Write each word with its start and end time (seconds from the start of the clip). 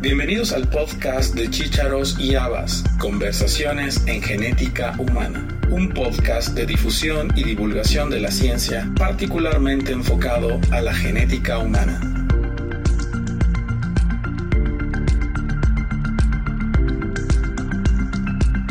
Bienvenidos 0.00 0.52
al 0.52 0.68
podcast 0.68 1.34
de 1.34 1.50
Chícharos 1.50 2.20
y 2.20 2.36
Habas, 2.36 2.84
Conversaciones 3.00 4.06
en 4.06 4.22
Genética 4.22 4.94
Humana, 4.96 5.48
un 5.70 5.88
podcast 5.88 6.50
de 6.50 6.66
difusión 6.66 7.32
y 7.34 7.42
divulgación 7.42 8.08
de 8.08 8.20
la 8.20 8.30
ciencia 8.30 8.88
particularmente 8.96 9.90
enfocado 9.90 10.60
a 10.70 10.82
la 10.82 10.94
genética 10.94 11.58
humana. 11.58 12.00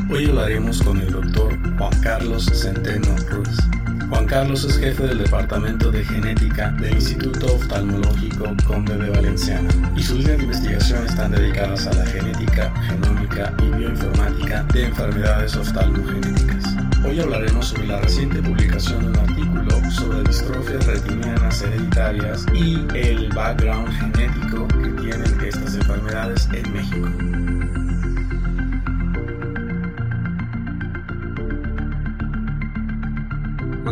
Hoy 0.09 0.27
hablaremos 0.27 0.81
con 0.81 1.01
el 1.01 1.11
doctor 1.11 1.57
Juan 1.77 2.01
Carlos 2.01 2.45
Centeno 2.45 3.17
Ruiz. 3.29 3.57
Juan 4.09 4.25
Carlos 4.25 4.63
es 4.63 4.77
jefe 4.77 5.03
del 5.03 5.17
Departamento 5.17 5.91
de 5.91 6.03
Genética 6.03 6.71
del 6.71 6.93
Instituto 6.93 7.55
Oftalmológico 7.55 8.55
Conde 8.65 8.95
de 8.97 9.09
Valenciana 9.09 9.69
y 9.95 10.01
sus 10.01 10.19
líneas 10.19 10.37
de 10.37 10.43
investigación 10.43 11.05
están 11.05 11.31
dedicadas 11.31 11.87
a 11.87 11.93
la 11.93 12.05
genética, 12.05 12.73
genómica 12.87 13.53
y 13.59 13.77
bioinformática 13.77 14.63
de 14.73 14.85
enfermedades 14.85 15.55
oftalmogenéticas. 15.57 16.63
Hoy 17.05 17.19
hablaremos 17.19 17.67
sobre 17.67 17.87
la 17.87 17.99
reciente 17.99 18.41
publicación 18.41 19.01
de 19.01 19.19
un 19.19 19.29
artículo 19.29 19.91
sobre 19.91 20.23
distrofias 20.23 20.85
retinianas 20.85 21.61
hereditarias 21.61 22.45
y 22.53 22.85
el 22.95 23.29
background 23.33 23.91
genético 23.91 24.67
que 24.67 25.01
tienen 25.01 25.41
estas 25.41 25.75
enfermedades 25.75 26.47
en 26.53 26.73
México. 26.73 27.96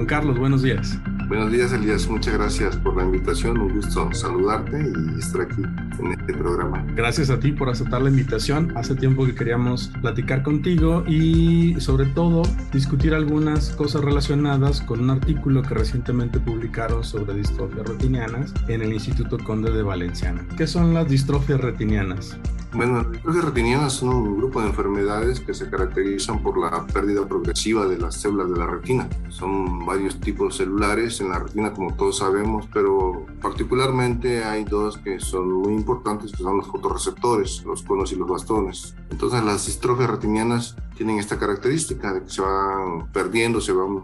Juan 0.06 0.22
Carlos, 0.22 0.38
buenos 0.38 0.62
días. 0.62 1.00
Buenos 1.28 1.52
días, 1.52 1.74
Elías. 1.74 2.08
Muchas 2.08 2.36
gracias 2.36 2.78
por 2.78 2.96
la 2.96 3.04
invitación. 3.04 3.58
Un 3.58 3.74
gusto 3.74 4.08
saludarte 4.14 4.78
y 4.78 5.20
estar 5.20 5.42
aquí 5.42 5.64
en 5.98 6.12
este 6.12 6.34
programa. 6.36 6.86
Gracias 6.94 7.32
a 7.32 7.40
ti 7.40 7.52
por 7.52 7.70
aceptar 7.70 8.04
la 8.04 8.10
invitación. 8.10 8.72
Hace 8.78 8.94
tiempo 8.94 9.26
que 9.26 9.34
queríamos 9.34 9.88
platicar 10.02 10.44
contigo 10.44 11.04
y 11.08 11.74
sobre 11.80 12.06
todo 12.06 12.44
discutir 12.72 13.16
algunas 13.16 13.72
cosas 13.72 14.04
relacionadas 14.04 14.80
con 14.82 15.00
un 15.00 15.10
artículo 15.10 15.64
que 15.64 15.74
recientemente 15.74 16.40
publicaron 16.40 17.04
sobre 17.04 17.34
distrofias 17.34 17.88
retinianas 17.88 18.54
en 18.68 18.84
el 18.84 18.94
Instituto 18.94 19.40
Conde 19.40 19.72
de 19.72 19.82
Valenciana. 19.82 20.46
¿Qué 20.56 20.68
son 20.68 20.94
las 20.94 21.10
distrofias 21.10 21.60
retinianas? 21.60 22.38
Bueno, 22.76 23.10
las 23.24 23.46
retinianas 23.46 23.94
son 23.94 24.10
un 24.10 24.38
grupo 24.38 24.60
de 24.60 24.68
enfermedades 24.68 25.40
que 25.40 25.54
se 25.54 25.70
caracterizan 25.70 26.44
por 26.44 26.58
la 26.58 26.86
pérdida 26.86 27.26
progresiva 27.26 27.86
de 27.88 27.98
las 27.98 28.16
células 28.16 28.50
de 28.50 28.58
la 28.58 28.68
retina. 28.68 29.08
Son 29.30 29.86
varios 29.86 30.20
tipos 30.20 30.58
celulares 30.58 31.22
en 31.22 31.30
la 31.30 31.40
retina, 31.40 31.72
como 31.72 31.96
todos 31.96 32.18
sabemos, 32.18 32.68
pero 32.74 33.26
particularmente 33.42 34.44
hay 34.44 34.66
dos 34.66 34.98
que 34.98 35.22
son 35.22 35.54
muy 35.54 35.74
importantes, 35.74 36.32
que 36.32 36.44
son 36.44 36.58
los 36.58 36.68
fotorreceptores, 36.68 37.64
los 37.64 37.82
conos 37.82 38.12
y 38.12 38.18
los 38.18 38.28
bastones. 38.28 38.94
Entonces, 39.10 39.42
las 39.46 39.66
distrofias 39.68 40.10
retinianas 40.10 40.76
tienen 40.98 41.18
esta 41.18 41.40
característica 41.40 42.12
de 42.12 42.24
que 42.24 42.30
se 42.30 42.42
van 42.42 43.10
perdiendo, 43.14 43.62
se 43.62 43.72
van 43.72 44.04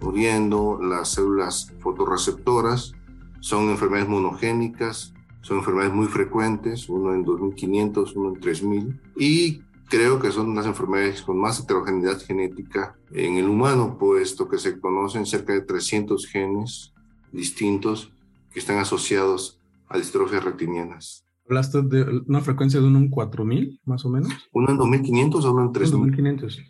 muriendo 0.00 0.80
las 0.82 1.12
células 1.12 1.72
fotorreceptoras. 1.78 2.92
Son 3.38 3.70
enfermedades 3.70 4.10
monogénicas, 4.10 5.14
son 5.40 5.58
enfermedades 5.58 5.94
muy 5.94 6.06
frecuentes, 6.06 6.88
uno 6.88 7.14
en 7.14 7.24
2500, 7.24 8.16
uno 8.16 8.34
en 8.34 8.40
3000, 8.40 9.00
y 9.16 9.62
creo 9.88 10.20
que 10.20 10.30
son 10.30 10.54
las 10.54 10.66
enfermedades 10.66 11.22
con 11.22 11.38
más 11.38 11.60
heterogeneidad 11.60 12.20
genética 12.20 12.96
en 13.12 13.36
el 13.36 13.48
humano, 13.48 13.96
puesto 13.98 14.48
que 14.48 14.58
se 14.58 14.78
conocen 14.78 15.26
cerca 15.26 15.52
de 15.52 15.62
300 15.62 16.26
genes 16.26 16.92
distintos 17.32 18.12
que 18.52 18.60
están 18.60 18.78
asociados 18.78 19.60
a 19.88 19.98
distrofias 19.98 20.44
retinianas. 20.44 21.24
¿Hablaste 21.46 21.82
de 21.82 22.22
una 22.28 22.40
frecuencia 22.40 22.80
de 22.80 22.86
uno 22.86 22.98
en 22.98 23.10
4000, 23.10 23.80
más 23.84 24.04
o 24.04 24.10
menos? 24.10 24.32
Uno 24.52 24.70
en 24.70 24.76
2500 24.78 25.44
o 25.44 25.52
uno 25.52 25.62
en 25.64 25.72
3000. 25.72 26.00
2500. 26.00 26.60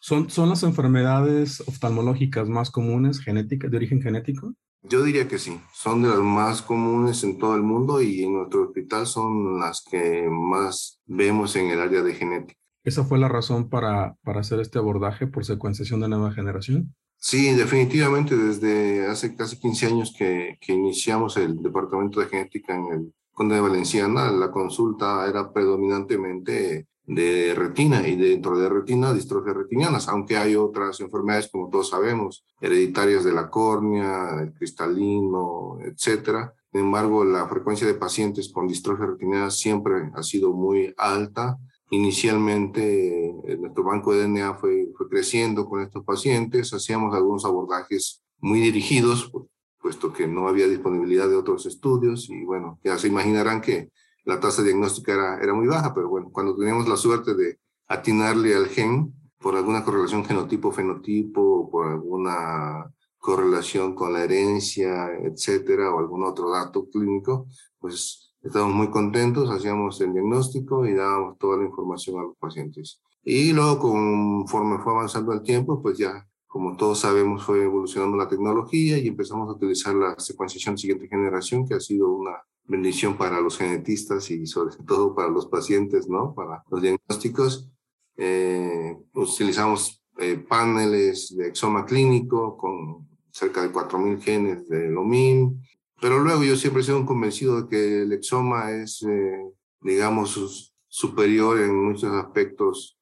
¿Son, 0.00 0.30
¿Son 0.30 0.48
las 0.48 0.62
enfermedades 0.62 1.60
oftalmológicas 1.66 2.48
más 2.48 2.70
comunes, 2.70 3.18
genéticas, 3.18 3.68
de 3.70 3.76
origen 3.76 4.00
genético? 4.00 4.54
Yo 4.82 5.02
diría 5.02 5.28
que 5.28 5.38
sí, 5.38 5.60
son 5.72 6.02
de 6.02 6.08
las 6.08 6.18
más 6.18 6.62
comunes 6.62 7.24
en 7.24 7.38
todo 7.38 7.54
el 7.56 7.62
mundo 7.62 8.00
y 8.00 8.22
en 8.22 8.34
nuestro 8.34 8.62
hospital 8.62 9.06
son 9.06 9.58
las 9.58 9.82
que 9.82 10.28
más 10.30 11.00
vemos 11.06 11.56
en 11.56 11.70
el 11.70 11.80
área 11.80 12.02
de 12.02 12.14
genética. 12.14 12.58
¿Esa 12.84 13.04
fue 13.04 13.18
la 13.18 13.28
razón 13.28 13.68
para, 13.68 14.16
para 14.22 14.40
hacer 14.40 14.60
este 14.60 14.78
abordaje 14.78 15.26
por 15.26 15.44
secuenciación 15.44 16.00
de 16.00 16.08
nueva 16.08 16.32
generación? 16.32 16.94
Sí, 17.16 17.52
definitivamente 17.54 18.36
desde 18.36 19.08
hace 19.08 19.34
casi 19.34 19.58
15 19.58 19.86
años 19.86 20.14
que, 20.16 20.56
que 20.60 20.72
iniciamos 20.72 21.36
el 21.36 21.60
departamento 21.60 22.20
de 22.20 22.26
genética 22.26 22.76
en 22.76 22.86
el 22.92 23.14
Conde 23.32 23.56
de 23.56 23.60
Valenciana, 23.60 24.30
la 24.32 24.50
consulta 24.50 25.28
era 25.28 25.52
predominantemente 25.52 26.86
de 27.08 27.54
retina 27.54 28.06
y 28.06 28.16
dentro 28.16 28.58
de 28.58 28.68
retina 28.68 29.14
distrofias 29.14 29.56
retinianas, 29.56 30.08
aunque 30.08 30.36
hay 30.36 30.56
otras 30.56 31.00
enfermedades 31.00 31.48
como 31.50 31.70
todos 31.70 31.88
sabemos, 31.88 32.44
hereditarias 32.60 33.24
de 33.24 33.32
la 33.32 33.48
córnea, 33.48 34.42
el 34.42 34.52
cristalino, 34.52 35.78
etcétera. 35.80 36.54
Sin 36.70 36.82
embargo, 36.82 37.24
la 37.24 37.48
frecuencia 37.48 37.86
de 37.86 37.94
pacientes 37.94 38.52
con 38.52 38.68
distrofias 38.68 39.08
retinianas 39.08 39.58
siempre 39.58 40.10
ha 40.14 40.22
sido 40.22 40.52
muy 40.52 40.92
alta. 40.98 41.56
Inicialmente, 41.90 43.28
eh, 43.28 43.56
nuestro 43.58 43.84
banco 43.84 44.12
de 44.12 44.24
DNA 44.24 44.54
fue, 44.54 44.88
fue 44.94 45.08
creciendo 45.08 45.66
con 45.66 45.80
estos 45.80 46.04
pacientes, 46.04 46.74
hacíamos 46.74 47.14
algunos 47.14 47.46
abordajes 47.46 48.22
muy 48.38 48.60
dirigidos, 48.60 49.32
puesto 49.80 50.12
que 50.12 50.26
no 50.26 50.46
había 50.46 50.68
disponibilidad 50.68 51.26
de 51.26 51.36
otros 51.36 51.64
estudios 51.64 52.28
y 52.28 52.44
bueno, 52.44 52.78
ya 52.84 52.98
se 52.98 53.08
imaginarán 53.08 53.62
que 53.62 53.88
la 54.28 54.38
tasa 54.38 54.62
diagnóstica 54.62 55.14
era, 55.14 55.38
era 55.40 55.54
muy 55.54 55.66
baja, 55.66 55.94
pero 55.94 56.10
bueno, 56.10 56.28
cuando 56.30 56.54
teníamos 56.54 56.86
la 56.86 56.98
suerte 56.98 57.34
de 57.34 57.58
atinarle 57.86 58.54
al 58.54 58.66
gen 58.66 59.14
por 59.38 59.56
alguna 59.56 59.82
correlación 59.82 60.22
genotipo-fenotipo, 60.22 61.70
por 61.70 61.86
alguna 61.86 62.92
correlación 63.16 63.94
con 63.94 64.12
la 64.12 64.24
herencia, 64.24 65.08
etcétera, 65.22 65.94
o 65.94 65.98
algún 65.98 66.24
otro 66.24 66.50
dato 66.50 66.90
clínico, 66.90 67.46
pues 67.78 68.34
estábamos 68.42 68.74
muy 68.74 68.90
contentos, 68.90 69.48
hacíamos 69.48 69.98
el 70.02 70.12
diagnóstico 70.12 70.84
y 70.84 70.92
dábamos 70.92 71.38
toda 71.38 71.56
la 71.56 71.64
información 71.64 72.20
a 72.20 72.24
los 72.24 72.36
pacientes. 72.36 73.00
Y 73.24 73.54
luego, 73.54 73.78
conforme 73.78 74.78
fue 74.78 74.92
avanzando 74.92 75.32
el 75.32 75.40
tiempo, 75.40 75.80
pues 75.80 75.96
ya, 75.96 76.28
como 76.46 76.76
todos 76.76 76.98
sabemos, 76.98 77.46
fue 77.46 77.64
evolucionando 77.64 78.18
la 78.18 78.28
tecnología 78.28 78.98
y 78.98 79.08
empezamos 79.08 79.48
a 79.48 79.52
utilizar 79.52 79.94
la 79.94 80.18
secuenciación 80.18 80.76
siguiente 80.76 81.08
generación, 81.08 81.66
que 81.66 81.72
ha 81.72 81.80
sido 81.80 82.12
una 82.12 82.36
bendición 82.68 83.16
para 83.16 83.40
los 83.40 83.56
genetistas 83.56 84.30
y 84.30 84.46
sobre 84.46 84.76
todo 84.86 85.14
para 85.14 85.28
los 85.28 85.46
pacientes, 85.46 86.08
¿no? 86.08 86.34
Para 86.34 86.62
los 86.70 86.82
diagnósticos. 86.82 87.70
Eh, 88.16 88.96
utilizamos 89.14 90.04
eh, 90.18 90.36
paneles 90.36 91.34
de 91.36 91.48
exoma 91.48 91.86
clínico 91.86 92.56
con 92.56 93.08
cerca 93.30 93.62
de 93.62 93.72
4.000 93.72 94.20
genes 94.20 94.68
de 94.68 94.90
LOMIN, 94.90 95.62
pero 96.00 96.18
luego 96.18 96.42
yo 96.44 96.56
siempre 96.56 96.82
he 96.82 96.84
sido 96.84 97.06
convencido 97.06 97.62
de 97.62 97.68
que 97.68 98.02
el 98.02 98.12
exoma 98.12 98.72
es, 98.72 99.02
eh, 99.02 99.44
digamos, 99.80 100.74
superior 100.88 101.60
en 101.60 101.74
muchos 101.74 102.12
aspectos 102.12 102.97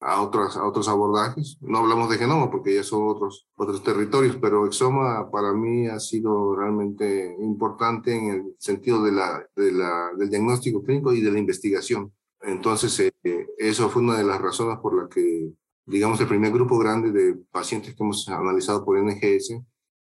a 0.00 0.22
otros, 0.22 0.56
a 0.56 0.64
otros 0.66 0.88
abordajes. 0.88 1.58
No 1.60 1.78
hablamos 1.78 2.08
de 2.10 2.18
genoma 2.18 2.50
porque 2.50 2.74
ya 2.74 2.82
son 2.82 3.08
otros, 3.08 3.46
otros 3.54 3.82
territorios, 3.82 4.36
pero 4.40 4.66
exoma 4.66 5.30
para 5.30 5.52
mí 5.52 5.86
ha 5.86 6.00
sido 6.00 6.56
realmente 6.56 7.36
importante 7.40 8.16
en 8.16 8.30
el 8.30 8.54
sentido 8.58 9.02
de 9.04 9.12
la, 9.12 9.46
de 9.54 9.72
la, 9.72 10.10
del 10.16 10.30
diagnóstico 10.30 10.82
clínico 10.82 11.12
y 11.12 11.20
de 11.20 11.30
la 11.30 11.38
investigación. 11.38 12.12
Entonces, 12.42 13.12
eh, 13.22 13.46
eso 13.58 13.90
fue 13.90 14.02
una 14.02 14.16
de 14.16 14.24
las 14.24 14.40
razones 14.40 14.78
por 14.78 15.00
la 15.00 15.08
que, 15.08 15.52
digamos, 15.84 16.18
el 16.20 16.28
primer 16.28 16.52
grupo 16.52 16.78
grande 16.78 17.12
de 17.12 17.34
pacientes 17.50 17.94
que 17.94 18.02
hemos 18.02 18.26
analizado 18.28 18.84
por 18.84 18.98
NGS 18.98 19.60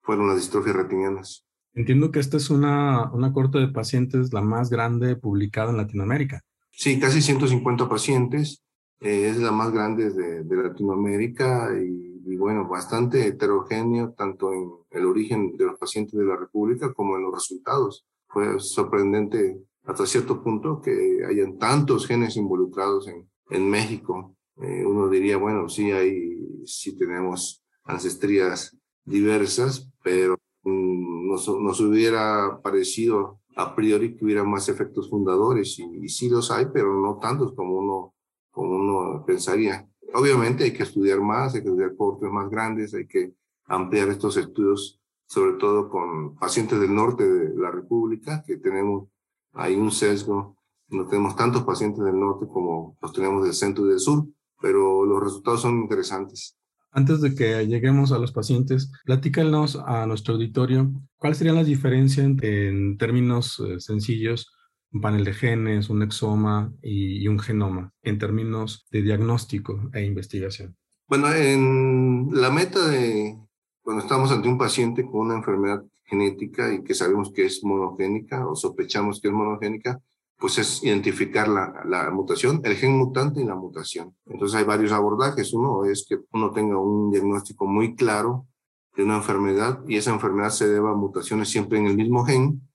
fueron 0.01 0.27
las 0.27 0.37
distrofias 0.37 0.75
retinianas. 0.75 1.45
Entiendo 1.73 2.11
que 2.11 2.19
esta 2.19 2.37
es 2.37 2.49
una, 2.51 3.11
una 3.11 3.33
corte 3.33 3.57
de 3.57 3.69
pacientes 3.69 4.33
la 4.33 4.41
más 4.41 4.69
grande 4.69 5.15
publicada 5.15 5.71
en 5.71 5.77
Latinoamérica. 5.77 6.41
Sí, 6.71 6.99
casi 6.99 7.21
150 7.21 7.89
pacientes 7.89 8.63
eh, 9.01 9.29
es 9.29 9.37
la 9.37 9.51
más 9.51 9.71
grande 9.71 10.09
de, 10.09 10.43
de 10.43 10.55
Latinoamérica 10.55 11.69
y, 11.79 12.21
y, 12.25 12.35
bueno, 12.35 12.67
bastante 12.67 13.25
heterogéneo 13.27 14.13
tanto 14.13 14.51
en 14.53 14.71
el 14.91 15.05
origen 15.05 15.55
de 15.55 15.65
los 15.65 15.79
pacientes 15.79 16.19
de 16.19 16.25
la 16.25 16.35
República 16.35 16.93
como 16.93 17.15
en 17.15 17.23
los 17.23 17.33
resultados. 17.33 18.05
Fue 18.27 18.59
sorprendente 18.59 19.61
hasta 19.85 20.05
cierto 20.05 20.43
punto 20.43 20.81
que 20.81 21.25
hayan 21.27 21.57
tantos 21.57 22.05
genes 22.07 22.35
involucrados 22.35 23.07
en, 23.07 23.29
en 23.49 23.69
México. 23.69 24.35
Eh, 24.57 24.85
uno 24.85 25.07
diría, 25.09 25.37
bueno, 25.37 25.69
sí, 25.69 25.91
hay, 25.91 26.63
sí 26.65 26.97
tenemos 26.97 27.63
ancestrías 27.85 28.77
diversas, 29.05 29.89
pero 30.03 30.37
mm, 30.63 31.29
nos, 31.29 31.47
nos 31.47 31.79
hubiera 31.79 32.59
parecido 32.61 33.39
a 33.55 33.75
priori 33.75 34.15
que 34.15 34.25
hubiera 34.25 34.43
más 34.43 34.69
efectos 34.69 35.09
fundadores 35.09 35.79
y, 35.79 35.83
y 36.03 36.09
sí 36.09 36.29
los 36.29 36.51
hay, 36.51 36.67
pero 36.73 37.01
no 37.01 37.17
tantos 37.17 37.53
como 37.55 37.77
uno 37.77 38.13
como 38.51 38.75
uno 38.75 39.23
pensaría. 39.25 39.87
Obviamente 40.13 40.63
hay 40.63 40.73
que 40.73 40.83
estudiar 40.83 41.21
más, 41.21 41.53
hay 41.53 41.61
que 41.61 41.69
estudiar 41.69 41.95
cortes 41.95 42.29
más 42.31 42.49
grandes, 42.49 42.93
hay 42.93 43.07
que 43.07 43.33
ampliar 43.65 44.09
estos 44.09 44.37
estudios, 44.37 44.99
sobre 45.27 45.53
todo 45.57 45.89
con 45.89 46.35
pacientes 46.35 46.79
del 46.79 46.93
norte 46.93 47.29
de 47.29 47.55
la 47.55 47.71
República, 47.71 48.43
que 48.45 48.57
tenemos 48.57 49.07
ahí 49.53 49.75
un 49.75 49.91
sesgo 49.91 50.57
No 50.89 51.05
tenemos 51.07 51.35
tantos 51.35 51.63
pacientes 51.63 52.03
del 52.03 52.19
norte 52.19 52.47
como 52.47 52.97
los 52.99 53.13
tenemos 53.13 53.43
del 53.43 53.53
centro 53.53 53.85
y 53.85 53.89
del 53.89 53.99
sur, 53.99 54.25
pero 54.59 55.05
los 55.05 55.23
resultados 55.23 55.61
son 55.61 55.81
interesantes. 55.81 56.57
Antes 56.91 57.21
de 57.21 57.35
que 57.35 57.67
lleguemos 57.67 58.11
a 58.11 58.17
los 58.17 58.31
pacientes, 58.31 58.91
platícanos 59.05 59.75
a 59.75 60.07
nuestro 60.07 60.33
auditorio 60.33 60.91
cuáles 61.17 61.37
serían 61.37 61.57
las 61.57 61.67
diferencias 61.67 62.25
en 62.41 62.97
términos 62.97 63.59
eh, 63.59 63.79
sencillos 63.79 64.51
un 64.91 65.01
panel 65.01 65.23
de 65.23 65.33
genes, 65.33 65.89
un 65.89 66.01
exoma 66.01 66.73
y, 66.81 67.27
un 67.27 67.39
genoma 67.39 67.93
en 68.01 68.17
términos 68.17 68.85
de 68.91 69.01
diagnóstico 69.01 69.89
e 69.93 70.03
investigación? 70.03 70.75
Bueno, 71.07 71.33
en 71.33 72.29
la 72.31 72.49
meta 72.49 72.87
de 72.87 73.37
cuando 73.81 74.03
estamos 74.03 74.31
ante 74.31 74.47
un 74.47 74.57
paciente 74.57 75.03
con 75.03 75.21
una 75.21 75.35
enfermedad 75.35 75.83
genética 76.05 76.73
y 76.73 76.83
que 76.83 76.93
sabemos 76.93 77.31
que 77.33 77.45
es 77.45 77.63
monogénica 77.63 78.47
o 78.47 78.55
sospechamos 78.55 79.19
que 79.19 79.27
es 79.27 79.33
monogénica, 79.33 79.99
pues 80.37 80.57
es 80.57 80.83
identificar 80.83 81.47
la, 81.47 81.83
la, 81.85 82.09
mutación, 82.11 82.61
el 82.63 82.75
gen 82.75 82.97
mutante 82.97 83.41
y 83.41 83.45
la 83.45 83.55
mutación. 83.55 84.15
Entonces 84.25 84.57
hay 84.57 84.63
varios 84.63 84.91
abordajes. 84.91 85.53
Uno 85.53 85.83
es 85.85 86.05
que 86.07 86.17
uno 86.31 86.51
tenga 86.51 86.79
un 86.79 87.11
diagnóstico 87.11 87.67
muy 87.67 87.95
claro 87.95 88.47
de 88.95 89.03
una 89.03 89.17
enfermedad 89.17 89.83
y 89.87 89.97
esa 89.97 90.13
enfermedad 90.13 90.49
se 90.49 90.69
deba 90.69 90.91
a 90.91 90.95
mutaciones 90.95 91.49
siempre 91.49 91.79
en 91.79 91.87
el 91.87 91.97
mismo 91.97 92.23
gen 92.25 92.68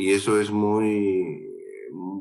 y 0.00 0.12
eso 0.12 0.40
es 0.40 0.50
muy, 0.50 1.46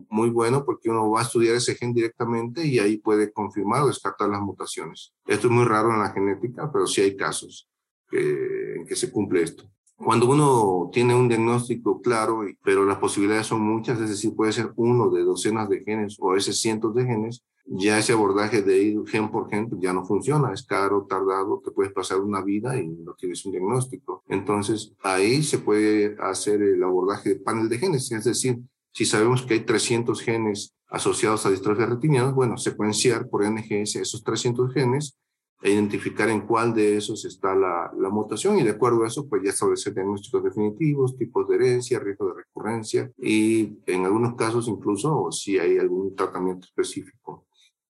muy 0.10 0.30
bueno 0.30 0.66
porque 0.66 0.90
uno 0.90 1.10
va 1.10 1.22
a 1.22 1.24
estudiar 1.24 1.56
ese 1.56 1.76
gen 1.76 1.94
directamente 1.94 2.66
y 2.66 2.80
ahí 2.80 2.98
puede 2.98 3.32
confirmar 3.32 3.84
o 3.84 3.88
descartar 3.88 4.30
las 4.30 4.42
mutaciones. 4.42 5.14
Esto 5.26 5.48
es 5.48 5.54
muy 5.54 5.66
raro 5.66 5.94
en 5.94 6.00
la 6.00 6.12
genética, 6.12 6.70
pero 6.72 6.86
sí 6.88 7.02
hay 7.02 7.16
casos 7.16 7.70
en 8.12 8.86
que 8.86 8.96
se 8.96 9.12
cumple 9.12 9.44
esto. 9.44 9.64
Cuando 9.96 10.30
uno 10.30 10.90
tiene 10.92 11.14
un 11.14 11.28
diagnóstico 11.28 12.02
claro, 12.02 12.42
pero 12.64 12.86
las 12.86 12.98
posibilidades 12.98 13.48
son 13.48 13.62
muchas, 13.62 14.00
es 14.00 14.10
decir, 14.10 14.36
puede 14.36 14.54
ser 14.54 14.72
uno 14.76 15.10
de 15.10 15.24
docenas 15.24 15.70
de 15.70 15.84
genes 15.84 16.18
o 16.20 16.32
a 16.32 16.36
veces 16.36 16.60
cientos 16.60 16.96
de 16.96 17.06
genes, 17.06 17.44
ya 17.72 18.00
ese 18.00 18.14
abordaje 18.14 18.64
de 18.64 18.82
ir 18.82 19.08
gen 19.08 19.30
por 19.30 19.50
gen 19.50 19.70
pues 19.70 19.82
ya 19.82 19.94
no 19.94 20.04
funciona, 20.04 20.52
es 20.52 20.64
caro, 20.64 21.06
tardado, 21.08 21.62
te 21.64 21.72
puedes 21.72 21.94
pasar 21.94 22.20
una 22.20 22.42
vida 22.42 22.76
y 22.82 22.88
no 22.88 23.14
tienes 23.14 23.46
un 23.46 23.52
diagnóstico. 23.52 24.24
Entonces, 24.28 24.94
ahí 25.04 25.44
se 25.44 25.60
puede 25.60 26.18
hacer 26.20 26.62
el 26.64 26.84
abordaje 26.84 27.30
de 27.30 27.36
panel 27.36 27.70
de 27.70 27.78
genes, 27.78 28.12
es 28.12 28.24
decir, 28.24 28.60
si 28.92 29.06
sabemos 29.06 29.44
que 29.44 29.54
hay 29.54 29.60
300 29.62 30.20
genes 30.22 30.74
asociados 30.88 31.46
a 31.46 31.52
distrofia 31.52 31.86
retiniana, 31.86 32.32
bueno, 32.32 32.58
secuenciar 32.58 33.30
por 33.30 33.48
NGS 33.48 33.98
esos 33.98 34.24
300 34.24 34.74
genes 34.74 35.16
e 35.62 35.72
identificar 35.72 36.30
en 36.30 36.42
cuál 36.42 36.74
de 36.74 36.98
esos 36.98 37.26
está 37.26 37.54
la, 37.54 37.92
la, 38.00 38.10
mutación 38.10 38.58
y 38.58 38.64
de 38.64 38.72
acuerdo 38.72 39.04
a 39.04 39.08
eso, 39.08 39.28
pues 39.28 39.44
ya 39.44 39.50
establecer 39.50 39.94
diagnósticos 39.94 40.44
definitivos, 40.44 41.18
tipos 41.18 41.48
de 41.48 41.56
herencia, 41.56 42.00
riesgo 42.00 42.30
de 42.30 42.34
recurrencia 42.36 43.12
y 43.18 43.78
en 43.86 44.06
algunos 44.06 44.36
casos 44.36 44.70
incluso 44.70 45.30
si 45.32 45.60
hay 45.60 45.78
algún 45.78 46.16
tratamiento 46.16 46.66
específico 46.66 47.46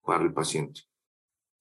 para 0.10 0.26
el 0.26 0.34
paciente. 0.34 0.82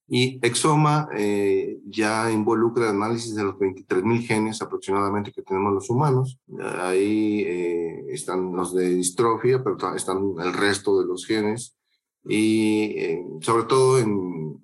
Y 0.07 0.39
Exoma 0.41 1.07
eh, 1.15 1.77
ya 1.85 2.31
involucra 2.31 2.85
el 2.85 2.95
análisis 2.95 3.35
de 3.35 3.43
los 3.43 3.53
23.000 3.57 4.25
genes 4.25 4.59
aproximadamente 4.59 5.31
que 5.31 5.43
tenemos 5.43 5.71
los 5.71 5.87
humanos. 5.91 6.39
Ahí 6.79 7.43
eh, 7.45 8.05
están 8.09 8.55
los 8.55 8.73
de 8.73 8.89
distrofia, 8.89 9.63
pero 9.63 9.77
están 9.95 10.33
el 10.39 10.51
resto 10.53 10.99
de 10.99 11.05
los 11.05 11.27
genes. 11.27 11.77
Y 12.25 12.95
eh, 12.97 13.23
sobre 13.41 13.65
todo 13.65 13.99
en 13.99 14.59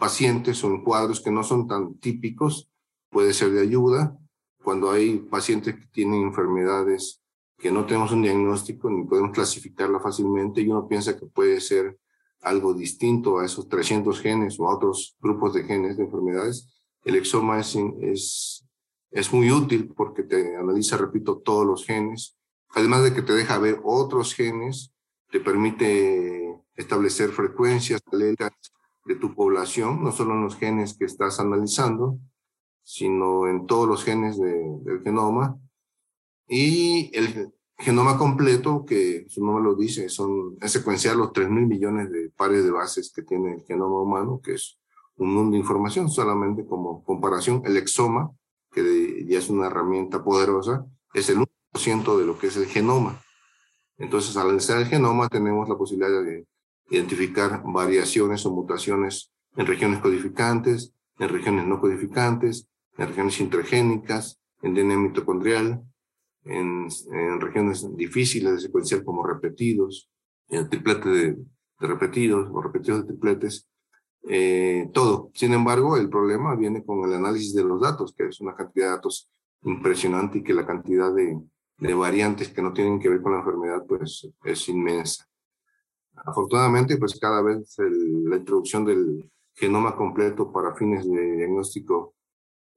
pacientes 0.00 0.64
o 0.64 0.66
en 0.66 0.82
cuadros 0.82 1.20
que 1.20 1.30
no 1.30 1.44
son 1.44 1.68
tan 1.68 1.94
típicos, 2.00 2.68
puede 3.08 3.34
ser 3.34 3.52
de 3.52 3.60
ayuda. 3.60 4.18
Cuando 4.64 4.90
hay 4.90 5.18
pacientes 5.18 5.76
que 5.76 5.86
tienen 5.92 6.22
enfermedades 6.22 7.22
que 7.56 7.70
no 7.70 7.86
tenemos 7.86 8.10
un 8.10 8.22
diagnóstico 8.22 8.90
ni 8.90 9.04
podemos 9.04 9.30
clasificarla 9.30 10.00
fácilmente 10.00 10.60
y 10.60 10.68
uno 10.68 10.88
piensa 10.88 11.16
que 11.16 11.26
puede 11.26 11.60
ser 11.60 11.96
algo 12.40 12.74
distinto 12.74 13.38
a 13.38 13.46
esos 13.46 13.68
300 13.68 14.20
genes 14.20 14.58
o 14.58 14.68
a 14.68 14.74
otros 14.74 15.16
grupos 15.20 15.54
de 15.54 15.64
genes 15.64 15.96
de 15.96 16.04
enfermedades, 16.04 16.68
el 17.04 17.16
exoma 17.16 17.60
es, 17.60 17.76
es, 18.00 18.66
es 19.10 19.32
muy 19.32 19.50
útil 19.50 19.92
porque 19.96 20.22
te 20.22 20.56
analiza, 20.56 20.96
repito, 20.96 21.38
todos 21.38 21.66
los 21.66 21.84
genes, 21.84 22.36
además 22.70 23.04
de 23.04 23.14
que 23.14 23.22
te 23.22 23.32
deja 23.32 23.58
ver 23.58 23.80
otros 23.84 24.34
genes, 24.34 24.92
te 25.30 25.40
permite 25.40 26.62
establecer 26.74 27.30
frecuencias 27.30 28.00
alelas 28.12 28.52
de 29.04 29.16
tu 29.16 29.34
población, 29.34 30.02
no 30.02 30.12
solo 30.12 30.34
en 30.34 30.42
los 30.42 30.56
genes 30.56 30.96
que 30.96 31.04
estás 31.04 31.40
analizando, 31.40 32.18
sino 32.82 33.48
en 33.48 33.66
todos 33.66 33.88
los 33.88 34.04
genes 34.04 34.38
del 34.38 35.02
genoma. 35.02 35.58
Y 36.46 37.10
el, 37.14 37.52
genoma 37.78 38.18
completo, 38.18 38.84
que 38.84 39.26
su 39.28 39.44
nombre 39.44 39.64
lo 39.64 39.74
dice, 39.74 40.08
son, 40.08 40.56
es 40.60 40.72
secuenciar 40.72 41.16
los 41.16 41.32
3 41.32 41.48
mil 41.48 41.66
millones 41.66 42.10
de 42.10 42.30
pares 42.30 42.64
de 42.64 42.70
bases 42.70 43.12
que 43.14 43.22
tiene 43.22 43.54
el 43.54 43.62
genoma 43.62 44.02
humano, 44.02 44.40
que 44.42 44.54
es 44.54 44.78
un 45.16 45.32
mundo 45.32 45.52
de 45.52 45.58
información, 45.58 46.08
solamente 46.10 46.66
como 46.66 47.04
comparación, 47.04 47.62
el 47.64 47.76
exoma, 47.76 48.30
que 48.72 49.24
ya 49.26 49.38
es 49.38 49.48
una 49.48 49.66
herramienta 49.66 50.22
poderosa, 50.22 50.84
es 51.14 51.28
el 51.30 51.38
1% 51.38 52.18
de 52.18 52.26
lo 52.26 52.38
que 52.38 52.48
es 52.48 52.56
el 52.56 52.66
genoma. 52.66 53.20
Entonces, 53.96 54.36
al 54.36 54.46
analizar 54.46 54.78
el 54.78 54.86
genoma, 54.86 55.28
tenemos 55.28 55.68
la 55.68 55.76
posibilidad 55.76 56.22
de 56.22 56.46
identificar 56.90 57.62
variaciones 57.64 58.44
o 58.46 58.50
mutaciones 58.50 59.30
en 59.56 59.66
regiones 59.66 60.00
codificantes, 60.00 60.92
en 61.18 61.28
regiones 61.28 61.66
no 61.66 61.80
codificantes, 61.80 62.68
en 62.96 63.08
regiones 63.08 63.40
intergénicas, 63.40 64.38
en 64.62 64.74
DNA 64.74 64.96
mitocondrial, 64.96 65.82
en, 66.48 66.88
regiones 67.40 67.86
difíciles 67.96 68.52
de 68.52 68.60
secuenciar 68.60 69.04
como 69.04 69.24
repetidos, 69.24 70.10
en 70.48 70.68
triplete 70.68 71.08
de, 71.08 71.36
repetidos 71.78 72.48
o 72.52 72.60
repetidos 72.60 73.02
de 73.02 73.06
tripletes, 73.08 73.68
eh, 74.28 74.90
todo. 74.92 75.30
Sin 75.34 75.52
embargo, 75.52 75.96
el 75.96 76.08
problema 76.08 76.56
viene 76.56 76.84
con 76.84 77.04
el 77.04 77.14
análisis 77.14 77.54
de 77.54 77.64
los 77.64 77.80
datos, 77.80 78.14
que 78.16 78.26
es 78.26 78.40
una 78.40 78.54
cantidad 78.54 78.86
de 78.86 78.92
datos 78.92 79.30
impresionante 79.62 80.38
y 80.38 80.42
que 80.42 80.54
la 80.54 80.66
cantidad 80.66 81.14
de, 81.14 81.38
de 81.78 81.94
variantes 81.94 82.48
que 82.48 82.62
no 82.62 82.72
tienen 82.72 82.98
que 82.98 83.08
ver 83.08 83.22
con 83.22 83.32
la 83.32 83.38
enfermedad 83.38 83.84
pues 83.86 84.28
es 84.44 84.68
inmensa. 84.68 85.24
Afortunadamente, 86.14 86.96
pues 86.96 87.18
cada 87.18 87.42
vez 87.42 87.76
la 87.78 88.36
introducción 88.36 88.84
del 88.84 89.30
genoma 89.54 89.96
completo 89.96 90.52
para 90.52 90.74
fines 90.74 91.08
de 91.08 91.36
diagnóstico 91.36 92.14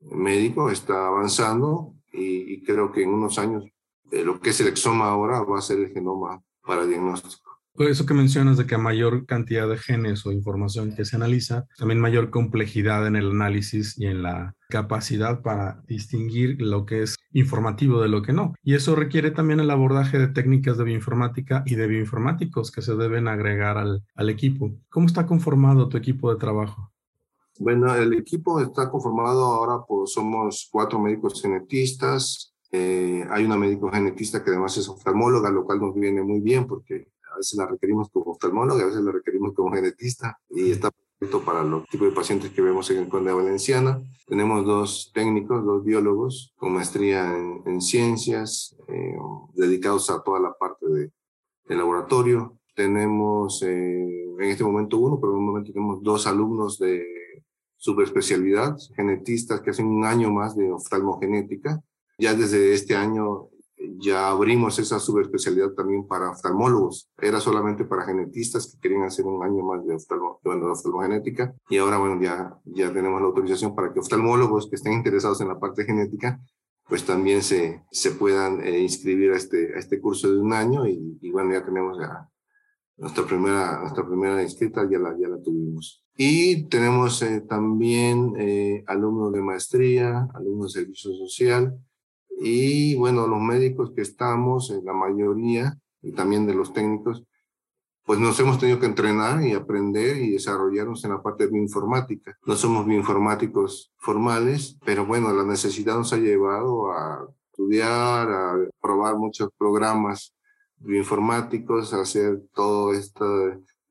médico 0.02 0.70
está 0.70 1.08
avanzando 1.08 1.96
y, 2.12 2.62
creo 2.64 2.92
que 2.92 3.04
en 3.04 3.10
unos 3.10 3.38
años 3.40 3.66
lo 4.12 4.40
que 4.40 4.50
es 4.50 4.60
el 4.60 4.68
exoma 4.68 5.10
ahora 5.10 5.42
va 5.42 5.60
a 5.60 5.62
ser 5.62 5.80
el 5.80 5.94
genoma 5.94 6.42
para 6.66 6.86
diagnóstico. 6.86 7.52
Por 7.74 7.88
eso 7.88 8.06
que 8.06 8.14
mencionas 8.14 8.58
de 8.58 8.66
que 8.66 8.76
a 8.76 8.78
mayor 8.78 9.26
cantidad 9.26 9.68
de 9.68 9.78
genes 9.78 10.26
o 10.26 10.34
información 10.34 10.94
que 10.94 11.06
se 11.06 11.16
analiza, 11.16 11.68
también 11.78 12.02
mayor 12.02 12.30
complejidad 12.30 13.08
en 13.08 13.16
el 13.16 13.32
análisis 13.32 13.98
y 13.98 14.08
en 14.08 14.24
la 14.24 14.56
capacidad 14.70 15.42
para 15.42 15.82
distinguir 15.88 16.62
lo 16.62 16.86
que 16.86 17.04
es 17.04 17.16
informativo 17.32 18.02
de 18.02 18.10
lo 18.10 18.24
que 18.24 18.34
no. 18.34 18.54
Y 18.62 18.76
eso 18.76 18.96
requiere 18.96 19.32
también 19.32 19.62
el 19.62 19.72
abordaje 19.72 20.20
de 20.20 20.28
técnicas 20.28 20.78
de 20.78 20.84
bioinformática 20.84 21.64
y 21.66 21.76
de 21.76 21.88
bioinformáticos 21.88 22.72
que 22.72 22.82
se 22.82 22.96
deben 22.96 23.30
agregar 23.30 23.78
al 23.78 24.30
equipo. 24.30 24.76
¿Cómo 24.90 25.08
está 25.08 25.26
conformado 25.26 25.88
tu 25.88 25.96
equipo 25.96 26.32
de 26.32 26.40
trabajo? 26.40 26.91
Bueno, 27.62 27.94
el 27.94 28.14
equipo 28.14 28.60
está 28.60 28.90
conformado 28.90 29.46
ahora 29.46 29.86
por, 29.86 30.10
somos 30.10 30.68
cuatro 30.72 30.98
médicos 30.98 31.40
genetistas, 31.40 32.56
eh, 32.72 33.24
hay 33.30 33.46
una 33.46 33.56
médico 33.56 33.92
genetista 33.92 34.44
que 34.44 34.50
además 34.50 34.76
es 34.78 34.90
oftalmóloga, 34.90 35.52
lo 35.52 35.64
cual 35.64 35.80
nos 35.80 35.94
viene 35.94 36.24
muy 36.24 36.40
bien 36.40 36.66
porque 36.66 37.10
a 37.32 37.38
veces 37.38 37.60
la 37.60 37.68
requerimos 37.68 38.10
como 38.10 38.32
oftalmóloga, 38.32 38.82
a 38.82 38.88
veces 38.88 39.04
la 39.04 39.12
requerimos 39.12 39.54
como 39.54 39.72
genetista 39.72 40.40
y 40.50 40.72
está 40.72 40.90
perfecto 40.90 41.46
para 41.46 41.62
los 41.64 41.86
tipos 41.86 42.10
de 42.10 42.16
pacientes 42.16 42.50
que 42.50 42.64
vemos 42.64 42.90
en 42.90 42.98
el 42.98 43.10
Conde 43.10 43.32
Valenciana. 43.32 44.02
Tenemos 44.26 44.66
dos 44.66 45.12
técnicos, 45.14 45.64
dos 45.64 45.86
biólogos 45.86 46.56
con 46.58 46.74
maestría 46.74 47.32
en, 47.32 47.80
ciencias, 47.80 48.76
eh, 48.88 49.16
dedicados 49.54 50.10
a 50.10 50.24
toda 50.24 50.40
la 50.40 50.54
parte 50.54 50.88
de, 50.88 51.12
de 51.66 51.76
laboratorio. 51.76 52.58
Tenemos 52.76 53.62
eh, 53.62 54.26
en 54.40 54.50
este 54.50 54.64
momento 54.64 54.98
uno, 54.98 55.20
pero 55.20 55.34
en 55.34 55.38
un 55.38 55.46
momento 55.46 55.72
tenemos 55.72 56.02
dos 56.02 56.26
alumnos 56.26 56.80
de 56.80 57.21
subespecialidad, 57.82 58.78
genetistas 58.96 59.60
que 59.62 59.72
hacen 59.72 59.88
un 59.88 60.06
año 60.06 60.30
más 60.30 60.56
de 60.56 60.72
oftalmogenética. 60.72 61.82
Ya 62.20 62.36
desde 62.36 62.74
este 62.76 62.96
año 62.96 63.50
ya 63.98 64.30
abrimos 64.30 64.78
esa 64.78 65.00
subespecialidad 65.00 65.72
también 65.72 66.08
para 66.08 66.30
oftalmólogos. 66.30 67.10
Era 67.20 67.40
solamente 67.40 67.84
para 67.86 68.06
genetistas 68.06 68.68
que 68.68 68.80
querían 68.80 69.02
hacer 69.02 69.26
un 69.26 69.44
año 69.44 69.64
más 69.64 69.84
de, 69.84 69.96
oftalmo, 69.96 70.40
bueno, 70.44 70.72
oftalmogenética. 70.72 71.56
Y 71.70 71.78
ahora, 71.78 71.98
bueno, 71.98 72.22
ya, 72.22 72.56
ya 72.66 72.94
tenemos 72.94 73.20
la 73.20 73.28
autorización 73.28 73.74
para 73.74 73.92
que 73.92 74.00
oftalmólogos 74.00 74.70
que 74.70 74.76
estén 74.76 74.94
interesados 74.94 75.42
en 75.42 75.48
la 75.48 75.60
parte 75.60 75.84
genética, 75.84 76.40
pues 76.88 77.04
también 77.04 77.42
se, 77.42 77.82
se 77.90 78.12
puedan 78.12 78.64
eh, 78.64 78.80
inscribir 78.80 79.32
a 79.32 79.38
este, 79.38 79.74
a 79.74 79.80
este 79.80 80.00
curso 80.00 80.32
de 80.32 80.40
un 80.40 80.54
año. 80.54 80.86
Y, 80.88 81.18
y 81.20 81.32
bueno, 81.32 81.52
ya 81.52 81.66
tenemos 81.66 81.98
ya 81.98 82.30
nuestra 82.98 83.26
primera, 83.26 83.80
nuestra 83.80 84.08
primera 84.08 84.42
inscrita, 84.42 84.88
ya 84.90 85.00
la, 85.00 85.16
ya 85.18 85.28
la 85.28 85.42
tuvimos. 85.42 86.04
Y 86.16 86.64
tenemos 86.68 87.22
eh, 87.24 87.42
también 87.42 88.34
eh, 88.38 88.84
alumnos 88.88 89.32
de 89.34 89.42
maestría, 89.42 90.28
alumnos 90.34 90.74
de 90.74 90.82
servicio 90.82 91.14
social 91.14 91.80
y 92.44 92.96
bueno, 92.96 93.28
los 93.28 93.40
médicos 93.40 93.92
que 93.96 94.02
estamos, 94.02 94.72
eh, 94.72 94.82
la 94.84 94.94
mayoría, 94.94 95.78
y 96.02 96.12
también 96.14 96.48
de 96.48 96.56
los 96.56 96.74
técnicos, 96.74 97.24
pues 98.04 98.20
nos 98.20 98.40
hemos 98.40 98.58
tenido 98.58 98.80
que 98.80 98.88
entrenar 98.88 99.44
y 99.44 99.54
aprender 99.54 100.18
y 100.18 100.32
desarrollarnos 100.32 101.04
en 101.04 101.12
la 101.12 101.22
parte 101.22 101.46
de 101.46 101.52
bioinformática. 101.52 102.36
No 102.48 102.56
somos 102.56 102.88
bioinformáticos 102.88 103.94
formales, 103.98 104.76
pero 104.84 105.06
bueno, 105.06 105.32
la 105.32 105.44
necesidad 105.44 105.98
nos 105.98 106.12
ha 106.14 106.18
llevado 106.18 106.92
a 106.92 107.28
estudiar, 107.52 108.28
a 108.32 108.56
probar 108.82 109.18
muchos 109.18 109.50
programas 109.56 110.34
bioinformáticos, 110.84 111.94
hacer 111.94 112.42
todo 112.54 112.94
este 112.94 113.26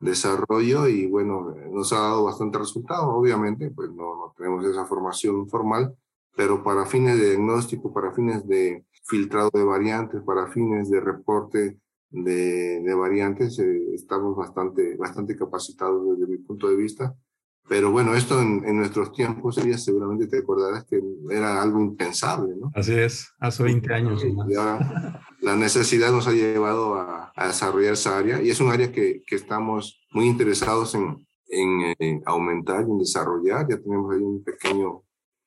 desarrollo 0.01 0.89
y 0.89 1.07
bueno, 1.07 1.55
nos 1.71 1.93
ha 1.93 2.01
dado 2.01 2.25
bastante 2.25 2.59
resultado. 2.59 3.11
Obviamente, 3.11 3.71
pues 3.71 3.91
no, 3.91 4.17
no 4.17 4.35
tenemos 4.37 4.65
esa 4.65 4.87
formación 4.87 5.49
formal, 5.49 5.95
pero 6.37 6.63
para 6.63 6.87
fines 6.87 7.19
de 7.19 7.31
diagnóstico, 7.31 7.93
para 7.93 8.13
fines 8.13 8.47
de 8.47 8.85
filtrado 9.05 9.51
de 9.53 9.65
variantes, 9.65 10.23
para 10.23 10.47
fines 10.49 10.91
de 10.91 11.01
reporte 11.01 11.79
de, 12.11 12.81
de 12.81 12.95
variantes, 12.95 13.59
eh, 13.59 13.95
estamos 13.95 14.37
bastante, 14.37 14.97
bastante 14.97 15.37
capacitados 15.37 16.19
desde 16.19 16.31
mi 16.31 16.39
punto 16.39 16.69
de 16.69 16.77
vista. 16.77 17.15
Pero 17.69 17.93
bueno, 17.93 18.15
esto 18.15 18.41
en, 18.41 18.65
en 18.67 18.79
nuestros 18.79 19.13
tiempos, 19.13 19.59
ella 19.59 19.79
seguramente 19.79 20.27
te 20.27 20.39
acordarás 20.39 20.85
que 20.87 21.01
era 21.31 21.63
algo 21.63 21.81
impensable, 21.81 22.57
¿no? 22.57 22.73
Así 22.75 22.95
es, 22.95 23.33
hace 23.39 23.63
20 23.63 23.95
años. 23.95 24.25
la 25.41 25.57
necesidad 25.57 26.13
nos 26.13 26.27
ha 26.27 26.33
llevado 26.33 26.95
a, 26.95 27.33
desarrollar 27.37 27.95
esa 27.95 28.19
área 28.19 28.43
y 28.43 28.51
es 28.51 28.61
un 28.61 28.71
área 28.71 28.93
que, 28.93 29.23
que 29.27 29.35
estamos 29.35 30.07
muy 30.11 30.27
interesados 30.27 30.95
en, 30.95 31.27
en, 31.49 31.95
en 31.99 32.23
aumentar 32.27 32.85
y 32.87 32.91
en 32.91 32.99
desarrollar. 32.99 33.67
Ya 33.69 33.79
tenemos 33.79 34.13
ahí 34.13 34.23
un 34.23 34.45
pequeño 34.45 35.03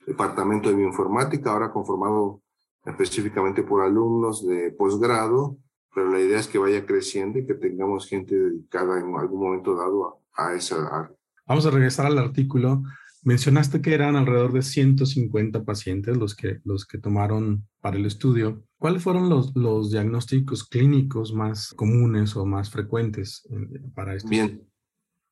departamento 0.07 0.69
de 0.69 0.75
bioinformática, 0.75 1.51
ahora 1.51 1.71
conformado 1.71 2.41
específicamente 2.83 3.63
por 3.63 3.83
alumnos 3.83 4.45
de 4.45 4.71
posgrado 4.71 5.57
pero 5.93 6.09
la 6.11 6.19
idea 6.19 6.39
es 6.39 6.47
que 6.47 6.57
vaya 6.57 6.85
creciendo 6.85 7.39
y 7.39 7.45
que 7.45 7.53
tengamos 7.53 8.07
gente 8.07 8.35
dedicada 8.35 8.99
en 8.99 9.15
algún 9.15 9.41
momento 9.41 9.75
dado 9.75 10.21
a, 10.35 10.47
a 10.47 10.55
esa 10.55 10.87
área. 10.87 11.15
Vamos 11.45 11.65
a 11.65 11.71
regresar 11.71 12.05
al 12.05 12.17
artículo. 12.17 12.83
Mencionaste 13.21 13.81
que 13.81 13.93
eran 13.93 14.15
alrededor 14.15 14.53
de 14.53 14.63
150 14.63 15.63
pacientes 15.63 16.17
los 16.17 16.35
que, 16.35 16.59
los 16.63 16.85
que 16.85 16.97
tomaron 16.97 17.67
para 17.83 17.97
el 17.97 18.05
estudio. 18.05 18.63
¿Cuáles 18.77 19.03
fueron 19.03 19.27
los, 19.27 19.53
los 19.57 19.91
diagnósticos 19.91 20.63
clínicos 20.63 21.33
más 21.33 21.73
comunes 21.73 22.33
o 22.37 22.45
más 22.45 22.69
frecuentes 22.69 23.45
para 23.93 24.15
esto? 24.15 24.29
Bien, 24.29 24.65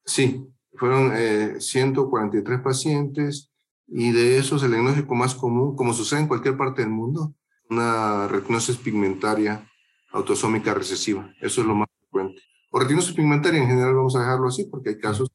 sí, 0.03 0.45
fueron 0.73 1.13
eh, 1.15 1.61
143 1.61 2.59
pacientes 2.59 3.53
y 3.87 4.11
de 4.11 4.37
esos 4.37 4.63
el 4.63 4.71
diagnóstico 4.71 5.15
más 5.15 5.33
común, 5.33 5.77
como 5.77 5.93
sucede 5.93 6.19
en 6.19 6.27
cualquier 6.27 6.57
parte 6.57 6.81
del 6.81 6.91
mundo, 6.91 7.33
una 7.69 8.27
retinosis 8.27 8.75
pigmentaria 8.75 9.65
autosómica 10.11 10.73
recesiva. 10.73 11.33
Eso 11.39 11.61
es 11.61 11.67
lo 11.67 11.73
más 11.73 11.87
frecuente. 12.01 12.41
O 12.69 12.79
retinosis 12.81 13.13
pigmentaria 13.13 13.61
en 13.61 13.69
general 13.69 13.95
vamos 13.95 14.17
a 14.17 14.19
dejarlo 14.19 14.49
así 14.49 14.65
porque 14.65 14.89
hay 14.89 14.97
casos 14.97 15.29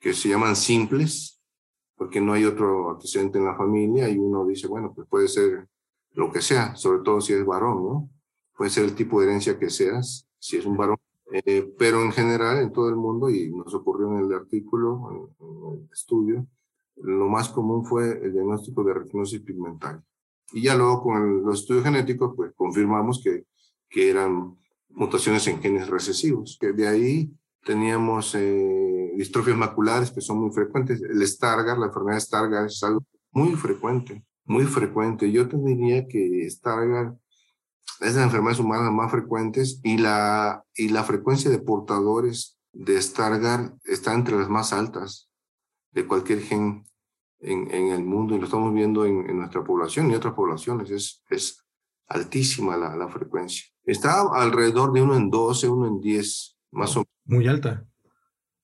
que 0.00 0.14
se 0.14 0.28
llaman 0.28 0.56
simples, 0.56 1.40
porque 1.94 2.20
no 2.20 2.32
hay 2.32 2.44
otro 2.44 2.90
antecedente 2.90 3.38
en 3.38 3.44
la 3.44 3.56
familia 3.56 4.08
y 4.08 4.18
uno 4.18 4.44
dice, 4.44 4.66
bueno, 4.66 4.92
pues 4.92 5.06
puede 5.08 5.28
ser 5.28 5.69
lo 6.12 6.30
que 6.32 6.40
sea, 6.40 6.74
sobre 6.76 7.02
todo 7.02 7.20
si 7.20 7.32
es 7.32 7.44
varón, 7.44 7.84
¿no? 7.84 8.10
Puede 8.56 8.70
ser 8.70 8.84
el 8.84 8.94
tipo 8.94 9.20
de 9.20 9.26
herencia 9.26 9.58
que 9.58 9.70
seas, 9.70 10.28
si 10.38 10.56
es 10.56 10.66
un 10.66 10.76
varón. 10.76 10.96
Eh, 11.32 11.72
pero 11.78 12.02
en 12.02 12.12
general, 12.12 12.58
en 12.58 12.72
todo 12.72 12.88
el 12.88 12.96
mundo, 12.96 13.30
y 13.30 13.50
nos 13.50 13.72
ocurrió 13.74 14.08
en 14.12 14.24
el 14.24 14.32
artículo, 14.32 15.30
en, 15.40 15.82
el 15.82 15.88
estudio, 15.92 16.46
lo 16.96 17.28
más 17.28 17.48
común 17.48 17.84
fue 17.84 18.20
el 18.22 18.32
diagnóstico 18.32 18.82
de 18.84 18.94
retinosis 18.94 19.40
pigmentaria. 19.40 20.02
Y 20.52 20.62
ya 20.62 20.74
luego 20.74 21.02
con 21.02 21.44
los 21.44 21.60
estudios 21.60 21.84
genéticos, 21.84 22.34
pues 22.36 22.52
confirmamos 22.54 23.22
que 23.22 23.44
que 23.90 24.08
eran 24.08 24.56
mutaciones 24.90 25.46
en 25.48 25.60
genes 25.60 25.88
recesivos. 25.88 26.56
Que 26.58 26.72
de 26.72 26.88
ahí 26.88 27.30
teníamos 27.64 28.34
eh, 28.36 29.12
distrofias 29.16 29.56
maculares 29.56 30.12
que 30.12 30.20
son 30.20 30.40
muy 30.40 30.52
frecuentes. 30.52 31.02
El 31.02 31.26
Stargardt, 31.26 31.80
la 31.80 31.86
enfermedad 31.86 32.16
de 32.16 32.20
Stargardt 32.20 32.70
es 32.70 32.82
algo 32.82 33.04
muy 33.32 33.54
frecuente, 33.56 34.24
muy 34.50 34.64
frecuente. 34.64 35.30
Yo 35.30 35.48
te 35.48 35.56
diría 35.56 36.08
que 36.08 36.44
Stargardt 36.50 37.16
es 38.00 38.14
de 38.14 38.20
las 38.20 38.24
enfermedades 38.24 38.58
humanas 38.58 38.92
más 38.92 39.08
frecuentes 39.08 39.80
y 39.84 39.96
la, 39.96 40.64
y 40.74 40.88
la 40.88 41.04
frecuencia 41.04 41.48
de 41.52 41.60
portadores 41.60 42.58
de 42.72 43.00
Stargardt 43.00 43.78
está 43.84 44.12
entre 44.12 44.36
las 44.36 44.48
más 44.48 44.72
altas 44.72 45.30
de 45.92 46.04
cualquier 46.04 46.40
gen 46.40 46.84
en, 47.38 47.72
en 47.72 47.92
el 47.92 48.04
mundo 48.04 48.34
y 48.34 48.40
lo 48.40 48.46
estamos 48.46 48.74
viendo 48.74 49.06
en, 49.06 49.30
en, 49.30 49.38
nuestra 49.38 49.62
población 49.62 50.10
y 50.10 50.16
otras 50.16 50.34
poblaciones. 50.34 50.90
Es, 50.90 51.22
es 51.30 51.64
altísima 52.08 52.76
la, 52.76 52.96
la 52.96 53.08
frecuencia. 53.08 53.66
Está 53.84 54.22
alrededor 54.32 54.92
de 54.92 55.02
uno 55.02 55.16
en 55.16 55.30
12, 55.30 55.68
uno 55.68 55.86
en 55.86 56.00
10, 56.00 56.58
más 56.72 56.96
o 56.96 57.00
menos. 57.00 57.08
Muy 57.24 57.46
alta. 57.46 57.86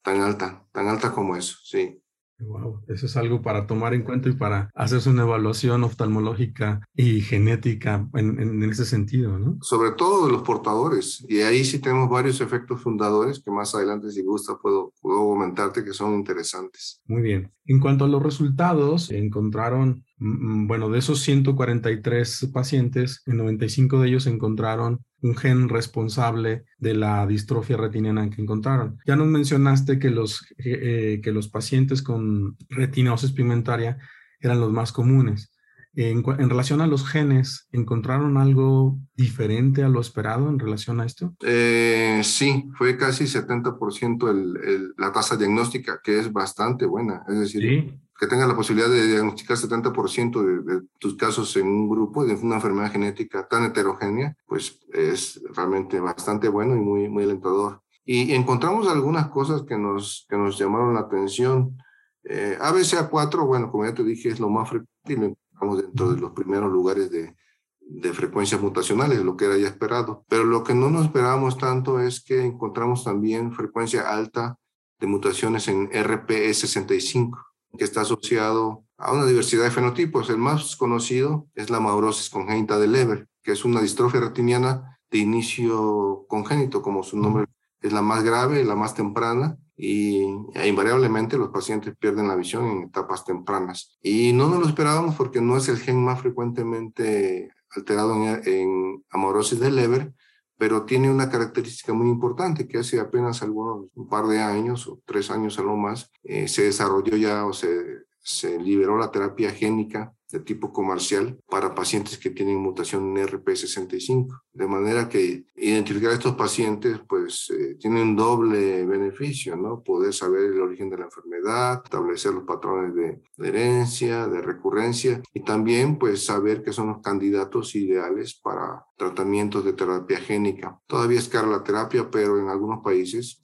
Tan 0.02 0.21
alta, 0.21 0.66
tan 0.73 0.88
alta 0.88 1.12
como 1.12 1.37
eso, 1.37 1.57
sí. 1.62 2.02
Wow, 2.38 2.83
eso 2.88 3.07
es 3.07 3.16
algo 3.16 3.40
para 3.40 3.66
tomar 3.66 3.95
en 3.95 4.02
cuenta 4.02 4.28
y 4.28 4.33
para 4.33 4.71
hacerse 4.75 5.09
una 5.09 5.23
evaluación 5.23 5.85
oftalmológica 5.85 6.87
y 6.95 7.21
genética 7.21 8.09
en, 8.14 8.38
en, 8.38 8.62
ese 8.64 8.85
sentido, 8.85 9.38
¿no? 9.38 9.59
Sobre 9.62 9.93
todo 9.93 10.26
de 10.26 10.33
los 10.33 10.43
portadores. 10.43 11.25
Y 11.28 11.40
ahí 11.40 11.64
sí 11.64 11.78
tenemos 11.78 12.11
varios 12.11 12.40
efectos 12.40 12.83
fundadores 12.83 13.40
que 13.40 13.50
más 13.50 13.75
adelante, 13.75 14.11
si 14.11 14.23
gusta, 14.23 14.59
puedo, 14.61 14.93
puedo 15.00 15.19
comentarte 15.19 15.83
que 15.83 15.93
son 15.93 16.14
interesantes. 16.14 17.00
Muy 17.07 17.23
bien. 17.23 17.52
En 17.64 17.81
cuanto 17.81 18.05
a 18.05 18.09
los 18.09 18.23
resultados, 18.23 19.11
encontraron, 19.11 20.05
bueno, 20.18 20.88
de 20.88 20.99
esos 20.99 21.20
143 21.20 22.50
pacientes, 22.52 23.23
en 23.26 23.37
95 23.37 24.00
de 24.00 24.08
ellos 24.08 24.26
encontraron 24.26 25.04
un 25.23 25.37
gen 25.37 25.68
responsable 25.68 26.64
de 26.78 26.94
la 26.94 27.26
distrofia 27.26 27.76
retiniana 27.76 28.28
que 28.30 28.40
encontraron. 28.40 28.99
Ya 29.06 29.16
nos 29.16 29.26
mencionaste 29.26 29.99
que 29.99 30.11
los, 30.11 30.46
eh, 30.58 31.20
que 31.23 31.32
los 31.32 31.49
pacientes 31.49 32.02
con 32.02 32.56
retinosis 32.68 33.32
pigmentaria 33.32 33.99
eran 34.40 34.61
los 34.61 34.73
más 34.73 34.92
comunes. 34.92 35.52
En, 35.94 36.23
en, 36.38 36.50
relación 36.50 36.82
a 36.82 36.87
los 36.87 37.08
genes, 37.08 37.68
¿encontraron 37.73 38.37
algo 38.37 38.99
diferente 39.14 39.82
a 39.82 39.88
lo 39.88 39.99
esperado 39.99 40.50
en 40.50 40.58
relación 40.58 41.00
a 41.00 41.06
esto? 41.06 41.35
Eh, 41.42 42.20
sí, 42.23 42.68
fue 42.76 42.99
casi 42.99 43.25
70% 43.25 44.30
el, 44.30 44.56
el, 44.62 44.94
la 44.99 45.11
tasa 45.11 45.37
diagnóstica, 45.37 46.00
que 46.04 46.18
es 46.18 46.30
bastante 46.30 46.85
buena. 46.85 47.23
Es 47.28 47.38
decir, 47.40 47.62
¿Sí? 47.62 48.06
Que 48.18 48.26
tengas 48.26 48.49
la 48.49 48.56
posibilidad 48.56 48.88
de 48.88 49.06
diagnosticar 49.06 49.56
70% 49.56 50.42
de, 50.42 50.75
de, 50.75 50.82
tus 50.99 51.16
casos 51.16 51.56
en 51.56 51.66
un 51.66 51.88
grupo 51.88 52.25
de 52.25 52.35
una 52.35 52.56
enfermedad 52.56 52.90
genética 52.90 53.46
tan 53.46 53.64
heterogénea, 53.64 54.37
pues 54.46 54.80
es 54.92 55.40
realmente 55.54 56.00
bastante 56.00 56.49
bueno 56.49 56.75
y 56.75 56.80
muy, 56.80 57.08
muy 57.08 57.25
alentador. 57.25 57.82
Y 58.04 58.32
encontramos 58.35 58.88
algunas 58.88 59.28
cosas 59.28 59.62
que 59.62 59.76
nos, 59.76 60.26
que 60.28 60.37
nos 60.37 60.56
llamaron 60.58 60.94
la 60.94 61.00
atención. 61.00 61.76
Eh, 62.25 62.56
ABCA4, 62.61 63.46
bueno, 63.46 63.70
como 63.70 63.85
ya 63.85 63.94
te 63.94 64.04
dije, 64.04 64.28
es 64.28 64.40
lo 64.40 64.49
más 64.49 64.68
frecuente 64.68 65.12
y 65.12 65.16
lo 65.16 65.26
encontramos 65.26 65.82
dentro 65.82 66.12
de 66.12 66.20
los 66.20 66.30
primeros 66.32 66.70
lugares 66.70 67.11
de, 67.11 67.35
de 67.80 68.12
frecuencias 68.12 68.61
mutacionales, 68.61 69.25
lo 69.25 69.37
que 69.37 69.46
era 69.46 69.56
ya 69.56 69.68
esperado. 69.68 70.25
Pero 70.28 70.44
lo 70.44 70.62
que 70.62 70.75
no 70.75 70.88
nos 70.88 71.06
esperábamos 71.06 71.58
tanto 71.58 72.00
es 72.00 72.23
que 72.23 72.44
encontramos 72.44 73.04
también 73.04 73.52
frecuencia 73.52 74.08
alta 74.08 74.56
de 75.00 75.06
mutaciones 75.06 75.68
en 75.68 75.90
RPE65 75.90 77.46
que 77.76 77.85
está 77.85 78.02
asociado 78.02 78.85
a 78.99 79.12
una 79.12 79.26
diversidad 79.26 79.64
de 79.64 79.71
fenotipos. 79.71 80.30
El 80.30 80.38
más 80.38 80.76
conocido 80.76 81.47
es 81.54 81.71
la 81.71 81.80
maurosis 81.80 82.30
congénita 82.30 82.78
de 82.78 82.88
Leber, 82.88 83.28
que 83.42 83.52
es 83.52 83.64
una 83.64 83.80
distrofia 83.80 84.21
retiniana 84.21 84.99
de 85.11 85.18
inicio 85.18 86.25
congénito, 86.28 86.83
como 86.83 87.02
su 87.02 87.18
nombre 87.18 87.47
es 87.80 87.92
la 87.92 88.02
más 88.02 88.25
grave, 88.25 88.64
la 88.64 88.75
más 88.75 88.95
temprana, 88.95 89.59
y 89.76 90.23
invariablemente 90.64 91.37
los 91.37 91.50
pacientes 91.50 91.95
pierden 91.99 92.28
la 92.28 92.35
visión 92.35 92.64
en 92.66 92.83
etapas 92.85 93.25
tempranas. 93.25 93.99
Y 94.02 94.33
no 94.33 94.49
nos 94.49 94.61
lo 94.61 94.66
esperábamos 94.66 95.14
porque 95.14 95.40
no 95.40 95.56
es 95.56 95.68
el 95.68 95.78
gen 95.78 96.02
más 96.02 96.21
frecuentemente 96.21 97.50
alterado 97.75 98.14
en, 98.14 98.42
en 98.47 99.04
amaurosis 99.11 99.61
de 99.61 99.71
Leber, 99.71 100.14
pero 100.59 100.85
tiene 100.85 101.11
una 101.11 101.29
característica 101.29 101.93
muy 101.93 102.09
importante 102.09 102.67
que 102.67 102.79
hace 102.79 102.99
apenas 103.01 103.43
algunos 103.43 103.91
un 103.95 104.09
par 104.09 104.27
de 104.27 104.41
años 104.41 104.87
o 104.89 105.01
tres 105.05 105.31
años 105.31 105.59
a 105.59 105.63
lo 105.63 105.77
más 105.77 106.11
eh, 106.25 106.49
se 106.49 106.63
desarrolló 106.63 107.17
ya 107.17 107.45
o 107.45 107.53
se, 107.53 108.05
se 108.21 108.59
liberó 108.59 108.97
la 108.97 109.11
terapia 109.11 109.51
génica 109.51 110.13
de 110.37 110.45
tipo 110.45 110.73
comercial 110.73 111.38
para 111.49 111.75
pacientes 111.75 112.19
que 112.19 112.31
tienen 112.31 112.59
mutación 112.59 113.16
en 113.16 113.26
RP65. 113.26 114.43
De 114.52 114.66
manera 114.66 115.09
que 115.09 115.47
identificar 115.57 116.11
a 116.11 116.14
estos 116.14 116.35
pacientes 116.35 117.00
pues 117.09 117.50
eh, 117.50 117.76
tiene 117.81 118.02
un 118.02 118.14
doble 118.14 118.85
beneficio, 118.85 119.57
¿no? 119.57 119.83
Poder 119.83 120.12
saber 120.12 120.45
el 120.45 120.61
origen 120.61 120.90
de 120.90 120.99
la 120.99 121.05
enfermedad, 121.05 121.83
establecer 121.85 122.35
los 122.35 122.45
patrones 122.45 122.95
de, 122.95 123.23
herencia, 123.38 124.26
de 124.28 124.43
recurrencia 124.43 125.23
y 125.33 125.40
también 125.40 125.99
pues 125.99 126.25
saber 126.25 126.62
que 126.62 126.73
son 126.73 126.88
los 126.88 127.00
candidatos 127.00 127.75
ideales 127.75 128.35
para 128.35 128.85
tratamientos 128.97 129.64
de 129.64 129.73
terapia 129.73 130.19
génica. 130.19 130.78
Todavía 130.87 131.19
es 131.19 131.28
cara 131.28 131.47
la 131.47 131.64
terapia, 131.64 132.11
pero 132.11 132.38
en 132.38 132.49
algunos 132.49 132.83
países 132.83 133.43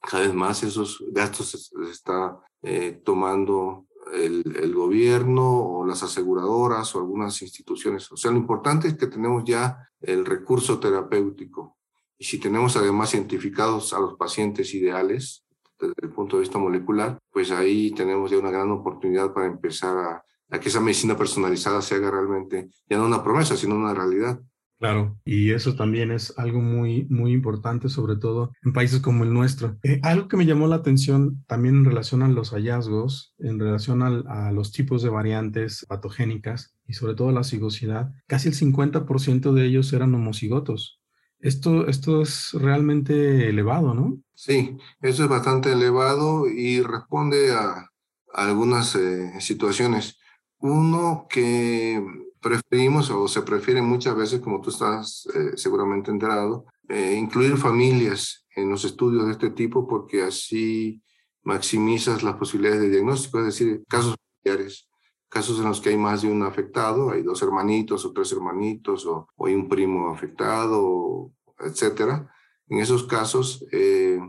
cada 0.00 0.22
vez 0.24 0.34
más 0.34 0.62
esos 0.62 1.04
gastos 1.12 1.50
se 1.50 1.90
está 1.90 2.38
eh, 2.62 3.00
tomando 3.04 3.86
el, 4.14 4.74
gobierno 4.74 5.46
o 5.46 5.86
las 5.86 6.02
aseguradoras 6.02 6.94
o 6.94 6.98
algunas 6.98 7.40
instituciones. 7.42 8.10
O 8.12 8.16
sea, 8.16 8.30
lo 8.30 8.38
importante 8.38 8.88
es 8.88 8.94
que 8.94 9.06
tenemos 9.06 9.44
ya 9.44 9.88
el 10.00 10.24
recurso 10.24 10.78
terapéutico 10.78 11.76
Y 12.18 12.24
si 12.24 12.38
tenemos 12.38 12.76
además 12.76 13.14
identificados 13.14 13.92
a 13.92 14.00
los 14.00 14.14
pacientes 14.14 14.74
ideales 14.74 15.44
desde 15.78 15.94
el 16.02 16.10
punto 16.10 16.36
de 16.36 16.42
vista 16.42 16.58
molecular, 16.58 17.18
pues 17.30 17.50
ahí 17.50 17.92
tenemos 17.92 18.30
ya 18.30 18.38
una 18.38 18.50
gran 18.50 18.70
oportunidad 18.70 19.32
para 19.32 19.46
empezar 19.46 20.22
a 20.50 20.58
que 20.60 20.68
esa 20.68 20.80
medicina 20.80 21.16
personalizada 21.16 21.80
se 21.80 21.94
haga 21.94 22.10
realmente 22.10 22.68
ya 22.88 22.98
no 22.98 23.06
una 23.06 23.22
promesa, 23.22 23.56
sino 23.56 23.76
una 23.76 23.94
realidad. 23.94 24.40
Claro, 24.80 25.18
y 25.26 25.50
eso 25.50 25.76
también 25.76 26.10
es 26.10 26.32
algo 26.38 26.62
muy, 26.62 27.04
muy 27.10 27.32
importante, 27.32 27.90
sobre 27.90 28.16
todo 28.16 28.52
en 28.64 28.72
países 28.72 29.00
como 29.00 29.24
el 29.24 29.34
nuestro. 29.34 29.76
Eh, 29.82 30.00
algo 30.02 30.26
que 30.26 30.38
me 30.38 30.46
llamó 30.46 30.68
la 30.68 30.76
atención 30.76 31.44
también 31.46 31.76
en 31.76 31.84
relación 31.84 32.22
a 32.22 32.28
los 32.28 32.52
hallazgos, 32.52 33.34
en 33.38 33.58
relación 33.58 34.02
a 34.02 34.50
los 34.52 34.72
tipos 34.72 35.02
de 35.02 35.10
variantes 35.10 35.84
patogénicas 35.86 36.74
y 36.86 36.94
sobre 36.94 37.14
todo 37.14 37.30
la 37.30 37.44
cigosidad, 37.44 38.10
casi 38.26 38.48
el 38.48 38.54
50% 38.54 39.52
de 39.52 39.66
ellos 39.66 39.92
eran 39.92 40.14
homocigotos. 40.14 40.98
Esto, 41.40 41.86
esto 41.86 42.22
es 42.22 42.52
realmente 42.54 43.50
elevado, 43.50 43.92
¿no? 43.92 44.18
Sí, 44.32 44.78
eso 45.02 45.24
es 45.24 45.28
bastante 45.28 45.72
elevado 45.72 46.48
y 46.48 46.80
responde 46.80 47.52
a, 47.52 47.86
algunas 48.32 48.94
eh, 48.94 49.40
situaciones. 49.40 50.18
Uno 50.58 51.26
que 51.28 52.02
preferimos 52.40 53.10
o 53.10 53.28
se 53.28 53.42
prefiere 53.42 53.82
muchas 53.82 54.16
veces, 54.16 54.40
como 54.40 54.60
tú 54.60 54.70
estás 54.70 55.28
eh, 55.34 55.52
seguramente 55.56 56.10
enterado, 56.10 56.66
eh, 56.88 57.14
incluir 57.16 57.56
familias 57.56 58.46
en 58.56 58.70
los 58.70 58.84
estudios 58.84 59.26
de 59.26 59.32
este 59.32 59.50
tipo 59.50 59.86
porque 59.86 60.22
así 60.22 61.02
maximizas 61.42 62.22
las 62.22 62.36
posibilidades 62.36 62.80
de 62.80 62.90
diagnóstico, 62.90 63.38
es 63.38 63.46
decir, 63.46 63.82
casos 63.88 64.16
familiares, 64.42 64.88
casos 65.28 65.58
en 65.58 65.66
los 65.66 65.80
que 65.80 65.90
hay 65.90 65.96
más 65.96 66.22
de 66.22 66.30
un 66.30 66.42
afectado, 66.42 67.10
hay 67.10 67.22
dos 67.22 67.42
hermanitos 67.42 68.04
o 68.04 68.12
tres 68.12 68.32
hermanitos 68.32 69.06
o, 69.06 69.28
hay 69.46 69.54
un 69.54 69.68
primo 69.68 70.10
afectado, 70.10 71.30
etcétera. 71.58 72.30
En 72.68 72.78
esos 72.78 73.04
casos, 73.04 73.64
eh, 73.72 74.20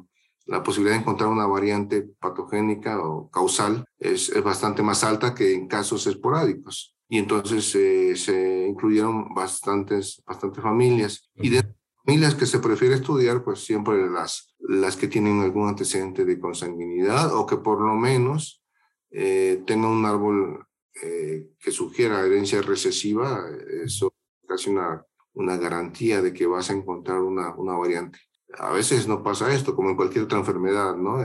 la 0.46 0.64
posibilidad 0.64 0.96
de 0.96 1.02
encontrar 1.02 1.30
una 1.30 1.48
variante 1.48 2.02
patogénica 2.20 3.00
o 3.00 3.30
causal 3.30 3.86
es, 3.98 4.30
es 4.30 4.44
bastante 4.44 4.84
más 4.84 5.04
alta 5.04 5.34
que 5.34 5.54
en 5.54 5.68
casos 5.68 6.08
esporádicos 6.08 6.96
y 7.12 7.18
entonces 7.18 7.76
eh, 7.76 8.16
se 8.16 8.68
incluyeron 8.70 9.34
bastantes, 9.34 10.24
bastantes 10.26 10.64
familias. 10.64 11.30
Y 11.36 11.50
de 11.50 11.62
familias 12.06 12.36
que 12.36 12.46
se 12.46 12.60
prefiere 12.60 12.96
estudiar, 12.96 13.44
pues 13.44 13.66
siempre 13.66 14.10
las, 14.10 14.56
las 14.60 14.96
que 14.96 15.10
tienen 15.10 15.42
algún 15.42 15.68
antecedente 15.68 16.24
de 16.24 16.40
consanguinidad 16.40 17.36
o 17.36 17.46
que 17.46 17.58
por 17.58 17.82
lo 17.82 17.96
menos 17.96 18.64
eh, 19.10 19.62
tengan 19.68 19.92
un 19.92 20.06
árbol 20.06 20.66
eh, 21.04 21.50
que 21.60 21.72
sugiera 21.72 22.26
herencia 22.26 22.62
recesiva, 22.62 23.46
eso 23.84 24.14
es 24.42 24.48
casi 24.48 24.70
una, 24.70 25.06
una 25.34 25.58
garantía 25.58 26.22
de 26.22 26.32
que 26.32 26.48
vas 26.48 26.70
a 26.70 26.76
encontrar 26.76 27.20
una, 27.20 27.54
una 27.56 27.74
variante. 27.74 28.20
A 28.58 28.72
veces 28.72 29.06
no 29.10 29.22
pasa 29.22 29.54
esto, 29.54 29.76
como 29.76 29.90
en 29.90 29.98
cualquier 29.98 30.24
otra 30.24 30.40
enfermedad, 30.40 30.96
¿no? 30.96 31.18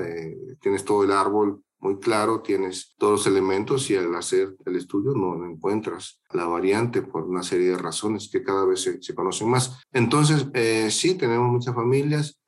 tienes 0.61 0.85
todo 0.85 1.05
el 1.05 1.13
árbol 1.13 1.63
muy 1.87 2.01
claro, 2.01 2.43
tienes 2.43 2.97
todos 2.99 3.13
los 3.13 3.27
elementos 3.29 3.89
y 3.91 3.97
al 3.97 4.13
hacer 4.17 4.57
el 4.65 4.75
estudio 4.75 5.13
no 5.13 5.45
encuentras 5.47 6.21
la 6.33 6.45
variante 6.47 7.01
por 7.01 7.23
una 7.23 7.45
serie 7.45 7.69
de 7.69 7.79
razones 7.79 8.29
que 8.29 8.43
cada 8.43 8.65
vez 8.65 8.83
se, 9.01 9.15
conocen 9.15 9.49
más. 9.49 9.81
Entonces, 9.93 10.49
eh, 10.55 10.91
sí, 10.91 11.15
tenemos 11.15 11.49
muchas 11.49 11.77
familias 11.77 12.41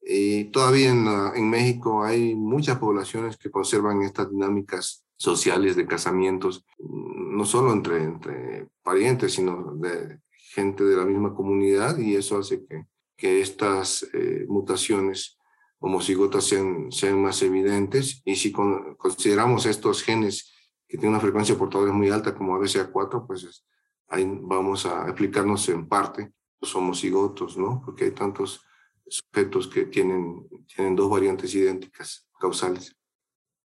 y 0.00 0.44
todavía 0.44 0.92
en, 0.92 1.50
México 1.50 2.04
hay 2.04 2.34
muchas 2.34 2.78
poblaciones 2.78 3.36
que 3.36 3.50
conservan 3.50 4.00
estas 4.00 4.30
dinámicas 4.30 5.04
sociales 5.18 5.76
de 5.76 5.86
casamientos, 5.86 6.64
no 6.78 7.44
solo 7.44 7.74
entre, 7.74 8.02
entre 8.02 8.66
parientes, 8.82 9.34
sino 9.34 9.74
de 9.74 10.20
gente 10.54 10.84
de 10.84 10.96
la 10.96 11.04
misma 11.04 11.34
comunidad 11.34 11.98
y 11.98 12.16
eso 12.16 12.38
hace 12.38 12.64
que, 12.64 12.86
que 13.14 13.42
estas 13.42 14.06
eh, 14.14 14.46
mutaciones 14.48 15.35
homocigotas 15.78 16.44
sean, 16.44 16.90
sean 16.90 17.20
más 17.22 17.42
evidentes 17.42 18.22
y 18.24 18.36
si 18.36 18.52
consideramos 18.52 19.66
estos 19.66 20.02
genes 20.02 20.52
que 20.88 20.96
tienen 20.96 21.14
una 21.14 21.20
frecuencia 21.20 21.56
portadora 21.56 21.92
muy 21.92 22.10
alta 22.10 22.34
como 22.34 22.56
ABCA4, 22.56 23.26
pues 23.26 23.64
ahí 24.08 24.26
vamos 24.42 24.86
a 24.86 25.04
explicarnos 25.04 25.68
en 25.68 25.88
parte 25.88 26.32
los 26.60 26.74
homocigotos, 26.74 27.58
¿no? 27.58 27.82
Porque 27.84 28.04
hay 28.04 28.12
tantos 28.12 28.62
sujetos 29.06 29.68
que 29.68 29.86
tienen, 29.86 30.46
tienen 30.74 30.96
dos 30.96 31.10
variantes 31.10 31.54
idénticas 31.54 32.28
causales. 32.40 32.96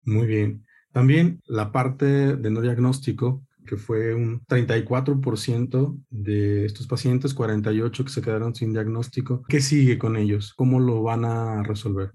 Muy 0.04 0.28
bien. 0.28 0.66
También 0.92 1.42
la 1.46 1.72
parte 1.72 2.36
de 2.36 2.52
no 2.52 2.62
diagnóstico, 2.62 3.46
que 3.66 3.78
fue 3.78 4.14
un 4.14 4.42
34% 4.46 5.98
de 6.10 6.66
estos 6.66 6.88
pacientes, 6.88 7.34
48 7.34 8.06
que 8.06 8.12
se 8.12 8.22
quedaron 8.22 8.56
sin 8.56 8.74
diagnóstico. 8.74 9.44
¿Qué 9.48 9.62
sigue 9.62 9.98
con 9.98 10.18
ellos? 10.18 10.54
¿Cómo 10.56 10.80
lo 10.80 11.04
van 11.04 11.26
a 11.26 11.64
resolver? 11.64 12.14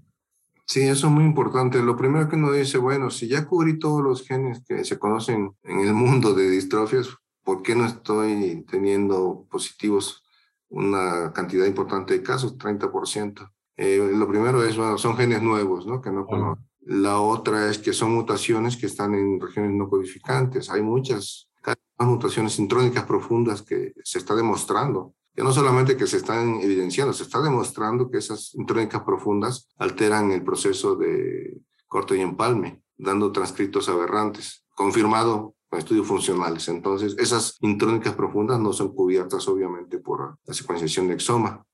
Sí, 0.65 0.81
eso 0.81 1.07
es 1.07 1.13
muy 1.13 1.23
importante. 1.23 1.81
Lo 1.81 1.95
primero 1.95 2.27
que 2.27 2.35
uno 2.35 2.51
dice, 2.51 2.77
bueno, 2.77 3.09
si 3.09 3.27
ya 3.27 3.45
cubrí 3.45 3.79
todos 3.79 4.03
los 4.03 4.27
genes 4.27 4.63
que 4.67 4.83
se 4.83 4.99
conocen 4.99 5.55
en 5.63 5.79
el 5.79 5.93
mundo 5.93 6.33
de 6.33 6.49
distrofias, 6.49 7.07
¿por 7.41 7.63
qué 7.63 7.73
no 7.73 7.85
estoy 7.85 8.65
teniendo 8.69 9.47
positivos 9.49 10.25
una 10.69 11.31
cantidad 11.33 11.65
importante 11.65 12.15
de 12.15 12.21
casos, 12.21 12.57
30%? 12.57 13.49
Eh, 13.77 14.11
lo 14.13 14.27
primero 14.27 14.61
es, 14.63 14.75
bueno, 14.75 14.97
son 14.97 15.15
genes 15.15 15.41
nuevos, 15.41 15.87
¿no? 15.87 16.01
Que 16.01 16.11
no 16.11 16.25
conozco. 16.25 16.61
La 16.87 17.19
otra 17.19 17.69
es 17.69 17.79
que 17.79 17.91
son 17.91 18.13
mutaciones 18.13 18.77
que 18.77 18.85
están 18.85 19.13
en 19.13 19.41
regiones 19.41 19.73
no 19.73 19.89
codificantes. 19.89 20.69
Hay 20.69 20.81
muchas 20.81 21.49
mutaciones 21.97 22.57
intrónicas 22.59 23.03
profundas 23.03 23.61
que 23.61 23.91
se 24.05 24.19
está 24.19 24.33
demostrando. 24.35 25.13
Que 25.35 25.43
no 25.43 25.51
solamente 25.51 25.97
que 25.97 26.07
se 26.07 26.15
están 26.15 26.61
evidenciando, 26.61 27.11
se 27.11 27.23
está 27.23 27.41
demostrando 27.41 28.09
que 28.09 28.19
esas 28.19 28.55
intrónicas 28.55 29.03
profundas 29.03 29.67
alteran 29.77 30.31
el 30.31 30.45
proceso 30.45 30.95
de 30.95 31.59
corte 31.87 32.15
y 32.15 32.21
empalme, 32.21 32.81
dando 32.95 33.33
transcritos 33.33 33.89
aberrantes, 33.89 34.63
confirmado 34.73 35.55
con 35.69 35.79
estudios 35.79 36.07
funcionales. 36.07 36.69
Entonces, 36.69 37.17
esas 37.19 37.57
intrónicas 37.59 38.15
profundas 38.15 38.61
no 38.61 38.71
son 38.71 38.95
cubiertas 38.95 39.45
obviamente 39.49 39.99
por 39.99 40.37
la 40.41 40.53
secuenciación 40.53 41.09
de 41.09 41.15
exoma. 41.15 41.65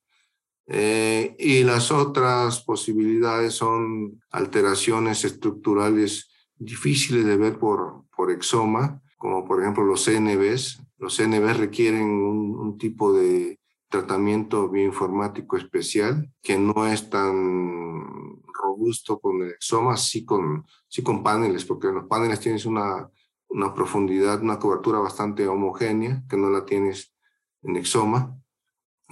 Eh, 0.68 1.36
y 1.40 1.64
las 1.64 1.92
otras 1.92 2.62
posibilidades 2.62 3.54
son 3.54 4.22
alteraciones 4.32 5.26
estructurales 5.26 6.30
difíciles 6.58 7.26
de 7.26 7.38
ver 7.38 7.60
por, 7.60 8.06
por 8.16 8.32
exoma, 8.32 9.02
como 9.18 9.46
por 9.46 9.62
ejemplo 9.62 9.84
los 9.84 10.04
CNVs. 10.06 10.82
Los 10.98 11.18
CNVs 11.18 11.58
requieren 11.58 12.04
un, 12.04 12.78
tipo 12.78 13.14
de 13.14 13.60
tratamiento 13.88 14.68
bioinformático 14.70 15.58
especial 15.58 16.32
que 16.42 16.58
no 16.58 16.88
es 16.88 17.10
tan 17.10 18.42
robusto 18.52 19.20
con 19.20 19.42
el 19.42 19.52
exoma, 19.52 19.96
sí 19.96 20.26
con, 20.26 20.66
con 21.04 21.24
paneles, 21.24 21.66
porque 21.66 21.88
en 21.88 21.96
los 21.96 22.08
paneles 22.08 22.40
tienes 22.40 22.66
una, 22.66 23.10
una 23.50 23.74
profundidad, 23.74 24.42
una 24.42 24.60
cobertura 24.60 25.00
bastante 25.00 25.48
homogénea 25.48 26.24
que 26.28 26.38
no 26.38 26.50
la 26.50 26.66
tienes 26.66 27.14
en 27.62 27.76
exoma. 27.76 28.38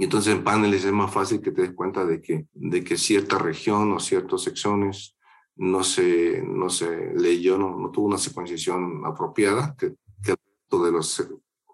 Y 0.02 0.06
entonces 0.06 0.34
en 0.34 0.44
paneles 0.44 0.84
es 0.84 0.92
más 0.92 1.14
fácil 1.14 1.42
que 1.42 1.52
te 1.52 1.62
des 1.62 1.74
cuenta 1.74 2.04
de 2.04 2.20
que, 2.20 2.48
de 2.54 2.84
que 2.84 2.98
cierta 2.98 3.38
región 3.38 3.92
o 3.94 4.00
ciertos 4.00 4.48
exones 4.48 5.16
no 5.56 5.84
se, 5.84 6.42
no 6.42 6.72
se 6.72 7.14
leyó, 7.14 7.56
no, 7.56 7.78
no 7.78 7.92
tuvo 7.92 8.08
una 8.08 8.18
secuenciación 8.18 9.04
apropiada 9.06 9.76
que, 9.78 9.94
que 10.24 10.34
de 10.76 10.92
las 10.92 11.24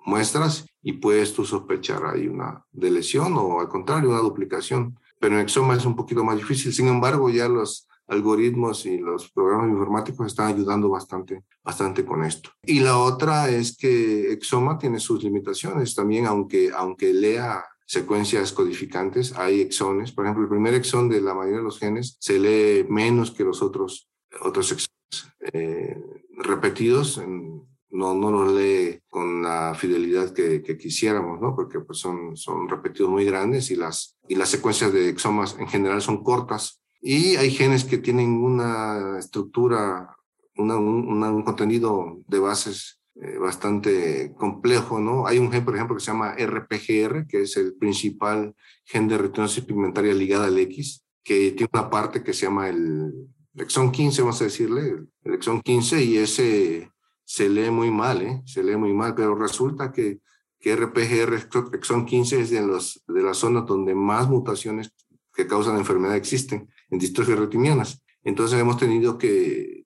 muestras 0.05 0.65
y 0.81 0.91
puedes 0.91 1.33
tú 1.33 1.45
sospechar 1.45 2.05
ahí 2.05 2.27
una 2.27 2.65
de 2.73 2.91
lesión 2.91 3.31
o 3.37 3.61
al 3.61 3.69
contrario 3.69 4.09
una 4.09 4.19
duplicación. 4.19 4.99
Pero 5.21 5.35
en 5.35 5.41
exoma 5.43 5.77
es 5.77 5.85
un 5.85 5.95
poquito 5.95 6.25
más 6.25 6.35
difícil. 6.35 6.73
Sin 6.73 6.89
embargo, 6.89 7.29
ya 7.29 7.47
los 7.47 7.87
algoritmos 8.07 8.85
y 8.85 8.97
los 8.97 9.31
programas 9.31 9.69
informáticos 9.69 10.27
están 10.27 10.47
ayudando 10.47 10.89
bastante, 10.89 11.45
bastante 11.63 12.03
con 12.03 12.25
esto. 12.25 12.49
Y 12.63 12.81
la 12.81 12.97
otra 12.97 13.49
es 13.49 13.77
que 13.77 14.33
exoma 14.33 14.77
tiene 14.77 14.99
sus 14.99 15.23
limitaciones 15.23 15.95
también, 15.95 16.25
aunque, 16.25 16.71
aunque 16.75 17.13
lea 17.13 17.63
secuencias 17.87 18.51
codificantes, 18.51 19.33
hay 19.37 19.61
exones. 19.61 20.11
Por 20.11 20.25
ejemplo, 20.25 20.43
el 20.43 20.49
primer 20.49 20.73
exón 20.73 21.09
de 21.09 21.21
la 21.21 21.33
mayoría 21.33 21.59
de 21.59 21.63
los 21.63 21.79
genes 21.79 22.17
se 22.19 22.37
lee 22.37 22.85
menos 22.87 23.31
que 23.31 23.45
los 23.45 23.61
otros, 23.61 24.09
otros 24.41 24.71
exones 24.73 25.33
eh, 25.53 25.97
repetidos. 26.33 27.17
no, 27.17 28.13
no 28.13 28.29
los 28.31 28.53
lee 28.53 28.99
con 29.09 29.41
la 29.41 29.73
fidelidad 29.73 30.33
que, 30.33 30.77
quisiéramos, 30.77 31.39
¿no? 31.39 31.55
Porque 31.55 31.79
pues 31.79 31.97
son, 31.99 32.35
son 32.35 32.67
repetidos 32.67 33.09
muy 33.09 33.23
grandes 33.23 33.71
y 33.71 33.77
las, 33.77 34.17
y 34.27 34.35
las 34.35 34.49
secuencias 34.49 34.91
de 34.91 35.09
exomas 35.09 35.55
en 35.57 35.67
general 35.67 36.01
son 36.01 36.23
cortas. 36.23 36.81
Y 37.01 37.37
hay 37.37 37.51
genes 37.51 37.85
que 37.85 37.99
tienen 37.99 38.43
una 38.43 39.17
estructura, 39.17 40.13
un, 40.57 40.71
un 40.71 41.43
contenido 41.43 42.17
de 42.27 42.39
bases 42.39 42.96
eh, 43.19 43.37
bastante 43.39 44.33
complejo, 44.37 44.99
¿no? 44.99 45.25
Hay 45.25 45.39
un 45.39 45.51
gen, 45.51 45.65
por 45.65 45.73
ejemplo, 45.73 45.95
que 45.95 46.03
se 46.03 46.11
llama 46.11 46.35
RPGR, 46.37 47.25
que 47.27 47.41
es 47.41 47.57
el 47.57 47.73
principal 47.73 48.53
gen 48.85 49.07
de 49.07 49.17
retinosis 49.17 49.63
pigmentaria 49.63 50.13
ligada 50.13 50.45
al 50.45 50.59
X, 50.59 51.03
que 51.23 51.51
tiene 51.51 51.69
una 51.73 51.89
parte 51.89 52.23
que 52.23 52.33
se 52.33 52.45
llama 52.45 52.69
el 52.69 53.11
exón 53.55 53.91
15, 53.91 54.21
vamos 54.21 54.39
a 54.41 54.45
decirle, 54.45 55.03
el 55.23 55.33
exón 55.33 55.61
15, 55.61 56.03
y 56.03 56.17
ese 56.17 56.91
se 57.25 57.49
lee 57.49 57.71
muy 57.71 57.89
mal, 57.89 58.21
¿eh? 58.21 58.41
Se 58.45 58.63
lee 58.63 58.77
muy 58.77 58.93
mal, 58.93 59.15
pero 59.15 59.35
resulta 59.35 59.91
que, 59.91 60.19
que 60.59 60.75
RPGR, 60.75 61.33
exón 61.73 62.05
15, 62.05 62.41
es 62.41 62.49
de, 62.51 62.61
los, 62.61 63.03
de 63.07 63.23
las 63.23 63.37
zonas 63.37 63.65
donde 63.65 63.95
más 63.95 64.29
mutaciones 64.29 64.93
que 65.33 65.47
causan 65.47 65.73
la 65.73 65.79
enfermedad 65.79 66.15
existen 66.15 66.69
en 66.89 66.99
distrofias 66.99 67.39
retinianas. 67.39 68.03
Entonces 68.23 68.59
hemos 68.59 68.77
tenido 68.77 69.17
que 69.17 69.76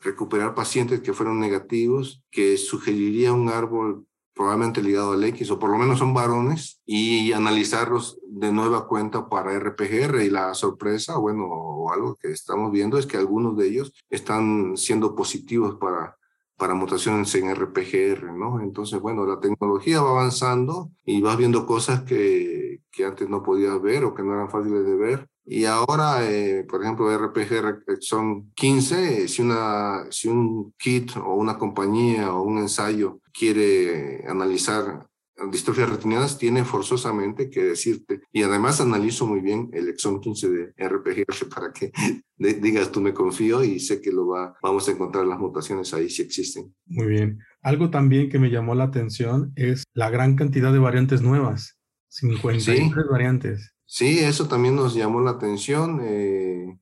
recuperar 0.00 0.54
pacientes 0.54 1.00
que 1.00 1.12
fueron 1.12 1.40
negativos, 1.40 2.22
que 2.30 2.56
sugeriría 2.56 3.32
un 3.32 3.48
árbol 3.48 4.06
probablemente 4.36 4.82
ligado 4.82 5.12
al 5.12 5.24
X, 5.24 5.50
o 5.50 5.58
por 5.58 5.70
lo 5.70 5.78
menos 5.78 5.98
son 5.98 6.12
varones, 6.12 6.82
y 6.84 7.32
analizarlos 7.32 8.20
de 8.28 8.52
nueva 8.52 8.86
cuenta 8.86 9.30
para 9.30 9.58
RPGR. 9.58 10.22
Y 10.22 10.30
la 10.30 10.52
sorpresa, 10.52 11.16
bueno, 11.16 11.46
o 11.46 11.90
algo 11.90 12.16
que 12.16 12.32
estamos 12.32 12.70
viendo 12.70 12.98
es 12.98 13.06
que 13.06 13.16
algunos 13.16 13.56
de 13.56 13.66
ellos 13.66 13.92
están 14.10 14.76
siendo 14.76 15.14
positivos 15.14 15.76
para, 15.76 16.18
para 16.58 16.74
mutaciones 16.74 17.34
en 17.34 17.54
RPGR, 17.54 18.30
¿no? 18.32 18.60
Entonces, 18.60 19.00
bueno, 19.00 19.24
la 19.24 19.40
tecnología 19.40 20.02
va 20.02 20.10
avanzando 20.10 20.90
y 21.06 21.22
vas 21.22 21.38
viendo 21.38 21.64
cosas 21.64 22.02
que, 22.02 22.80
que 22.90 23.06
antes 23.06 23.30
no 23.30 23.42
podías 23.42 23.80
ver 23.80 24.04
o 24.04 24.14
que 24.14 24.22
no 24.22 24.34
eran 24.34 24.50
fáciles 24.50 24.84
de 24.84 24.96
ver. 24.96 25.28
Y 25.46 25.64
ahora, 25.64 26.28
eh, 26.28 26.64
por 26.68 26.82
ejemplo, 26.82 27.16
RPG 27.16 27.98
son 28.00 28.50
15, 28.54 29.28
si, 29.28 29.42
una, 29.42 30.06
si 30.10 30.28
un 30.28 30.74
kit 30.76 31.16
o 31.16 31.34
una 31.34 31.56
compañía 31.56 32.32
o 32.34 32.42
un 32.42 32.58
ensayo 32.58 33.20
quiere 33.32 34.24
analizar 34.26 35.06
distrofias 35.50 35.90
retinianas, 35.90 36.38
tiene 36.38 36.64
forzosamente 36.64 37.50
que 37.50 37.62
decirte, 37.62 38.22
y 38.32 38.42
además 38.42 38.80
analizo 38.80 39.26
muy 39.26 39.40
bien 39.40 39.68
el 39.72 39.88
exón 39.88 40.20
15 40.20 40.48
de 40.48 40.74
RPG 40.78 41.48
para 41.54 41.72
que 41.72 41.92
digas 42.60 42.90
tú 42.90 43.00
me 43.00 43.12
confío 43.12 43.62
y 43.62 43.78
sé 43.78 44.00
que 44.00 44.12
lo 44.12 44.28
va, 44.28 44.56
vamos 44.62 44.88
a 44.88 44.92
encontrar 44.92 45.26
las 45.26 45.38
mutaciones 45.38 45.92
ahí 45.94 46.08
si 46.08 46.22
existen. 46.22 46.74
Muy 46.86 47.06
bien. 47.06 47.38
Algo 47.62 47.90
también 47.90 48.30
que 48.30 48.38
me 48.38 48.50
llamó 48.50 48.74
la 48.74 48.84
atención 48.84 49.52
es 49.56 49.84
la 49.92 50.10
gran 50.10 50.36
cantidad 50.36 50.72
de 50.72 50.78
variantes 50.78 51.22
nuevas, 51.22 51.78
53 52.08 52.92
variantes. 53.10 53.75
Sí, 53.86 54.18
eso 54.18 54.48
también 54.48 54.74
nos 54.74 54.94
llamó 54.94 55.20
la 55.20 55.30
atención. 55.32 56.00
Eh, 56.02 56.76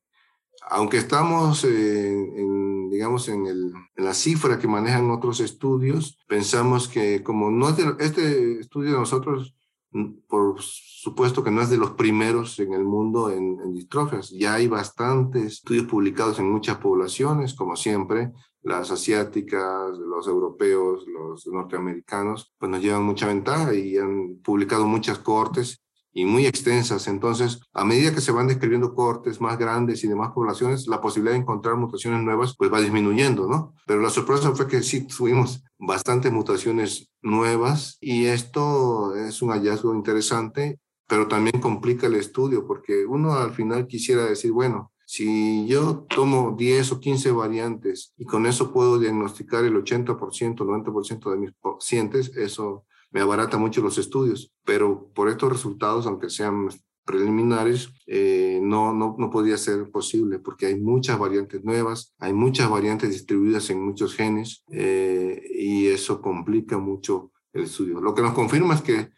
aunque 0.71 0.97
estamos 0.97 1.63
en, 1.65 2.89
digamos, 2.89 3.29
en, 3.29 3.47
el, 3.47 3.73
en, 3.97 4.05
la 4.05 4.15
cifra 4.15 4.59
que 4.59 4.67
manejan 4.67 5.11
otros 5.11 5.41
estudios, 5.41 6.19
pensamos 6.27 6.89
que 6.89 7.23
como 7.23 7.51
no 7.51 7.69
es 7.69 7.77
de, 7.77 7.95
este 8.01 8.61
estudio 8.61 8.93
de 8.93 8.99
nosotros, 8.99 9.55
mm, 9.91 10.13
por 10.27 10.57
supuesto 10.61 11.45
que 11.45 11.51
no 11.51 11.61
es 11.61 11.69
de 11.69 11.77
los 11.77 11.91
primeros 11.91 12.59
en 12.59 12.73
el 12.73 12.85
mundo 12.85 13.31
en, 13.31 13.61
en 13.61 13.75
distrofias. 13.75 14.31
Ya 14.31 14.55
hay 14.55 14.69
bastantes 14.69 15.45
estudios 15.45 15.87
publicados 15.87 16.39
en 16.39 16.51
muchas 16.51 16.79
poblaciones, 16.79 17.53
como 17.53 17.77
siempre, 17.77 18.33
las 18.63 18.91
asiáticas, 18.91 19.99
los 19.99 20.27
europeos, 20.27 21.05
los 21.07 21.47
norteamericanos, 21.47 22.55
pues 22.59 22.71
nos 22.71 22.81
llevan 22.81 23.05
mucha 23.05 23.27
ventaja 23.27 23.75
y 23.75 23.99
han 23.99 24.41
publicado 24.43 24.87
muchas 24.87 25.19
cortes 25.19 25.84
y 26.15 26.25
muy 26.25 26.47
extensas. 26.47 27.09
Entonces, 27.09 27.61
a 27.73 27.85
medida 27.85 28.15
que 28.15 28.21
se 28.21 28.33
van 28.33 28.47
describiendo 28.47 28.95
cortes 28.95 29.41
más 29.41 29.59
grandes 29.59 30.05
y 30.05 30.09
demás 30.09 30.31
poblaciones, 30.33 30.87
la 30.87 31.01
posibilidad 31.01 31.35
de 31.35 31.43
encontrar 31.43 31.77
mutaciones 31.77 32.23
nuevas 32.23 32.55
pues 32.57 32.73
va 32.73 32.81
disminuyendo, 32.81 33.49
¿no? 33.49 33.75
Pero 33.87 34.01
la 34.01 34.11
sorpresa 34.11 34.55
fue 34.55 34.69
que 34.69 34.83
sí 34.83 35.07
tuvimos 35.07 35.65
bastantes 35.77 36.33
mutaciones 36.33 37.11
nuevas 37.21 37.99
y 38.01 38.27
esto 38.27 39.15
es 39.17 39.43
un 39.43 39.51
hallazgo 39.51 39.93
interesante, 39.95 40.79
pero 41.09 41.27
también 41.27 41.61
complica 41.61 42.07
el 42.07 42.15
estudio 42.15 42.67
porque 42.67 43.05
uno 43.05 43.35
al 43.35 43.53
final 43.53 43.87
quisiera 43.89 44.25
decir, 44.25 44.53
bueno, 44.53 44.93
si 45.07 45.67
yo 45.67 46.07
tomo 46.09 46.55
10 46.57 46.93
o 46.93 47.01
15 47.01 47.33
variantes 47.33 48.15
y 48.17 48.25
con 48.25 48.47
eso 48.47 48.73
puedo 48.73 48.99
diagnosticar 48.99 49.65
el 49.65 49.75
80%, 49.75 50.17
90% 50.17 51.31
de 51.31 51.37
mis 51.37 51.53
pacientes, 51.53 52.35
eso 52.37 52.85
me 53.15 53.21
abarata 53.21 53.59
mucho 53.59 53.81
los 53.81 53.97
estudios, 53.97 54.53
pero 54.65 55.09
por 55.15 55.29
estos 55.29 55.51
resultados, 55.51 56.07
aunque 56.07 56.29
sean 56.29 56.69
preliminares, 57.05 57.91
eh, 58.07 58.59
no, 58.61 58.93
no, 58.93 59.15
no 59.17 59.31
podía 59.31 59.57
ser 59.57 59.89
posible 59.93 60.41
porque 60.41 60.67
hay 60.67 60.81
muchas 60.81 61.17
variantes 61.17 61.63
nuevas, 61.63 62.13
hay 62.19 62.33
muchas 62.33 62.69
variantes 62.69 63.11
distribuidas 63.11 63.71
en 63.71 63.85
muchos 63.85 64.17
genes 64.17 64.65
eh, 64.73 65.41
y 65.55 65.87
eso 65.87 66.21
complica 66.21 66.77
mucho 66.79 67.31
el 67.53 67.65
estudio. 67.65 68.01
Lo 68.01 68.15
que 68.15 68.23
nos 68.23 68.33
confirma 68.33 68.75
es 68.75 68.83
que 68.83 69.11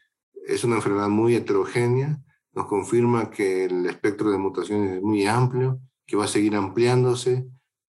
es 0.47 0.63
una 0.63 0.77
enfermedad 0.77 1.09
muy 1.09 1.35
heterogénea, 1.35 2.21
nos 2.53 2.67
confirma 2.67 3.31
que 3.31 3.65
el 3.65 3.87
espectro 3.87 4.31
de 4.31 4.37
mutaciones 4.37 4.97
es 4.97 5.03
muy 5.03 5.27
amplio, 5.27 5.81
que 6.07 6.17
va 6.17 6.25
a 6.25 6.29
seguir 6.29 6.55
ampliándose, 6.55 7.47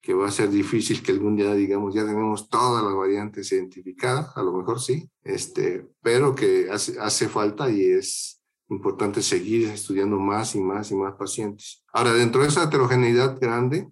que 0.08 0.14
va 0.14 0.30
a 0.30 0.32
ser 0.32 0.50
difícil 0.50 1.04
que 1.04 1.12
algún 1.12 1.36
día 1.36 1.54
digamos 1.54 1.94
ya 1.94 2.06
tenemos 2.06 2.48
todas 2.48 2.82
las 2.82 2.96
variantes 2.96 3.52
identificadas, 3.52 4.38
a 4.38 4.42
lo 4.42 4.54
mejor 4.54 4.80
sí, 4.80 5.12
este, 5.22 5.86
pero 6.02 6.34
que 6.34 6.70
hace, 6.72 6.98
hace 6.98 7.28
falta 7.28 7.70
y 7.70 7.82
es 7.84 8.42
importante 8.70 9.22
seguir 9.22 9.68
estudiando 9.68 10.18
más 10.18 10.56
y 10.56 10.62
más 10.62 10.92
y 10.92 10.96
más 10.96 11.16
pacientes. 11.16 11.84
Ahora, 11.92 12.14
dentro 12.14 12.42
de 12.42 12.48
esa 12.48 12.64
heterogeneidad 12.64 13.38
grande, 13.38 13.90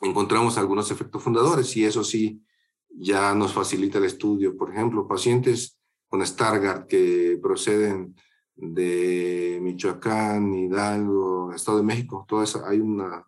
encontramos 0.00 0.56
algunos 0.56 0.90
efectos 0.90 1.22
fundadores 1.22 1.76
y 1.76 1.84
eso 1.84 2.02
sí 2.02 2.42
ya 2.88 3.34
nos 3.34 3.52
facilita 3.52 3.98
el 3.98 4.04
estudio. 4.04 4.56
Por 4.56 4.70
ejemplo, 4.70 5.06
pacientes 5.06 5.78
con 6.08 6.24
Stargardt 6.26 6.86
que 6.86 7.38
proceden 7.42 8.16
de 8.54 9.58
Michoacán, 9.60 10.54
Hidalgo, 10.54 11.52
Estado 11.52 11.76
de 11.76 11.84
México, 11.84 12.24
toda 12.26 12.44
esa, 12.44 12.66
hay 12.66 12.80
una 12.80 13.22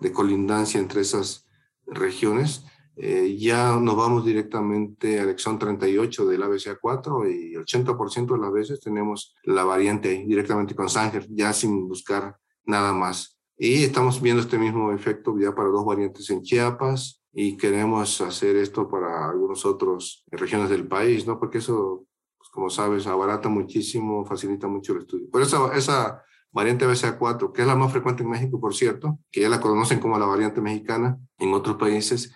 de 0.00 0.12
colindancia 0.12 0.80
entre 0.80 1.00
esas 1.00 1.46
regiones, 1.86 2.64
eh, 2.96 3.36
ya 3.38 3.76
nos 3.76 3.96
vamos 3.96 4.24
directamente 4.24 5.18
al 5.18 5.30
exón 5.30 5.58
38 5.58 6.26
del 6.26 6.42
ABCA4 6.42 7.28
y 7.28 7.56
80% 7.56 8.34
de 8.34 8.40
las 8.40 8.52
veces 8.52 8.80
tenemos 8.80 9.34
la 9.42 9.64
variante 9.64 10.10
ahí, 10.10 10.24
directamente 10.24 10.76
con 10.76 10.88
Sanger, 10.88 11.26
ya 11.30 11.52
sin 11.52 11.88
buscar 11.88 12.36
nada 12.64 12.92
más. 12.92 13.36
Y 13.56 13.84
estamos 13.84 14.20
viendo 14.20 14.42
este 14.42 14.58
mismo 14.58 14.92
efecto 14.92 15.36
ya 15.38 15.54
para 15.54 15.68
dos 15.70 15.84
variantes 15.84 16.30
en 16.30 16.42
Chiapas 16.42 17.22
y 17.32 17.56
queremos 17.56 18.20
hacer 18.20 18.56
esto 18.56 18.88
para 18.88 19.28
algunos 19.28 19.66
otros 19.66 20.24
regiones 20.30 20.70
del 20.70 20.86
país, 20.86 21.26
¿no? 21.26 21.38
Porque 21.38 21.58
eso, 21.58 22.06
pues, 22.38 22.48
como 22.50 22.70
sabes, 22.70 23.08
abarata 23.08 23.48
muchísimo, 23.48 24.24
facilita 24.24 24.68
mucho 24.68 24.92
el 24.92 25.00
estudio. 25.00 25.28
Por 25.30 25.42
eso 25.42 25.72
esa 25.72 26.22
variante 26.54 26.86
BCA4, 26.86 27.52
que 27.52 27.62
es 27.62 27.68
la 27.68 27.74
más 27.74 27.92
frecuente 27.92 28.22
en 28.22 28.30
México, 28.30 28.60
por 28.60 28.74
cierto, 28.74 29.18
que 29.30 29.40
ya 29.40 29.48
la 29.48 29.60
conocen 29.60 29.98
como 29.98 30.18
la 30.18 30.24
variante 30.24 30.60
mexicana 30.60 31.18
en 31.38 31.52
otros 31.52 31.76
países, 31.76 32.32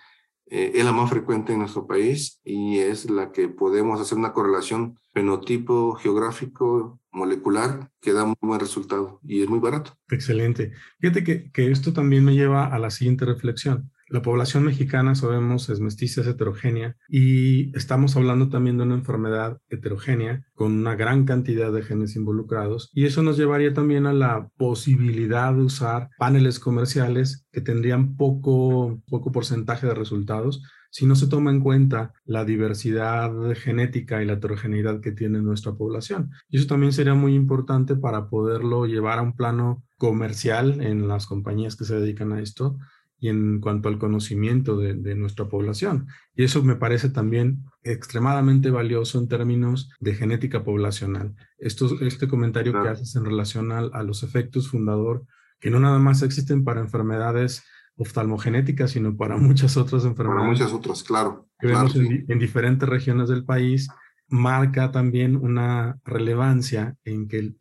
eh, 0.51 0.73
es 0.75 0.83
la 0.83 0.91
más 0.91 1.09
frecuente 1.09 1.53
en 1.53 1.59
nuestro 1.59 1.87
país 1.87 2.41
y 2.43 2.79
es 2.79 3.09
la 3.09 3.31
que 3.31 3.47
podemos 3.47 4.01
hacer 4.01 4.17
una 4.17 4.33
correlación 4.33 4.99
fenotipo 5.13 5.93
geográfico 5.93 6.99
molecular 7.11 7.89
que 8.01 8.13
da 8.13 8.25
muy 8.25 8.35
buen 8.41 8.59
resultado 8.59 9.19
y 9.23 9.41
es 9.41 9.49
muy 9.49 9.59
barato. 9.59 9.95
Excelente. 10.09 10.73
Fíjate 10.99 11.23
que, 11.23 11.51
que 11.51 11.71
esto 11.71 11.93
también 11.93 12.25
me 12.25 12.33
lleva 12.33 12.65
a 12.65 12.77
la 12.77 12.91
siguiente 12.91 13.25
reflexión. 13.25 13.89
La 14.09 14.23
población 14.23 14.63
mexicana, 14.63 15.13
sabemos, 15.13 15.69
es 15.69 15.79
mestiza, 15.79 16.21
es 16.21 16.27
heterogénea 16.27 16.95
y 17.07 17.75
estamos 17.77 18.15
hablando 18.15 18.49
también 18.49 18.77
de 18.77 18.83
una 18.83 18.95
enfermedad 18.95 19.61
heterogénea 19.69 20.45
con 20.55 20.71
una 20.71 20.95
gran 20.95 21.25
cantidad 21.25 21.71
de 21.71 21.83
genes 21.83 22.15
involucrados 22.15 22.89
y 22.93 23.05
eso 23.05 23.21
nos 23.21 23.37
llevaría 23.37 23.73
también 23.73 24.07
a 24.07 24.13
la 24.13 24.49
posibilidad 24.57 25.53
de 25.53 25.61
usar 25.61 26.09
paneles 26.17 26.59
comerciales 26.59 27.45
que 27.51 27.61
tendrían 27.61 28.15
poco, 28.15 28.99
poco 29.07 29.31
porcentaje 29.31 29.85
de 29.85 29.93
resultados 29.93 30.63
si 30.91 31.05
no 31.05 31.15
se 31.15 31.27
toma 31.27 31.51
en 31.51 31.61
cuenta 31.61 32.13
la 32.25 32.45
diversidad 32.45 33.31
genética 33.55 34.23
y 34.23 34.25
la 34.25 34.33
heterogeneidad 34.33 35.01
que 35.01 35.11
tiene 35.11 35.39
nuestra 35.39 35.73
población. 35.73 36.31
Y 36.49 36.57
eso 36.57 36.65
también 36.65 36.93
sería 36.93 37.13
muy 37.13 37.35
importante 37.35 37.95
para 37.95 38.27
poderlo 38.27 38.87
llevar 38.87 39.19
a 39.19 39.21
un 39.21 39.35
plano 39.35 39.83
comercial 39.97 40.81
en 40.81 41.07
las 41.07 41.27
compañías 41.27 41.75
que 41.75 41.85
se 41.85 41.99
dedican 41.99 42.33
a 42.33 42.41
esto 42.41 42.77
y 43.19 43.29
en 43.29 43.59
cuanto 43.59 43.89
al 43.89 43.99
conocimiento 43.99 44.77
de, 44.77 45.15
nuestra 45.15 45.49
población. 45.49 46.07
Y 46.35 46.43
eso 46.43 46.63
me 46.63 46.75
parece 46.75 47.09
también 47.09 47.63
extremadamente 47.83 48.69
valioso 48.69 49.19
en 49.19 49.27
términos 49.27 49.91
de 49.99 50.15
genética 50.15 50.63
poblacional. 50.63 51.35
Esto, 51.57 51.99
este 52.01 52.27
comentario 52.27 52.71
que 52.81 52.87
haces 52.87 53.15
en 53.15 53.25
relación 53.25 53.71
a, 53.71 54.03
los 54.03 54.23
efectos 54.23 54.69
fundador, 54.69 55.25
que 55.59 55.69
no 55.69 55.79
nada 55.79 55.99
más 55.99 56.21
existen 56.21 56.63
para 56.63 56.79
enfermedades 56.79 57.63
oftalmogenéticas, 57.97 58.91
sino 58.91 59.17
para 59.17 59.37
muchas 59.37 59.75
otras 59.75 60.05
enfermedades. 60.05 60.41
Para 60.41 60.51
muchas 60.51 60.73
otras, 60.73 61.03
claro. 61.03 61.47
Que 61.59 61.67
vemos 61.67 61.95
en 61.95 62.39
diferentes 62.39 62.87
regiones 62.87 63.27
del 63.27 63.43
país, 63.43 63.89
marca 64.29 64.91
también 64.91 65.35
una 65.35 65.99
relevancia 66.05 66.95
en 67.03 67.27
que 67.27 67.53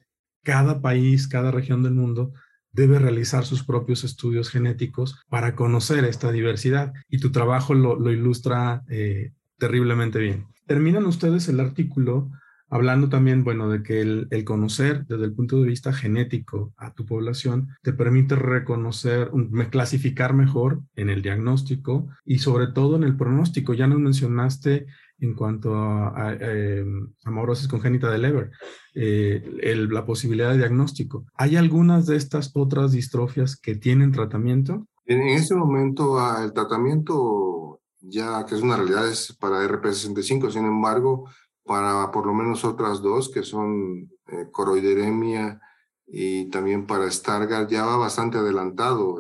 cada 0.45 0.81
país, 0.81 1.27
cada 1.27 1.51
región 1.51 1.83
del 1.83 1.95
mundo 1.95 2.33
debe 2.79 3.01
realizar 3.01 3.45
sus 3.45 3.65
propios 3.65 4.05
estudios 4.05 4.51
genéticos 4.51 5.21
para 5.29 5.57
conocer 5.57 6.05
esta 6.05 6.31
diversidad 6.31 6.93
y 7.09 7.19
tu 7.19 7.33
trabajo 7.33 7.75
lo, 7.75 8.11
ilustra 8.13 8.85
eh, 8.89 9.33
terriblemente 9.59 10.21
bien. 10.21 10.47
Terminan 10.67 11.05
ustedes 11.05 11.49
el 11.49 11.59
artículo 11.59 12.31
hablando 12.69 13.09
también, 13.09 13.45
bueno, 13.45 13.69
de 13.69 13.83
que 13.83 14.01
el, 14.01 14.29
el, 14.31 14.45
conocer 14.45 15.07
desde 15.07 15.25
el 15.25 15.33
punto 15.33 15.61
de 15.61 15.69
vista 15.69 15.93
genético 15.93 16.73
a 16.77 16.93
tu 16.93 17.07
población 17.07 17.69
te 17.83 17.93
permite 17.93 18.37
reconocer, 18.37 19.31
clasificar 19.71 20.35
mejor 20.35 20.83
en 20.97 21.11
el 21.11 21.23
diagnóstico 21.23 22.09
y 22.25 22.39
sobre 22.39 22.69
todo 22.69 22.97
en 22.97 23.05
el 23.05 23.17
pronóstico. 23.17 23.75
Ya 23.75 23.87
nos 23.87 24.01
mencionaste 24.01 24.87
en 25.21 25.35
cuanto 25.35 25.75
a, 25.75 26.37
em, 26.41 27.13
amorosis 27.25 27.69
congénita 27.69 28.11
de 28.11 28.19
Leber, 28.19 28.51
eh, 28.95 29.87
la 29.91 30.05
posibilidad 30.05 30.53
de 30.53 30.59
diagnóstico. 30.59 31.27
¿Hay 31.35 31.57
algunas 31.57 32.07
de 32.07 32.17
estas 32.17 32.53
otras 32.55 32.93
distrofias 32.93 33.57
que 33.57 33.75
tienen 33.75 34.13
tratamiento? 34.13 34.87
En, 35.07 35.23
este 35.23 35.55
momento 35.55 36.19
ah, 36.19 36.43
el 36.45 36.53
tratamiento 36.53 37.81
ya 38.01 38.45
que 38.47 38.55
es 38.55 38.63
una 38.63 38.77
realidad 38.77 39.09
es 39.09 39.37
para 39.41 39.67
RP65, 39.67 40.51
sin 40.51 40.65
embargo, 40.65 41.29
para 41.69 42.11
por 42.11 42.27
lo 42.27 42.35
menos 42.35 42.65
otras 42.65 43.03
dos 43.03 43.29
que 43.29 43.45
son 43.45 44.11
eh, 44.27 44.47
coroideremia 44.51 45.61
y 46.07 46.49
también 46.49 46.87
para 46.87 47.11
Stargardt 47.11 47.71
ya 47.71 47.85
va 47.85 47.97
bastante 47.99 48.39
adelantado 48.39 49.19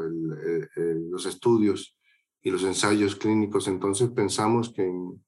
los 1.11 1.27
estudios 1.27 1.99
y 2.43 2.51
los 2.51 2.65
ensayos 2.65 3.15
clínicos, 3.17 3.69
entonces 3.69 4.09
pensamos 4.09 4.73
que 4.73 4.83
en 4.83 4.97
un 4.97 5.25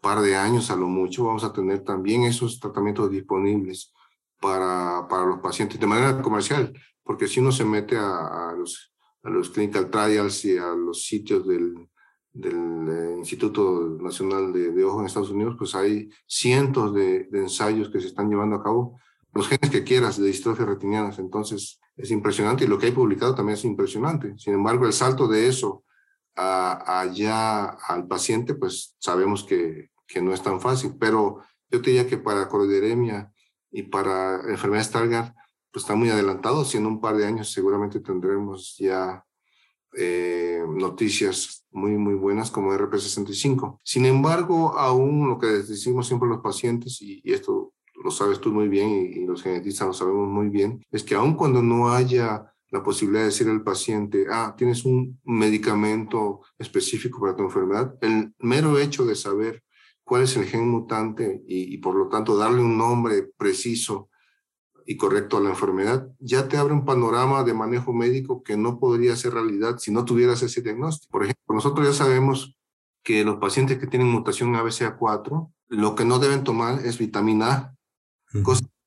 par 0.00 0.20
de 0.20 0.34
años 0.34 0.70
a 0.70 0.76
lo 0.76 0.88
mucho 0.88 1.24
vamos 1.24 1.44
a 1.44 1.52
tener 1.52 1.84
también 1.84 2.24
esos 2.24 2.58
tratamientos 2.58 3.10
disponibles 3.10 3.92
para, 4.40 5.06
para 5.08 5.26
los 5.26 5.38
pacientes 5.38 5.78
de 5.78 5.86
manera 5.86 6.20
comercial, 6.20 6.72
porque 7.04 7.28
si 7.28 7.38
uno 7.38 7.52
se 7.52 7.64
mete 7.64 7.96
a, 7.96 8.52
los, 8.58 8.92
a 9.22 9.30
los 9.30 9.50
clinical 9.50 9.90
trials 9.90 10.44
y 10.44 10.58
a 10.58 10.74
los 10.74 11.04
sitios 11.04 11.46
del, 11.46 11.88
del 12.36 12.88
eh, 12.88 13.14
Instituto 13.18 13.96
Nacional 14.00 14.52
de, 14.52 14.70
de, 14.70 14.84
Ojo 14.84 15.00
en 15.00 15.06
Estados 15.06 15.30
Unidos, 15.30 15.56
pues 15.58 15.74
hay 15.74 16.10
cientos 16.26 16.94
de, 16.94 17.24
de, 17.24 17.40
ensayos 17.40 17.88
que 17.88 18.00
se 18.00 18.08
están 18.08 18.28
llevando 18.28 18.56
a 18.56 18.62
cabo, 18.62 19.00
los 19.32 19.48
genes 19.48 19.70
que 19.70 19.84
quieras 19.84 20.18
de 20.18 20.26
distrofias 20.26 20.68
retinianas, 20.68 21.18
entonces 21.18 21.80
es 21.96 22.10
impresionante 22.10 22.64
y 22.64 22.66
lo 22.66 22.78
que 22.78 22.86
hay 22.86 22.92
publicado 22.92 23.34
también 23.34 23.54
es 23.54 23.64
impresionante. 23.64 24.34
Sin 24.38 24.52
embargo, 24.52 24.86
el 24.86 24.92
salto 24.92 25.26
de 25.28 25.48
eso 25.48 25.84
a, 26.34 27.00
allá 27.00 27.64
al 27.64 28.06
paciente, 28.06 28.54
pues 28.54 28.96
sabemos 28.98 29.42
que, 29.44 29.90
que, 30.06 30.20
no 30.20 30.34
es 30.34 30.42
tan 30.42 30.60
fácil, 30.60 30.96
pero 30.98 31.40
yo 31.70 31.80
te 31.80 31.90
diría 31.90 32.06
que 32.06 32.18
para 32.18 32.48
coroideremia 32.48 33.32
y 33.70 33.82
para 33.84 34.42
enfermedad 34.48 34.84
Stargardt, 34.84 35.34
pues 35.72 35.84
está 35.84 35.94
muy 35.94 36.10
adelantado, 36.10 36.64
si 36.64 36.76
en 36.76 36.86
un 36.86 37.00
par 37.00 37.16
de 37.16 37.26
años 37.26 37.50
seguramente 37.50 38.00
tendremos 38.00 38.76
ya 38.78 39.25
eh, 39.96 40.62
noticias 40.68 41.64
muy, 41.70 41.92
muy 41.92 42.14
buenas 42.14 42.50
como 42.50 42.72
RP65. 42.72 43.78
Sin 43.82 44.06
embargo, 44.06 44.78
aún 44.78 45.28
lo 45.28 45.38
que 45.38 45.46
decimos 45.46 46.06
siempre 46.06 46.28
los 46.28 46.40
pacientes, 46.40 47.00
y, 47.02 47.22
esto 47.24 47.72
lo 48.02 48.10
sabes 48.10 48.40
tú 48.40 48.52
muy 48.52 48.68
bien 48.68 48.90
y, 48.90 49.20
y, 49.20 49.26
los 49.26 49.42
genetistas 49.42 49.88
lo 49.88 49.92
sabemos 49.92 50.28
muy 50.28 50.48
bien, 50.48 50.84
es 50.90 51.02
que 51.02 51.14
aún 51.14 51.34
cuando 51.34 51.62
no 51.62 51.90
haya 51.90 52.52
la 52.70 52.82
posibilidad 52.82 53.22
de 53.22 53.26
decir 53.26 53.48
al 53.48 53.62
paciente, 53.62 54.26
ah, 54.30 54.54
tienes 54.56 54.84
un 54.84 55.20
medicamento 55.24 56.40
específico 56.58 57.20
para 57.20 57.36
tu 57.36 57.44
enfermedad, 57.44 57.96
el 58.00 58.34
mero 58.38 58.78
hecho 58.78 59.04
de 59.04 59.14
saber 59.14 59.62
cuál 60.06 60.22
es 60.22 60.36
el 60.36 60.44
gen 60.44 60.68
mutante 60.68 61.42
y, 61.46 61.76
por 61.78 61.96
lo 61.96 62.08
tanto 62.08 62.36
darle 62.36 62.62
un 62.62 62.78
nombre 62.78 63.28
preciso 63.36 64.08
y 64.86 64.96
correcto 64.96 65.36
a 65.36 65.40
la 65.40 65.50
enfermedad, 65.50 66.08
ya 66.20 66.48
te 66.48 66.56
abre 66.56 66.72
un 66.72 66.84
panorama 66.84 67.42
de 67.42 67.52
manejo 67.52 67.92
médico 67.92 68.42
que 68.44 68.56
no 68.56 68.78
podría 68.78 69.16
ser 69.16 69.34
realidad 69.34 69.78
si 69.78 69.90
no 69.90 70.04
tuvieras 70.04 70.42
ese 70.42 70.62
diagnóstico. 70.62 71.10
Por 71.10 71.24
ejemplo, 71.24 71.54
nosotros 71.56 71.86
ya 71.86 71.92
sabemos 71.92 72.56
que 73.02 73.24
los 73.24 73.38
pacientes 73.38 73.78
que 73.78 73.88
tienen 73.88 74.08
mutación 74.08 74.54
ABCA4, 74.54 75.52
lo 75.68 75.94
que 75.96 76.04
no 76.04 76.20
deben 76.20 76.44
tomar 76.44 76.86
es 76.86 76.98
vitamina 76.98 77.52
A. 77.52 77.76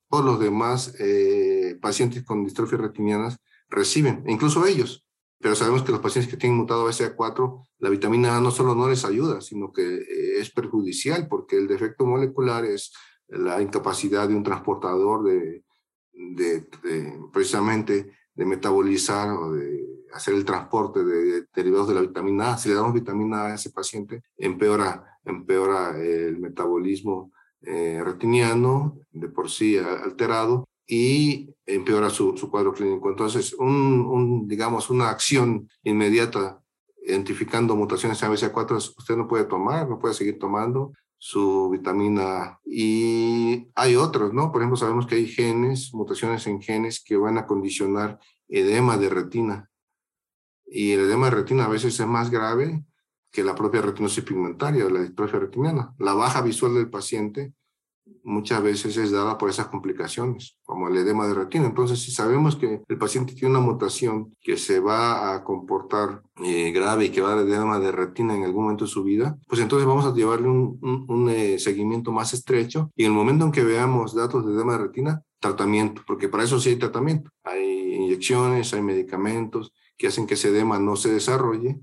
todos 0.08 0.24
los 0.24 0.40
demás 0.40 0.94
eh, 0.98 1.78
pacientes 1.80 2.24
con 2.24 2.44
distrofia 2.44 2.78
retinianas 2.78 3.36
reciben, 3.68 4.24
incluso 4.26 4.64
ellos. 4.66 5.04
Pero 5.38 5.54
sabemos 5.54 5.82
que 5.82 5.92
los 5.92 6.00
pacientes 6.00 6.30
que 6.30 6.38
tienen 6.38 6.58
mutado 6.58 6.88
BCA4, 6.88 7.66
la 7.78 7.88
vitamina 7.88 8.36
A 8.36 8.40
no 8.40 8.50
solo 8.50 8.74
no 8.74 8.88
les 8.88 9.04
ayuda, 9.04 9.40
sino 9.40 9.72
que 9.72 9.82
eh, 9.82 10.38
es 10.38 10.50
perjudicial 10.50 11.28
porque 11.28 11.56
el 11.56 11.66
defecto 11.66 12.06
molecular 12.06 12.64
es 12.64 12.92
la 13.28 13.62
incapacidad 13.62 14.28
de 14.28 14.34
un 14.34 14.42
transportador 14.42 15.24
de, 15.24 15.62
de, 16.20 16.66
precisamente 17.32 18.12
de 18.34 18.44
metabolizar 18.46 19.30
o 19.30 19.52
de 19.52 19.86
hacer 20.12 20.34
el 20.34 20.44
transporte 20.44 21.04
de, 21.04 21.46
derivados 21.54 21.88
de 21.88 21.94
la 21.94 22.00
vitamina 22.02 22.52
A. 22.52 22.58
Si 22.58 22.68
le 22.68 22.74
damos 22.74 22.92
vitamina 22.92 23.42
A 23.42 23.46
a 23.46 23.54
ese 23.54 23.70
paciente, 23.70 24.22
empeora, 24.36 25.18
empeora 25.24 25.98
el 26.00 26.38
metabolismo 26.38 27.32
eh, 27.62 28.00
retiniano 28.04 28.98
de 29.10 29.28
por 29.28 29.50
sí 29.50 29.76
alterado 29.76 30.64
y 30.86 31.54
empeora 31.66 32.10
su, 32.10 32.36
su 32.36 32.50
cuadro 32.50 32.72
clínico. 32.72 33.08
Entonces, 33.08 33.54
un, 33.54 34.46
digamos, 34.48 34.90
una 34.90 35.08
acción 35.08 35.68
inmediata 35.82 36.60
identificando 37.06 37.76
mutaciones 37.76 38.22
ABCA4, 38.22 38.76
usted 38.98 39.16
no 39.16 39.28
puede 39.28 39.44
tomar, 39.44 39.88
no 39.88 39.98
puede 39.98 40.14
seguir 40.14 40.38
tomando 40.38 40.92
su 41.22 41.68
vitamina 41.68 42.58
y 42.64 43.68
hay 43.74 43.94
otros, 43.94 44.32
¿no? 44.32 44.50
Por 44.50 44.62
ejemplo, 44.62 44.78
sabemos 44.78 45.06
que 45.06 45.16
hay 45.16 45.26
genes, 45.26 45.92
mutaciones 45.92 46.46
en 46.46 46.62
genes 46.62 47.04
que 47.04 47.18
van 47.18 47.36
a 47.36 47.46
condicionar 47.46 48.18
edema 48.48 48.96
de 48.96 49.10
retina. 49.10 49.70
Y 50.64 50.92
el 50.92 51.00
edema 51.00 51.26
de 51.26 51.36
retina 51.36 51.66
a 51.66 51.68
veces 51.68 52.00
es 52.00 52.06
más 52.06 52.30
grave 52.30 52.82
que 53.30 53.44
la 53.44 53.54
propia 53.54 53.82
retinosis 53.82 54.24
pigmentaria, 54.24 54.88
la 54.88 55.02
distrofia 55.02 55.40
retiniana. 55.40 55.94
La 55.98 56.14
baja 56.14 56.40
visual 56.40 56.72
del 56.72 56.88
paciente 56.88 57.52
muchas 58.22 58.62
veces 58.62 58.96
es 58.96 59.10
dada 59.10 59.38
por 59.38 59.50
esas 59.50 59.66
complicaciones, 59.68 60.56
como 60.62 60.88
el 60.88 60.96
edema 60.96 61.26
de 61.26 61.34
retina. 61.34 61.66
Entonces, 61.66 62.00
si 62.00 62.10
sabemos 62.10 62.56
que 62.56 62.82
el 62.86 62.98
paciente 62.98 63.34
tiene 63.34 63.50
una 63.50 63.64
mutación 63.64 64.36
que 64.40 64.56
se 64.56 64.80
va 64.80 65.34
a 65.34 65.44
comportar 65.44 66.22
eh, 66.42 66.70
grave 66.72 67.06
y 67.06 67.10
que 67.10 67.20
va 67.20 67.32
a 67.32 67.36
dar 67.36 67.46
edema 67.46 67.78
de 67.78 67.92
retina 67.92 68.34
en 68.34 68.44
algún 68.44 68.64
momento 68.64 68.84
de 68.84 68.90
su 68.90 69.02
vida, 69.02 69.38
pues 69.48 69.60
entonces 69.60 69.86
vamos 69.86 70.06
a 70.06 70.14
llevarle 70.14 70.48
un, 70.48 71.28
eh, 71.30 71.58
seguimiento 71.58 72.12
más 72.12 72.32
estrecho 72.34 72.90
y 72.96 73.04
en 73.04 73.12
el 73.12 73.16
momento 73.16 73.44
en 73.44 73.52
que 73.52 73.64
veamos 73.64 74.14
datos 74.14 74.46
de 74.46 74.52
edema 74.52 74.72
de 74.72 74.78
retina, 74.78 75.22
tratamiento, 75.38 76.02
porque 76.06 76.28
para 76.28 76.44
eso 76.44 76.60
sí 76.60 76.70
hay 76.70 76.76
tratamiento. 76.76 77.30
Hay 77.44 77.94
inyecciones, 77.94 78.72
hay 78.74 78.82
medicamentos 78.82 79.72
que 79.96 80.06
hacen 80.06 80.26
que 80.26 80.34
ese 80.34 80.48
edema 80.48 80.78
no 80.78 80.96
se 80.96 81.12
desarrolle 81.12 81.78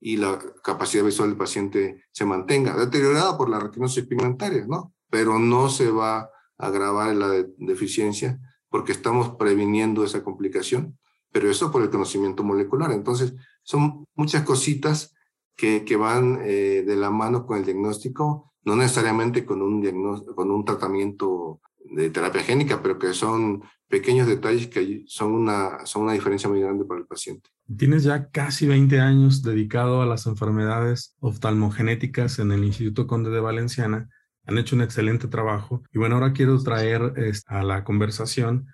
y 0.00 0.16
la 0.16 0.38
capacidad 0.64 1.04
visual 1.04 1.28
del 1.28 1.38
paciente 1.38 2.04
se 2.10 2.24
mantenga, 2.24 2.76
deteriorada 2.76 3.38
por 3.38 3.48
la 3.48 3.60
retinosis 3.60 4.04
pigmentaria, 4.04 4.66
¿no? 4.66 4.91
Pero 5.12 5.38
no 5.38 5.68
se 5.68 5.90
va 5.90 6.20
a 6.20 6.30
agravar 6.56 7.14
la 7.14 7.28
deficiencia 7.58 8.40
porque 8.70 8.92
estamos 8.92 9.36
previniendo 9.36 10.04
esa 10.04 10.24
complicación, 10.24 10.98
pero 11.30 11.50
eso 11.50 11.70
por 11.70 11.82
el 11.82 11.90
conocimiento 11.90 12.42
molecular. 12.42 12.90
Entonces, 12.92 13.34
son 13.62 14.06
muchas 14.14 14.42
cositas 14.44 15.14
que, 15.54 15.84
van 15.96 16.38
eh, 16.42 16.82
de 16.86 16.96
la 16.96 17.10
mano 17.10 17.44
con 17.44 17.58
el 17.58 17.64
diagnóstico, 17.66 18.54
no 18.64 18.74
necesariamente 18.74 19.44
con 19.44 19.60
un, 19.60 19.82
con 20.34 20.50
un 20.50 20.64
tratamiento 20.64 21.60
de 21.84 22.08
terapia 22.08 22.42
génica, 22.42 22.80
pero 22.82 22.98
que 22.98 23.12
son 23.12 23.62
pequeños 23.88 24.26
detalles 24.26 24.68
que 24.68 25.04
son 25.08 25.32
una, 25.32 25.84
son 25.84 26.04
una 26.04 26.14
diferencia 26.14 26.48
muy 26.48 26.62
grande 26.62 26.86
para 26.86 27.00
el 27.00 27.06
paciente. 27.06 27.50
Tienes 27.76 28.04
ya 28.04 28.30
casi 28.30 28.66
20 28.66 28.98
años 28.98 29.42
dedicado 29.42 30.00
a 30.00 30.06
las 30.06 30.24
enfermedades 30.26 31.14
oftalmogenéticas 31.20 32.38
en 32.38 32.50
el 32.50 32.64
Instituto 32.64 33.06
Conde 33.06 33.28
de 33.28 33.40
Valenciana 33.40 34.08
han 34.46 34.58
hecho 34.58 34.76
un 34.76 34.82
excelente 34.82 35.28
trabajo. 35.28 35.82
Y 35.92 35.98
bueno, 35.98 36.16
ahora 36.16 36.32
quiero 36.32 36.60
traer 36.62 37.12
a 37.46 37.62
la 37.62 37.84
conversación 37.84 38.66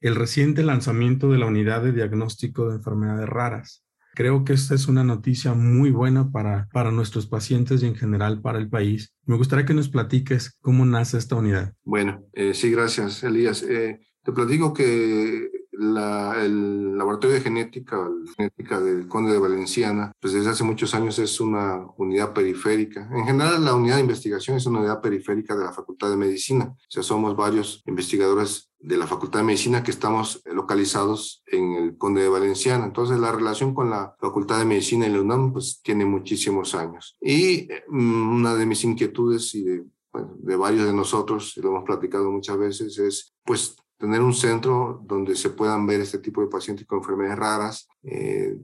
el 0.00 0.16
reciente 0.16 0.62
lanzamiento 0.62 1.30
de 1.30 1.38
la 1.38 1.46
unidad 1.46 1.82
de 1.82 1.92
diagnóstico 1.92 2.68
de 2.68 2.76
enfermedades 2.76 3.28
raras. 3.28 3.84
Creo 4.14 4.44
que 4.44 4.52
esta 4.52 4.74
es 4.74 4.86
una 4.86 5.02
noticia 5.02 5.54
muy 5.54 5.90
buena 5.90 6.30
para, 6.30 6.68
para 6.72 6.92
nuestros 6.92 7.26
pacientes 7.26 7.82
y 7.82 7.86
en 7.86 7.96
general 7.96 8.40
para 8.40 8.58
el 8.58 8.68
país. 8.68 9.12
Me 9.24 9.36
gustaría 9.36 9.64
que 9.64 9.74
nos 9.74 9.88
platiques 9.88 10.56
cómo 10.60 10.84
nace 10.84 11.18
esta 11.18 11.34
unidad. 11.36 11.72
Bueno, 11.82 12.24
eh, 12.32 12.54
sí, 12.54 12.70
gracias, 12.70 13.24
Elías. 13.24 13.62
Eh, 13.62 13.98
te 14.22 14.32
platico 14.32 14.72
que 14.72 15.50
la, 15.78 16.44
el 16.44 16.96
laboratorio 16.96 17.36
de 17.36 17.42
genética, 17.42 18.08
genética 18.36 18.80
del 18.80 19.08
Conde 19.08 19.32
de 19.32 19.38
Valenciana, 19.38 20.12
pues 20.20 20.32
desde 20.32 20.50
hace 20.50 20.64
muchos 20.64 20.94
años 20.94 21.18
es 21.18 21.40
una 21.40 21.86
unidad 21.96 22.32
periférica. 22.32 23.08
En 23.12 23.24
general, 23.24 23.64
la 23.64 23.74
unidad 23.74 23.96
de 23.96 24.02
investigación 24.02 24.56
es 24.56 24.66
una 24.66 24.80
unidad 24.80 25.00
periférica 25.00 25.56
de 25.56 25.64
la 25.64 25.72
Facultad 25.72 26.10
de 26.10 26.16
Medicina. 26.16 26.66
O 26.66 26.76
sea, 26.88 27.02
somos 27.02 27.36
varios 27.36 27.82
investigadores 27.86 28.70
de 28.78 28.96
la 28.96 29.06
Facultad 29.06 29.40
de 29.40 29.46
Medicina 29.46 29.82
que 29.82 29.90
estamos 29.90 30.42
localizados 30.44 31.42
en 31.46 31.72
el 31.74 31.96
Conde 31.96 32.22
de 32.22 32.28
Valenciana. 32.28 32.84
Entonces, 32.84 33.18
la 33.18 33.32
relación 33.32 33.74
con 33.74 33.90
la 33.90 34.14
Facultad 34.20 34.58
de 34.58 34.66
Medicina 34.66 35.06
y 35.06 35.10
la 35.10 35.20
UNAM, 35.20 35.52
pues 35.52 35.80
tiene 35.82 36.04
muchísimos 36.04 36.74
años. 36.74 37.16
Y 37.20 37.68
mm, 37.88 38.36
una 38.36 38.54
de 38.54 38.66
mis 38.66 38.84
inquietudes 38.84 39.54
y 39.54 39.64
de 39.64 39.84
de 40.20 40.56
varios 40.56 40.86
de 40.86 40.92
nosotros, 40.92 41.56
y 41.56 41.60
lo 41.60 41.70
hemos 41.70 41.84
platicado 41.84 42.30
muchas 42.30 42.56
veces, 42.58 42.98
es 42.98 43.34
pues 43.44 43.76
tener 44.04 44.20
un 44.20 44.34
centro 44.34 45.00
donde 45.04 45.34
se 45.34 45.50
puedan 45.50 45.86
ver 45.86 46.00
este 46.00 46.18
tipo 46.18 46.42
de 46.42 46.48
pacientes 46.48 46.86
con 46.86 46.98
enfermedades 46.98 47.38
raras, 47.38 47.88
eh, 48.02 48.54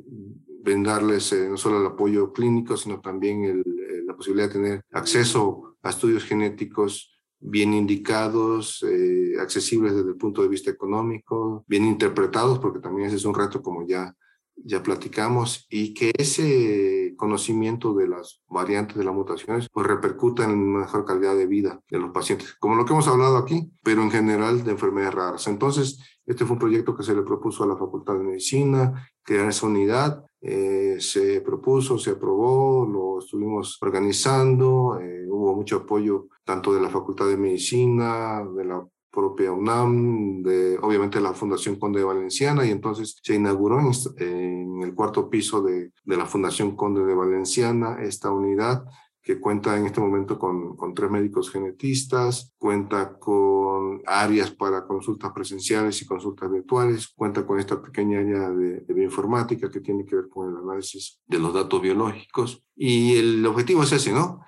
brindarles 0.62 1.32
eh, 1.32 1.48
no 1.48 1.56
solo 1.56 1.80
el 1.80 1.86
apoyo 1.86 2.32
clínico, 2.32 2.76
sino 2.76 3.00
también 3.00 3.44
el, 3.44 3.60
eh, 3.60 4.02
la 4.06 4.14
posibilidad 4.14 4.48
de 4.48 4.52
tener 4.52 4.84
acceso 4.92 5.76
a 5.82 5.90
estudios 5.90 6.24
genéticos 6.24 7.10
bien 7.38 7.72
indicados, 7.72 8.84
eh, 8.86 9.32
accesibles 9.40 9.94
desde 9.94 10.10
el 10.10 10.16
punto 10.16 10.42
de 10.42 10.48
vista 10.48 10.70
económico, 10.70 11.64
bien 11.66 11.86
interpretados, 11.86 12.58
porque 12.58 12.80
también 12.80 13.08
ese 13.08 13.16
es 13.16 13.24
un 13.24 13.34
reto, 13.34 13.62
como 13.62 13.86
ya 13.86 14.14
ya 14.64 14.82
platicamos, 14.82 15.66
y 15.70 15.94
que 15.94 16.12
ese 16.16 17.14
conocimiento 17.16 17.94
de 17.94 18.08
las 18.08 18.42
variantes 18.48 18.96
de 18.96 19.04
las 19.04 19.14
mutaciones 19.14 19.68
pues 19.72 19.86
repercuta 19.86 20.44
en 20.44 20.72
mejor 20.72 21.04
calidad 21.04 21.36
de 21.36 21.46
vida 21.46 21.80
de 21.90 21.98
los 21.98 22.10
pacientes, 22.10 22.54
como 22.58 22.74
lo 22.74 22.84
que 22.84 22.92
hemos 22.92 23.08
hablado 23.08 23.36
aquí, 23.36 23.70
pero 23.82 24.02
en 24.02 24.10
general 24.10 24.64
de 24.64 24.72
enfermedades 24.72 25.14
raras. 25.14 25.46
Entonces, 25.46 25.98
este 26.26 26.44
fue 26.44 26.54
un 26.54 26.60
proyecto 26.60 26.96
que 26.96 27.02
se 27.02 27.14
le 27.14 27.22
propuso 27.22 27.64
a 27.64 27.66
la 27.66 27.76
Facultad 27.76 28.14
de 28.14 28.24
Medicina, 28.24 29.10
crear 29.22 29.48
esa 29.48 29.66
unidad, 29.66 30.24
eh, 30.40 30.96
se 31.00 31.40
propuso, 31.40 31.98
se 31.98 32.12
aprobó, 32.12 32.86
lo 32.86 33.18
estuvimos 33.18 33.78
organizando, 33.82 34.98
eh, 35.00 35.26
hubo 35.28 35.54
mucho 35.54 35.78
apoyo 35.78 36.28
tanto 36.44 36.72
de 36.72 36.80
la 36.80 36.88
Facultad 36.88 37.26
de 37.26 37.36
Medicina, 37.36 38.42
de 38.56 38.64
la 38.64 38.86
propia 39.10 39.52
UNAM, 39.52 40.42
de 40.42 40.78
obviamente 40.78 41.20
la 41.20 41.34
Fundación 41.34 41.76
Conde 41.76 42.00
de 42.00 42.06
Valenciana, 42.06 42.64
y 42.64 42.70
entonces 42.70 43.16
se 43.22 43.34
inauguró 43.34 43.80
en, 44.18 44.82
el 44.82 44.94
cuarto 44.94 45.28
piso 45.28 45.62
de, 45.62 45.92
de, 46.04 46.16
la 46.16 46.26
Fundación 46.26 46.76
Conde 46.76 47.04
de 47.04 47.14
Valenciana 47.14 47.98
esta 48.00 48.30
unidad 48.30 48.84
que 49.22 49.38
cuenta 49.38 49.76
en 49.76 49.86
este 49.86 50.00
momento 50.00 50.38
con, 50.38 50.76
con, 50.76 50.94
tres 50.94 51.10
médicos 51.10 51.50
genetistas, 51.50 52.54
cuenta 52.58 53.18
con 53.18 54.00
áreas 54.06 54.50
para 54.50 54.86
consultas 54.86 55.30
presenciales 55.32 56.00
y 56.00 56.06
consultas 56.06 56.50
virtuales, 56.50 57.08
cuenta 57.08 57.46
con 57.46 57.58
esta 57.58 57.82
pequeña 57.82 58.20
área 58.20 58.50
de, 58.50 58.80
de 58.80 58.94
bioinformática 58.94 59.70
que 59.70 59.80
tiene 59.80 60.06
que 60.06 60.16
ver 60.16 60.28
con 60.28 60.48
el 60.48 60.56
análisis 60.56 61.20
de 61.26 61.38
los 61.38 61.52
datos 61.52 61.82
biológicos. 61.82 62.64
Y 62.74 63.16
el 63.16 63.44
objetivo 63.44 63.82
es 63.82 63.92
ese, 63.92 64.12
¿no? 64.12 64.40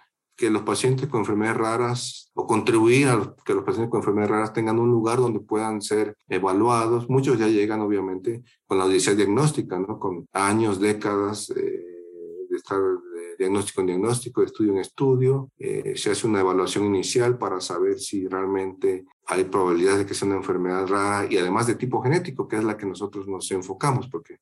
Que 0.43 0.51
los 0.51 0.63
pacientes 0.63 1.09
con 1.09 1.21
enfermedades 1.21 1.57
raras 1.57 2.33
o 2.35 2.49
contribuir 2.49 3.07
a 3.07 3.33
que 3.45 3.55
los 3.55 3.63
pacientes 3.63 3.93
con 3.93 4.01
enfermedades 4.01 4.33
raras 4.33 4.53
tengan 4.53 4.81
un 4.81 4.91
lugar 4.91 5.19
donde 5.19 5.39
puedan 5.39 5.81
ser 5.81 6.17
evaluados. 6.29 7.09
Muchos 7.09 7.39
ya 7.39 7.47
llegan, 7.47 7.81
obviamente, 7.81 8.43
con 8.67 8.79
la 8.79 8.87
odisea 8.87 9.15
diagnóstica, 9.15 9.79
¿no? 9.79 10.01
Con 10.01 10.27
años, 10.33 10.81
décadas 10.81 11.49
eh, 11.51 12.47
de 12.51 12.57
estar 12.57 12.81
de 12.81 13.37
diagnóstico 13.39 13.83
en 13.83 13.87
diagnóstico, 13.87 14.41
de 14.41 14.49
estudio 14.49 14.73
en 14.73 14.79
estudio. 14.79 15.49
Eh, 15.61 15.93
se 15.95 16.11
hace 16.11 16.27
una 16.27 16.41
evaluación 16.41 16.87
inicial 16.87 17.39
para 17.39 17.61
saber 17.61 18.01
si 18.01 18.27
realmente 18.27 19.05
hay 19.27 19.45
probabilidades 19.45 20.01
de 20.01 20.07
que 20.07 20.15
sea 20.15 20.27
una 20.27 20.39
enfermedad 20.39 20.89
rara 20.89 21.29
y 21.31 21.37
además 21.37 21.69
de 21.69 21.77
tipo 21.77 22.03
genético, 22.03 22.49
que 22.49 22.57
es 22.57 22.65
la 22.65 22.77
que 22.77 22.87
nosotros 22.87 23.29
nos 23.29 23.49
enfocamos, 23.53 24.09
porque 24.09 24.41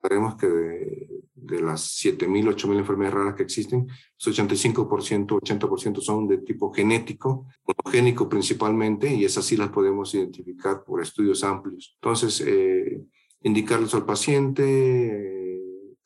Sabemos 0.00 0.36
que 0.36 0.46
de, 0.46 1.24
de 1.48 1.62
las 1.62 2.00
7.000, 2.04 2.54
8.000 2.54 2.78
enfermedades 2.78 3.14
raras 3.14 3.34
que 3.34 3.42
existen, 3.42 3.86
el 3.88 4.32
85%, 4.34 5.26
80% 5.26 6.00
son 6.00 6.28
de 6.28 6.38
tipo 6.38 6.72
genético, 6.72 7.46
monogénico 7.66 8.28
principalmente, 8.28 9.12
y 9.12 9.24
esas 9.24 9.44
sí 9.44 9.56
las 9.56 9.70
podemos 9.70 10.14
identificar 10.14 10.84
por 10.84 11.02
estudios 11.02 11.42
amplios. 11.42 11.96
Entonces, 12.00 12.42
eh, 12.46 13.02
indicarles 13.42 13.94
al 13.94 14.04
paciente, 14.04 15.38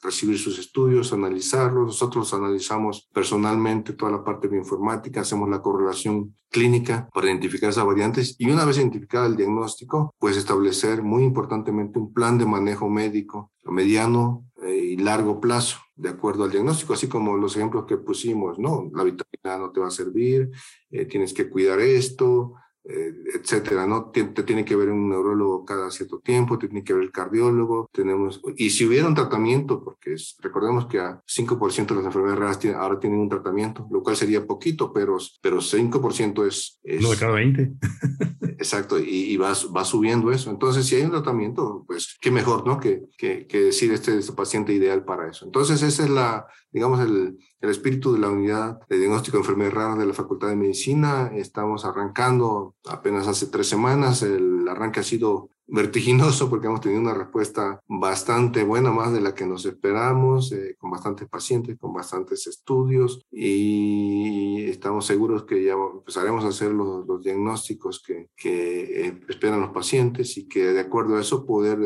recibir 0.03 0.39
sus 0.39 0.59
estudios, 0.59 1.13
analizarlos. 1.13 1.87
Nosotros 1.87 2.35
analizamos 2.35 3.09
personalmente 3.13 3.93
toda 3.93 4.13
la 4.13 4.25
parte 4.25 4.49
bioinformática, 4.49 5.21
hacemos 5.21 5.49
la 5.49 5.63
correlación 5.63 6.35
clínica 6.51 7.09
para 7.15 7.29
identificar 7.29 7.71
esas 7.71 7.87
variantes 7.87 8.35
y 8.39 8.51
una 8.51 8.65
vez 8.65 8.79
identificado 8.79 9.27
el 9.27 9.37
diagnóstico, 9.37 10.15
pues 10.19 10.37
establecer 10.37 11.03
muy 11.03 11.23
importantemente 11.23 11.99
un 11.99 12.13
plan 12.13 12.37
de 12.37 12.47
manejo 12.47 12.91
médico 12.91 13.53
a 13.65 13.71
mediano 13.71 14.45
eh, 14.52 14.52
y 14.93 14.97
largo 14.99 15.41
plazo, 15.41 15.79
de 15.97 16.11
acuerdo 16.11 16.45
al 16.45 16.51
diagnóstico, 16.51 16.93
así 16.93 17.09
como 17.09 17.39
los 17.39 17.57
ejemplos 17.57 17.87
que 17.87 17.97
pusimos, 17.97 18.59
¿no? 18.59 18.91
La 18.95 19.05
vitamina 19.05 19.57
no 19.59 19.73
te 19.73 19.81
va 19.81 19.89
a 19.89 19.91
servir, 19.91 20.51
eh, 20.91 21.07
tienes 21.07 21.33
que 21.33 21.49
cuidar 21.49 21.81
esto, 21.81 22.53
eh, 22.53 22.62
etcétera, 22.85 23.87
¿no? 23.87 24.11
Te, 24.11 24.25
tiene 24.25 24.65
que 24.65 24.77
ver 24.77 24.91
un 24.91 25.09
neurólogo 25.09 25.65
cada 25.65 25.91
cierto 25.91 26.19
tiempo, 26.19 26.59
te 26.59 26.69
tiene 26.69 26.85
que 26.85 26.93
ver 26.93 27.05
el 27.05 27.13
cardiólogo, 27.13 27.89
tenemos, 27.93 28.41
y 28.57 28.71
si 28.71 28.87
hubiera 28.87 29.07
un 29.07 29.15
tratamiento, 29.15 29.83
porque 29.85 30.17
recordemos 30.41 30.87
que 30.87 30.99
a 30.99 31.23
5% 31.27 31.87
de 31.87 31.95
las 31.95 32.07
enfermedades 32.07 32.39
raras 32.39 32.65
ahora 32.77 32.99
tienen 32.99 33.21
un 33.21 33.29
tratamiento, 33.29 33.87
lo 33.91 34.03
cual 34.03 34.17
sería 34.17 34.47
poquito, 34.47 34.93
pero, 34.93 35.17
pero 35.41 35.59
5% 35.59 36.47
es, 36.47 36.81
es... 36.83 37.03
No 37.03 37.11
de 37.11 37.17
cada 37.17 37.33
20. 37.33 37.73
exacto, 38.59 38.99
y, 38.99 39.33
y 39.33 39.37
va, 39.37 39.53
va, 39.75 39.85
subiendo 39.85 40.31
eso. 40.33 40.51
Entonces, 40.51 40.87
si 40.87 40.97
hay 40.97 41.03
un 41.03 41.11
tratamiento, 41.11 41.85
pues 41.87 42.17
qué 42.21 42.31
mejor, 42.31 42.67
¿no? 42.67 42.81
Que, 42.81 43.03
que, 43.17 43.47
que 43.47 43.61
decir 43.61 43.93
este 43.93 44.19
es 44.19 44.29
el 44.29 44.35
paciente 44.35 44.73
ideal 44.73 45.05
para 45.05 45.31
eso. 45.31 45.45
Entonces, 45.45 45.83
esa 45.83 46.05
es 46.05 46.11
la, 46.11 46.47
digamos, 46.73 47.01
el, 47.01 47.39
el 47.61 47.71
espíritu 47.71 48.13
de 48.13 48.19
la 48.19 48.31
unidad 48.31 48.81
de 48.89 48.99
diagnóstico 48.99 49.37
de 49.37 49.43
enfermedades 49.43 49.75
raras 49.75 49.99
de 49.99 50.07
la 50.07 50.15
Facultad 50.15 50.49
de 50.49 50.57
Medicina. 50.57 51.31
Estamos 51.35 51.85
arrancando 51.85 52.75
apenas 52.87 53.29
hace 53.29 53.47
tres 53.47 53.69
semanas. 53.69 54.23
El 54.23 54.67
arranque 54.69 55.01
ha 55.01 55.05
sido 55.05 55.51
vertiginoso 55.67 56.51
porque 56.51 56.67
hemos 56.67 56.81
tenido 56.81 57.01
una 57.01 57.15
respuesta 57.15 57.81
bastante 57.89 58.65
buena, 58.65 58.91
más 58.91 59.13
de 59.13 59.21
la 59.21 59.35
que 59.35 59.47
nos 59.47 59.65
esperamos, 59.65 60.53
eh, 60.53 60.77
con 60.79 60.91
bastantes 60.91 61.29
pacientes, 61.29 61.79
con 61.79 61.93
bastantes 61.93 62.47
estudios 62.47 63.25
y 63.31 64.65
estamos 64.65 65.07
seguros 65.07 65.45
que 65.45 65.65
ya 65.65 65.73
empezaremos 65.73 66.45
a 66.45 66.49
hacer 66.49 66.73
los, 66.73 67.07
los 67.07 67.23
diagnósticos 67.23 68.03
que, 68.03 68.29
que 68.37 69.07
eh, 69.07 69.21
esperan 69.29 69.61
los 69.61 69.71
pacientes 69.71 70.37
y 70.37 70.49
que 70.49 70.73
de 70.73 70.81
acuerdo 70.81 71.17
a 71.17 71.21
eso 71.21 71.47
poder 71.47 71.79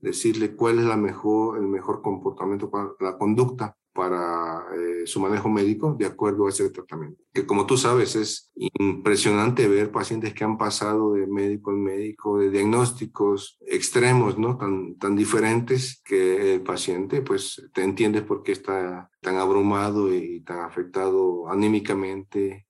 decirle 0.00 0.56
cuál 0.56 0.80
es 0.80 0.84
la 0.84 0.96
mejor, 0.96 1.58
el 1.58 1.68
mejor 1.68 2.02
comportamiento 2.02 2.70
la 2.98 3.18
conducta 3.18 3.76
para 3.92 4.64
eh, 4.74 5.06
su 5.06 5.20
manejo 5.20 5.48
médico 5.48 5.94
de 5.98 6.06
acuerdo 6.06 6.46
a 6.46 6.50
ese 6.50 6.70
tratamiento. 6.70 7.22
Que 7.32 7.46
como 7.46 7.66
tú 7.66 7.76
sabes, 7.76 8.16
es 8.16 8.50
impresionante 8.54 9.68
ver 9.68 9.90
pacientes 9.90 10.32
que 10.34 10.44
han 10.44 10.56
pasado 10.56 11.12
de 11.12 11.26
médico 11.26 11.72
en 11.72 11.82
médico, 11.82 12.38
de 12.38 12.50
diagnósticos 12.50 13.58
extremos, 13.66 14.38
¿no? 14.38 14.56
Tan, 14.56 14.96
tan 14.96 15.16
diferentes 15.16 16.00
que 16.04 16.54
el 16.54 16.62
paciente, 16.62 17.20
pues, 17.20 17.68
te 17.74 17.82
entiendes 17.82 18.22
por 18.22 18.42
qué 18.42 18.52
está 18.52 19.10
tan 19.20 19.36
abrumado 19.36 20.14
y 20.14 20.40
tan 20.42 20.60
afectado 20.60 21.48
anímicamente. 21.48 22.66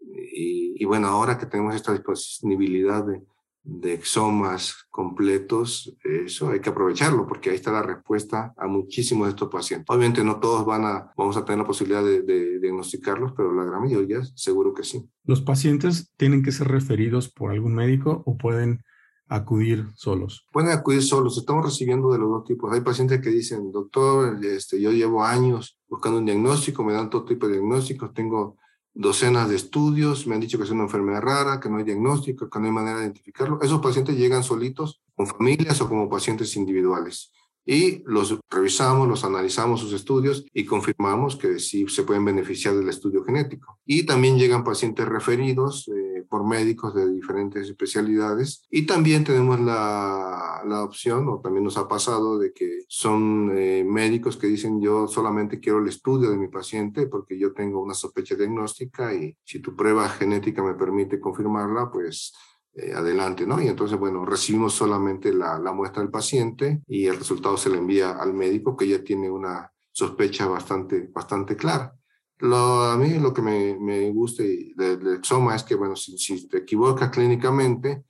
Y, 0.00 0.82
y 0.82 0.84
bueno, 0.84 1.08
ahora 1.08 1.38
que 1.38 1.46
tenemos 1.46 1.74
esta 1.74 1.92
disponibilidad 1.92 3.04
de, 3.04 3.22
de 3.64 3.94
exomas 3.94 4.86
completos, 4.90 5.96
eso 6.04 6.50
hay 6.50 6.60
que 6.60 6.68
aprovecharlo 6.68 7.26
porque 7.26 7.48
ahí 7.48 7.56
está 7.56 7.72
la 7.72 7.82
respuesta 7.82 8.52
a 8.56 8.66
muchísimos 8.66 9.26
de 9.26 9.30
estos 9.30 9.48
pacientes. 9.48 9.86
Obviamente 9.88 10.22
no 10.22 10.38
todos 10.38 10.66
van 10.66 10.84
a, 10.84 11.12
vamos 11.16 11.36
a 11.36 11.44
tener 11.44 11.60
la 11.60 11.66
posibilidad 11.66 12.04
de, 12.04 12.22
de, 12.22 12.60
diagnosticarlos, 12.60 13.32
pero 13.32 13.54
la 13.54 13.64
gran 13.64 13.80
mayoría 13.80 14.22
seguro 14.34 14.74
que 14.74 14.84
sí. 14.84 15.08
¿Los 15.24 15.40
pacientes 15.40 16.12
tienen 16.16 16.42
que 16.42 16.52
ser 16.52 16.68
referidos 16.68 17.30
por 17.30 17.50
algún 17.50 17.74
médico 17.74 18.22
o 18.26 18.36
pueden 18.36 18.84
acudir 19.28 19.86
solos? 19.96 20.46
Pueden 20.52 20.70
acudir 20.70 21.02
solos. 21.02 21.38
Estamos 21.38 21.64
recibiendo 21.64 22.12
de 22.12 22.18
los 22.18 22.28
dos 22.28 22.44
tipos. 22.44 22.72
Hay 22.72 22.82
pacientes 22.82 23.20
que 23.22 23.30
dicen, 23.30 23.72
doctor, 23.72 24.44
este, 24.44 24.80
yo 24.80 24.92
llevo 24.92 25.24
años 25.24 25.78
buscando 25.88 26.18
un 26.18 26.26
diagnóstico, 26.26 26.84
me 26.84 26.92
dan 26.92 27.08
todo 27.08 27.24
tipo 27.24 27.46
de 27.46 27.54
diagnósticos, 27.54 28.12
tengo 28.12 28.58
docenas 28.94 29.48
de 29.48 29.56
estudios, 29.56 30.26
me 30.26 30.36
han 30.36 30.40
dicho 30.40 30.56
que 30.56 30.64
es 30.64 30.70
una 30.70 30.84
enfermedad 30.84 31.20
rara, 31.20 31.60
que 31.60 31.68
no 31.68 31.78
hay 31.78 31.84
diagnóstico, 31.84 32.48
que 32.48 32.58
no 32.60 32.66
hay 32.66 32.72
manera 32.72 32.98
de 32.98 33.04
identificarlo. 33.04 33.60
Esos 33.60 33.80
pacientes 33.80 34.16
llegan 34.16 34.44
solitos, 34.44 35.02
con 35.16 35.26
familias 35.26 35.80
o 35.80 35.88
como 35.88 36.08
pacientes 36.08 36.56
individuales. 36.56 37.32
Y 37.66 38.02
los 38.04 38.38
revisamos, 38.50 39.08
los 39.08 39.24
analizamos 39.24 39.80
sus 39.80 39.92
estudios 39.92 40.44
y 40.52 40.64
confirmamos 40.64 41.36
que 41.36 41.58
sí 41.58 41.86
se 41.88 42.02
pueden 42.02 42.24
beneficiar 42.24 42.74
del 42.74 42.88
estudio 42.88 43.24
genético. 43.24 43.78
Y 43.86 44.04
también 44.04 44.38
llegan 44.38 44.64
pacientes 44.64 45.06
referidos 45.06 45.88
eh, 45.88 46.24
por 46.28 46.46
médicos 46.46 46.94
de 46.94 47.10
diferentes 47.10 47.68
especialidades. 47.68 48.64
Y 48.70 48.86
también 48.86 49.24
tenemos 49.24 49.60
la, 49.60 50.62
la, 50.66 50.82
opción, 50.84 51.28
o 51.28 51.40
también 51.40 51.64
nos 51.64 51.76
ha 51.76 51.88
pasado, 51.88 52.38
de 52.38 52.52
que 52.52 52.84
son 52.88 53.52
eh, 53.56 53.84
médicos 53.86 54.36
que 54.36 54.46
dicen 54.46 54.80
yo 54.80 55.08
solamente 55.08 55.60
quiero 55.60 55.78
el 55.78 55.88
estudio 55.88 56.30
de 56.30 56.36
mi 56.36 56.48
paciente 56.48 57.06
porque 57.06 57.38
yo 57.38 57.52
tengo 57.52 57.80
una 57.80 57.94
sospecha 57.94 58.34
diagnóstica 58.34 59.14
y 59.14 59.36
si 59.44 59.60
tu 59.60 59.74
prueba 59.74 60.08
genética 60.08 60.62
me 60.62 60.74
permite 60.74 61.20
confirmarla, 61.20 61.90
pues 61.90 62.32
eh, 62.76 62.92
adelante, 62.92 63.46
¿no? 63.46 63.62
Y 63.62 63.68
entonces, 63.68 63.96
bueno, 63.96 64.24
recibimos 64.24 64.74
solamente 64.74 65.32
la, 65.32 65.58
la, 65.60 65.72
muestra 65.72 66.02
del 66.02 66.10
paciente 66.10 66.82
y 66.88 67.06
el 67.06 67.16
resultado 67.16 67.56
se 67.56 67.70
le 67.70 67.78
envía 67.78 68.10
al 68.10 68.34
médico 68.34 68.76
que 68.76 68.88
ya 68.88 69.04
tiene 69.04 69.30
una 69.30 69.70
sospecha 69.92 70.46
bastante, 70.46 71.08
bastante 71.14 71.56
clara. 71.56 71.94
Lo, 72.38 72.82
a 72.82 72.96
mí 72.96 73.18
lo 73.20 73.32
que 73.32 73.42
me, 73.42 73.78
me 73.78 74.10
gusta 74.10 74.42
del, 74.42 75.14
exoma 75.14 75.54
es 75.54 75.62
que, 75.62 75.76
bueno, 75.76 75.94
si, 75.94 76.18
si 76.18 76.48
te 76.48 76.58
equivocas 76.58 77.10
clínicamente 77.10 78.04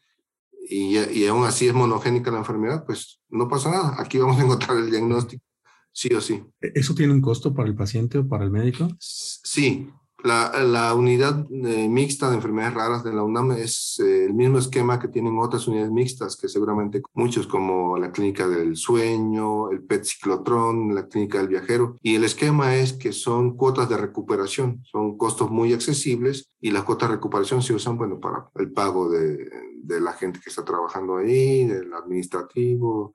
y, 0.66 0.98
y, 0.98 1.26
aún 1.26 1.44
así 1.44 1.68
es 1.68 1.74
monogénica 1.74 2.30
la 2.30 2.38
enfermedad, 2.38 2.86
pues 2.86 3.20
no 3.28 3.46
pasa 3.48 3.70
nada. 3.70 3.96
Aquí 3.98 4.16
vamos 4.16 4.38
a 4.38 4.44
encontrar 4.44 4.78
el 4.78 4.90
diagnóstico, 4.90 5.44
sí 5.92 6.08
o 6.14 6.22
sí. 6.22 6.42
¿E-, 6.58 6.72
¿Eso 6.74 6.94
tiene 6.94 7.12
un 7.12 7.20
costo 7.20 7.52
para 7.52 7.68
el 7.68 7.74
paciente 7.74 8.16
o 8.16 8.26
para 8.26 8.44
el 8.44 8.50
médico? 8.50 8.88
Sí, 8.98 9.90
la, 10.24 10.50
la 10.64 10.94
unidad 10.94 11.46
eh, 11.50 11.86
mixta 11.86 12.30
de 12.30 12.36
enfermedades 12.36 12.74
raras 12.74 13.04
de 13.04 13.12
la 13.12 13.22
UNAM 13.22 13.52
es 13.52 14.00
eh, 14.00 14.24
el 14.24 14.32
mismo 14.32 14.58
esquema 14.58 14.98
que 14.98 15.08
tienen 15.08 15.38
otras 15.38 15.68
unidades 15.68 15.92
mixtas, 15.92 16.34
que 16.36 16.48
seguramente 16.48 17.02
muchos 17.12 17.46
como 17.46 17.98
la 17.98 18.10
clínica 18.10 18.48
del 18.48 18.74
sueño, 18.74 19.70
el 19.70 19.82
PET 19.82 20.04
ciclotrón, 20.04 20.94
la 20.94 21.08
clínica 21.08 21.38
del 21.38 21.48
viajero. 21.48 21.96
Y 22.00 22.14
el 22.14 22.24
esquema 22.24 22.74
es 22.74 22.94
que 22.94 23.12
son 23.12 23.54
cuotas 23.54 23.90
de 23.90 23.98
recuperación, 23.98 24.80
son 24.84 25.18
costos 25.18 25.50
muy 25.50 25.74
accesibles 25.74 26.48
y 26.58 26.70
las 26.70 26.84
cuotas 26.84 27.10
de 27.10 27.16
recuperación 27.16 27.60
se 27.60 27.74
usan, 27.74 27.98
bueno, 27.98 28.18
para 28.18 28.48
el 28.54 28.72
pago 28.72 29.10
de, 29.10 29.50
de 29.82 30.00
la 30.00 30.14
gente 30.14 30.40
que 30.42 30.48
está 30.48 30.64
trabajando 30.64 31.18
ahí, 31.18 31.66
del 31.66 31.92
administrativo, 31.92 33.12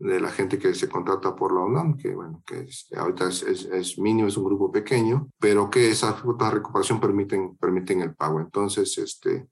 de 0.00 0.18
la 0.18 0.30
gente 0.30 0.58
que 0.58 0.74
se 0.74 0.88
contrata 0.88 1.36
por 1.36 1.54
la 1.54 1.60
UNAM, 1.60 1.96
que 1.96 2.14
bueno, 2.14 2.42
que 2.46 2.66
ahorita 2.96 3.28
es, 3.28 3.42
es, 3.42 3.98
mínimo, 3.98 4.28
es 4.28 4.36
un 4.36 4.44
grupo 4.44 4.72
pequeño, 4.72 5.28
pero 5.38 5.68
que 5.68 5.90
esas 5.90 6.20
cuotas 6.22 6.48
de 6.48 6.54
recuperación 6.56 6.98
permiten, 6.98 7.56
permiten 7.56 8.00
el 8.00 8.14
pago. 8.14 8.40
Entonces, 8.40 8.96
este, 8.96 9.46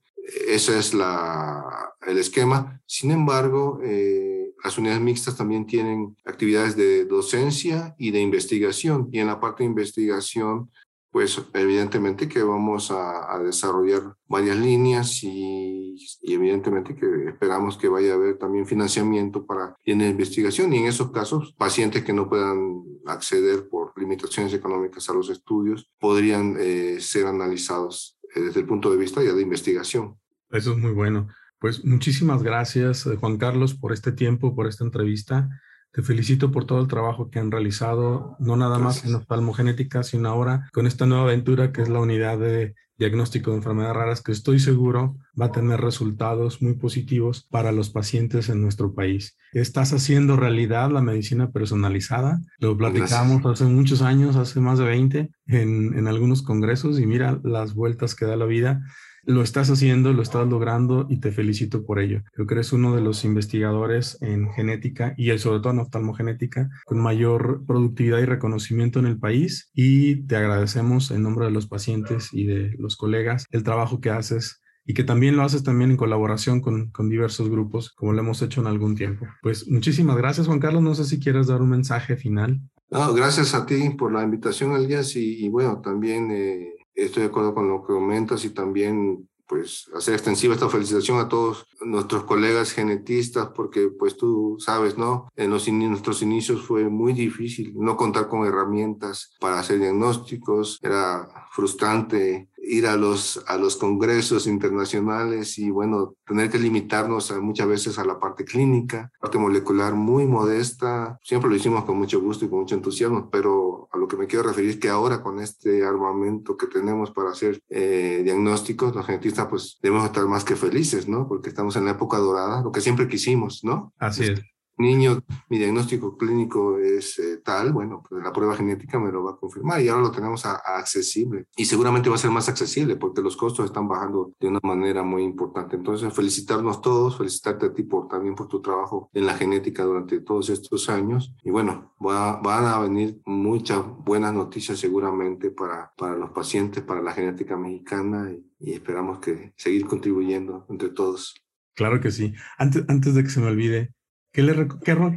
ese 0.47 0.79
es 0.79 0.95
la, 0.95 1.93
el 2.05 2.17
esquema. 2.17 2.81
Sin 2.87 3.11
embargo, 3.11 3.79
eh, 3.83 4.51
las 4.63 4.77
unidades 4.77 5.01
mixtas 5.01 5.37
también 5.37 5.67
tienen 5.67 6.17
actividades 6.25 6.75
de 6.75 7.05
docencia 7.05 7.95
y 7.99 8.09
de 8.09 8.19
investigación. 8.19 9.07
Y 9.11 9.19
en 9.19 9.27
la 9.27 9.39
parte 9.39 9.63
de 9.63 9.69
investigación 9.69 10.71
pues 11.11 11.41
evidentemente 11.53 12.27
que 12.27 12.43
vamos 12.43 12.91
a, 12.91 13.39
desarrollar 13.43 14.15
varias 14.27 14.57
líneas 14.57 15.23
y, 15.23 15.95
evidentemente 16.21 16.95
que 16.95 17.29
esperamos 17.29 17.77
que 17.77 17.89
vaya 17.89 18.13
a 18.13 18.15
haber 18.15 18.37
también 18.37 18.65
financiamiento 18.65 19.45
para 19.45 19.75
la 19.85 20.07
investigación 20.07 20.71
y 20.73 20.77
en 20.77 20.85
esos 20.85 21.11
casos 21.11 21.53
pacientes 21.57 22.03
que 22.03 22.13
no 22.13 22.29
puedan 22.29 22.83
acceder 23.05 23.67
por 23.69 23.93
limitaciones 23.97 24.53
económicas 24.53 25.09
a 25.09 25.13
los 25.13 25.29
estudios 25.29 25.89
podrían 25.99 26.55
eh, 26.59 26.97
ser 26.99 27.27
analizados 27.27 28.19
eh, 28.35 28.41
desde 28.41 28.61
el 28.61 28.67
punto 28.67 28.91
de 28.91 28.97
vista 28.97 29.23
ya 29.23 29.33
de 29.33 29.41
investigación. 29.41 30.17
Eso 30.51 30.71
es 30.73 30.77
muy 30.77 30.91
bueno. 30.91 31.27
Pues 31.59 31.83
muchísimas 31.83 32.41
gracias, 32.43 33.05
eh, 33.05 33.17
Juan 33.17 33.37
Carlos, 33.37 33.73
por 33.73 33.91
este 33.91 34.11
tiempo, 34.11 34.55
por 34.55 34.67
esta 34.67 34.85
entrevista. 34.85 35.49
Te 35.91 36.03
felicito 36.03 36.51
por 36.51 36.65
todo 36.65 36.81
el 36.81 36.87
trabajo 36.87 37.29
que 37.29 37.39
han 37.39 37.51
realizado, 37.51 38.35
no 38.39 38.55
nada 38.55 38.77
más 38.77 39.05
en 39.05 39.15
oftalmogenética, 39.15 40.03
sino 40.03 40.29
ahora 40.29 40.69
con 40.71 40.85
esta 40.85 41.05
nueva 41.05 41.23
aventura 41.23 41.71
que 41.71 41.81
es 41.81 41.89
la 41.89 41.99
unidad 41.99 42.37
de 42.37 42.75
diagnóstico 42.99 43.51
de 43.51 43.57
enfermedades 43.57 43.95
raras, 43.95 44.21
que 44.21 44.33
estoy 44.33 44.59
seguro 44.59 45.15
va 45.39 45.45
a 45.45 45.51
tener 45.51 45.79
resultados 45.79 46.61
muy 46.61 46.73
positivos 46.73 47.47
para 47.49 47.71
los 47.71 47.89
pacientes 47.89 48.49
en 48.49 48.61
nuestro 48.61 48.93
país. 48.93 49.37
Estás 49.53 49.93
haciendo 49.93 50.35
realidad 50.35 50.91
la 50.91 51.01
medicina 51.01 51.49
personalizada. 51.49 52.41
Lo 52.59 52.77
platicamos 52.77 53.43
hace 53.45 53.63
muchos 53.63 54.01
años, 54.01 54.35
hace 54.35 54.59
más 54.59 54.79
de 54.79 54.85
20, 54.85 55.31
en, 55.47 55.97
en 55.97 56.07
algunos 56.07 56.43
congresos 56.43 56.99
y 56.99 57.05
mira 57.05 57.39
las 57.43 57.73
vueltas 57.73 58.15
que 58.15 58.25
da 58.25 58.35
la 58.35 58.45
vida 58.45 58.81
lo 59.23 59.41
estás 59.41 59.69
haciendo, 59.69 60.13
lo 60.13 60.21
estás 60.21 60.47
logrando 60.47 61.05
y 61.09 61.19
te 61.19 61.31
felicito 61.31 61.85
por 61.85 61.99
ello. 61.99 62.21
Creo 62.33 62.47
que 62.47 62.55
eres 62.55 62.73
uno 62.73 62.95
de 62.95 63.01
los 63.01 63.25
investigadores 63.25 64.17
en 64.21 64.51
genética 64.51 65.13
y 65.17 65.35
sobre 65.37 65.59
todo 65.59 65.73
en 65.73 65.79
oftalmogenética 65.79 66.69
con 66.85 66.99
mayor 66.99 67.63
productividad 67.65 68.19
y 68.19 68.25
reconocimiento 68.25 68.99
en 68.99 69.05
el 69.05 69.19
país 69.19 69.69
y 69.73 70.25
te 70.27 70.35
agradecemos 70.35 71.11
en 71.11 71.23
nombre 71.23 71.45
de 71.45 71.51
los 71.51 71.67
pacientes 71.67 72.29
y 72.33 72.45
de 72.45 72.75
los 72.77 72.97
colegas 72.97 73.45
el 73.51 73.63
trabajo 73.63 73.99
que 74.01 74.09
haces 74.09 74.61
y 74.85 74.93
que 74.95 75.03
también 75.03 75.35
lo 75.35 75.43
haces 75.43 75.63
también 75.63 75.91
en 75.91 75.97
colaboración 75.97 76.61
con, 76.61 76.89
con, 76.89 77.09
diversos 77.09 77.47
grupos, 77.47 77.91
como 77.91 78.11
lo 78.11 78.21
hemos 78.21 78.41
hecho 78.41 78.61
en 78.61 78.65
algún 78.65 78.95
tiempo. 78.95 79.27
Pues 79.43 79.69
muchísimas 79.69 80.17
gracias, 80.17 80.47
Juan 80.47 80.59
Carlos. 80.59 80.81
No 80.81 80.95
sé 80.95 81.05
si 81.05 81.19
quieres 81.19 81.45
dar 81.45 81.61
un 81.61 81.69
mensaje 81.69 82.17
final. 82.17 82.59
No, 82.89 83.13
gracias 83.13 83.53
a 83.53 83.67
ti 83.67 83.91
por 83.91 84.11
la 84.11 84.23
invitación, 84.23 84.75
Elías, 84.75 85.15
y, 85.15 85.45
y 85.45 85.49
bueno, 85.49 85.79
también 85.81 86.31
eh, 86.31 86.73
estoy 87.05 87.23
de 87.23 87.29
acuerdo 87.29 87.53
con 87.53 87.67
lo 87.67 87.81
que 87.81 87.93
comentas 87.93 88.45
y 88.45 88.51
también 88.51 89.27
pues 89.49 89.89
hacer 89.95 90.13
extensiva 90.13 90.53
esta 90.53 90.69
felicitación 90.69 91.19
a 91.19 91.27
todos 91.27 91.65
nuestros 91.81 92.23
colegas 92.23 92.71
genetistas 92.71 93.49
porque 93.55 93.89
pues 93.89 94.15
tú 94.15 94.57
sabes, 94.59 94.95
¿no? 94.95 95.27
En 95.35 95.49
los 95.49 95.67
nuestros 95.67 96.21
inicios 96.21 96.61
fue 96.61 96.87
muy 96.87 97.13
difícil 97.13 97.73
no 97.75 97.97
contar 97.97 98.27
con 98.27 98.45
herramientas 98.45 99.35
para 99.39 99.59
hacer 99.59 99.79
diagnósticos, 99.79 100.77
era 100.83 101.27
frustrante 101.51 102.48
ir 102.69 102.85
a 102.85 102.95
los, 102.95 103.43
a 103.47 103.57
los 103.57 103.75
congresos 103.75 104.45
internacionales 104.45 105.57
y 105.57 105.71
bueno, 105.71 106.15
tener 106.25 106.49
que 106.49 106.59
limitarnos 106.59 107.31
a, 107.31 107.39
muchas 107.39 107.67
veces 107.67 107.97
a 107.97 108.05
la 108.05 108.19
parte 108.19 108.45
clínica, 108.45 109.11
parte 109.19 109.39
molecular 109.39 109.95
muy 109.95 110.27
modesta. 110.27 111.17
Siempre 111.23 111.49
lo 111.49 111.55
hicimos 111.55 111.83
con 111.83 111.97
mucho 111.97 112.21
gusto 112.21 112.45
y 112.45 112.49
con 112.49 112.59
mucho 112.59 112.75
entusiasmo, 112.75 113.29
pero 113.31 113.89
a 113.91 113.97
lo 113.97 114.07
que 114.07 114.17
me 114.17 114.27
quiero 114.27 114.47
referir 114.47 114.69
es 114.69 114.77
que 114.77 114.89
ahora 114.89 115.23
con 115.23 115.39
este 115.39 115.83
armamento 115.83 116.55
que 116.55 116.67
tenemos 116.67 117.11
para 117.11 117.31
hacer 117.31 117.59
eh, 117.69 118.21
diagnósticos, 118.23 118.95
los 118.95 119.05
genetistas 119.05 119.47
pues 119.47 119.79
debemos 119.81 120.05
estar 120.05 120.25
más 120.27 120.43
que 120.43 120.55
felices, 120.55 121.07
¿no? 121.07 121.27
Porque 121.27 121.49
estamos 121.49 121.75
en 121.75 121.85
la 121.85 121.91
época 121.91 122.17
dorada, 122.17 122.61
lo 122.61 122.71
que 122.71 122.81
siempre 122.81 123.07
quisimos, 123.07 123.63
¿no? 123.63 123.93
Así 123.97 124.25
es 124.25 124.41
niño, 124.79 125.23
mi 125.49 125.57
diagnóstico 125.57 126.17
clínico 126.17 126.79
es 126.79 127.19
eh, 127.19 127.41
tal, 127.43 127.73
bueno, 127.73 128.01
pues 128.07 128.23
la 128.23 128.31
prueba 128.31 128.55
genética 128.55 128.99
me 128.99 129.11
lo 129.11 129.23
va 129.23 129.31
a 129.31 129.37
confirmar 129.37 129.81
y 129.81 129.89
ahora 129.89 130.03
lo 130.03 130.11
tenemos 130.11 130.45
accesible 130.45 131.45
y 131.55 131.65
seguramente 131.65 132.09
va 132.09 132.15
a 132.15 132.19
ser 132.19 132.31
más 132.31 132.49
accesible 132.49 132.95
porque 132.95 133.21
los 133.21 133.35
costos 133.35 133.65
están 133.65 133.87
bajando 133.87 134.33
de 134.39 134.47
una 134.47 134.59
manera 134.63 135.03
muy 135.03 135.23
importante. 135.23 135.75
Entonces, 135.75 136.13
felicitarnos 136.13 136.81
todos, 136.81 137.17
felicitarte 137.17 137.67
a 137.67 137.73
ti 137.73 137.83
por, 137.83 138.07
también 138.07 138.35
por 138.35 138.47
tu 138.47 138.61
trabajo 138.61 139.09
en 139.13 139.25
la 139.25 139.35
genética 139.35 139.83
durante 139.83 140.21
todos 140.21 140.49
estos 140.49 140.89
años 140.89 141.35
y 141.43 141.51
bueno, 141.51 141.93
van 141.99 142.65
a 142.65 142.79
venir 142.79 143.21
muchas 143.25 143.83
buenas 143.85 144.33
noticias 144.33 144.79
seguramente 144.79 145.51
para, 145.51 145.91
para 145.97 146.15
los 146.15 146.31
pacientes, 146.31 146.83
para 146.83 147.01
la 147.01 147.11
genética 147.11 147.57
mexicana 147.57 148.31
y, 148.31 148.49
y 148.59 148.73
esperamos 148.73 149.19
que 149.19 149.53
seguir 149.55 149.85
contribuyendo 149.85 150.65
entre 150.69 150.89
todos. 150.89 151.35
Claro 151.75 152.01
que 152.01 152.11
sí. 152.11 152.33
Antes, 152.57 152.83
antes 152.87 153.13
de 153.13 153.23
que 153.23 153.29
se 153.29 153.39
me 153.39 153.47
olvide, 153.47 153.93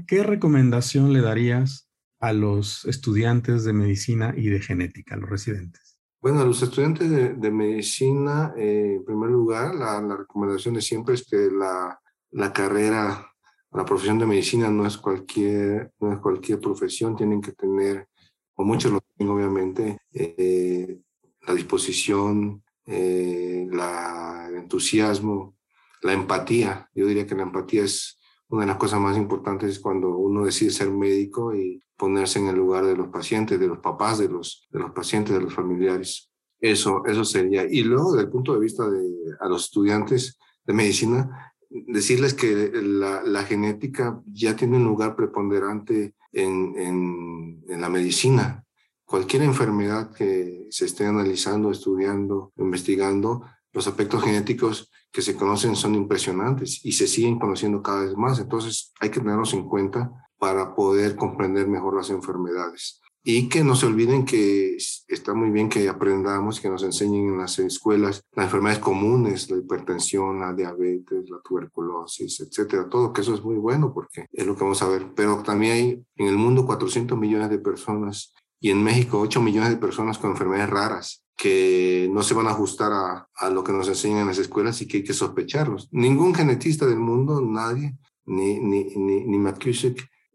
¿Qué, 0.07 0.23
recomendación 0.23 1.13
le 1.13 1.21
darías 1.21 1.89
a 2.21 2.33
los 2.33 2.85
estudiantes 2.87 3.65
de 3.65 3.73
medicina 3.73 4.35
y 4.37 4.49
de 4.49 4.61
genética, 4.61 5.15
a 5.15 5.19
los 5.19 5.31
residentes? 5.31 5.99
Bueno, 6.21 6.41
a 6.41 6.45
los 6.45 6.63
estudiantes 6.63 7.11
de, 7.11 7.51
medicina, 7.51 8.53
eh, 8.57 8.95
en 8.97 9.05
primer 9.05 9.31
lugar, 9.31 9.75
la, 9.75 10.17
recomendación 10.17 10.75
de 10.75 10.83
siempre 10.83 11.15
es 11.15 11.27
que 11.27 11.51
la, 11.51 12.01
la, 12.31 12.53
carrera, 12.53 13.33
la 13.73 13.85
profesión 13.85 14.19
de 14.19 14.27
medicina 14.27 14.71
no 14.71 14.87
es 14.87 14.97
cualquier, 14.97 15.93
no 16.01 16.13
es 16.13 16.19
cualquier 16.21 16.61
profesión, 16.61 17.17
tienen 17.17 17.41
que 17.41 17.53
tener, 17.53 18.09
o 18.55 18.65
muchos 18.65 18.93
lo 18.93 19.01
tienen 19.17 19.35
obviamente, 19.35 19.99
eh, 20.13 20.99
la 21.47 21.55
disposición, 21.55 22.63
eh, 22.87 23.67
la, 23.71 24.47
el 24.49 24.57
entusiasmo, 24.57 25.57
la 26.03 26.13
empatía. 26.13 26.89
Yo 26.95 27.07
diría 27.07 27.27
que 27.27 27.35
la 27.35 27.43
empatía 27.43 27.85
es 27.85 28.19
una 28.53 28.63
de 28.63 28.69
las 28.69 28.77
cosas 28.77 29.01
más 29.01 29.17
importantes 29.17 29.71
es 29.71 29.81
cuando 29.81 30.15
uno 30.15 30.45
decide 30.45 30.71
ser 30.71 30.91
médico 30.91 31.55
y 31.55 31.83
ponerse 31.97 32.39
en 32.39 32.49
el 32.49 32.57
lugar 32.57 32.85
de 32.85 32.95
los 32.95 33.09
pacientes, 33.09 33.59
de 33.59 33.67
los 33.67 33.79
papás, 33.79 34.19
de 34.19 34.29
los, 34.29 34.69
de 34.71 34.79
los 34.79 34.91
pacientes, 34.91 35.35
de 35.35 35.41
los 35.41 35.55
familiares. 35.55 36.31
Eso, 36.61 37.03
eso 37.07 37.25
sería. 37.25 37.65
Y 37.65 37.83
luego, 37.83 38.13
desde 38.13 38.27
el 38.27 38.31
punto 38.31 38.53
de 38.53 38.61
vista 38.61 38.89
de 38.91 39.11
a 39.41 39.49
los 39.49 39.65
estudiantes 39.65 40.39
de 40.67 40.75
medicina, 40.75 41.55
decirles 41.71 42.35
que 42.35 42.71
la, 42.75 43.23
la 43.23 43.43
genética 43.45 44.21
ya 44.27 44.55
tiene 44.55 44.77
un 44.77 44.85
lugar 44.85 45.17
preponderante 45.17 46.15
en, 46.31 46.75
en, 46.77 47.65
en 47.69 47.81
la 47.81 47.89
medicina. 47.89 48.65
Cualquier 49.07 49.43
enfermedad 49.43 50.13
que 50.13 50.67
se 50.71 50.85
esté 50.85 51.07
analizando, 51.07 51.71
estudiando, 51.71 52.53
investigando, 52.59 53.47
los 53.73 53.87
aspectos 53.87 54.23
genéticos 54.23 54.91
que 55.11 55.23
se 55.23 55.37
conocen 55.37 55.77
son 55.77 55.95
impresionantes 55.95 56.85
y 56.85 56.93
se 56.93 57.07
siguen 57.07 57.39
conociendo 57.39 57.83
cada 57.83 58.05
vez 58.05 58.17
más. 58.17 58.39
Entonces 58.39 58.93
hay 59.01 59.11
que 59.11 59.21
tenerlos 59.21 59.53
en 59.55 59.69
cuenta 59.69 60.11
para 60.39 60.75
poder 60.75 61.17
comprender 61.17 61.69
mejor 61.69 61.97
las 61.97 62.11
enfermedades. 62.11 63.01
Y 63.25 63.49
que 63.49 63.63
no 63.63 63.77
se 63.77 63.87
olviden 63.87 64.25
que 64.25 64.77
está 65.07 65.33
muy 65.33 65.51
bien 65.51 65.69
que 65.69 65.89
aprendamos, 65.89 66.61
que 66.61 66.69
nos 66.69 66.83
enseñen 66.83 67.29
en 67.29 67.39
las 67.39 67.57
escuelas 67.61 68.25
las 68.33 68.47
enfermedades 68.47 68.83
comunes, 68.83 69.49
la 69.49 69.59
hipertensión, 69.59 70.41
la 70.41 70.53
diabetes, 70.53 71.31
la 71.31 71.39
tuberculosis, 71.45 72.41
etcétera. 72.41 72.89
Todo 72.89 73.13
eso 73.17 73.35
es 73.35 73.45
muy 73.45 73.55
bueno 73.55 73.95
porque 73.95 74.27
es 74.33 74.45
lo 74.45 74.57
que 74.57 74.65
vamos 74.65 74.83
a 74.83 74.89
ver. 74.89 75.13
Pero 75.15 75.41
también 75.45 75.73
hay 75.73 76.05
en 76.17 76.27
el 76.27 76.37
mundo 76.37 76.67
400 76.67 77.17
millones 77.17 77.49
de 77.49 77.61
personas 77.61 78.35
y 78.63 78.71
en 78.71 78.83
México 78.83 79.19
8 79.19 79.43
millones 79.43 79.71
de 79.71 79.77
personas 79.77 80.19
con 80.19 80.31
enfermedades 80.31 80.71
raras 80.71 81.25
que 81.37 82.09
no 82.13 82.23
se 82.23 82.33
van 82.33 82.47
a 82.47 82.51
ajustar 82.51 82.93
a, 82.93 83.29
a, 83.35 83.51
lo 83.51 83.65
que 83.65 83.73
nos 83.73 83.89
enseñan 83.89 84.21
en 84.21 84.29
las 84.29 84.39
escuelas 84.39 84.81
y 84.81 84.87
que 84.87 84.99
hay 84.99 85.03
que 85.03 85.13
sospecharlos. 85.13 85.89
Ningún 85.91 86.33
genetista 86.33 86.87
del 86.87 87.01
mundo, 87.01 87.41
nadie, 87.41 87.97
ni, 88.25 88.61
ni, 88.61 88.85
ni, 88.95 89.25
ni 89.25 89.49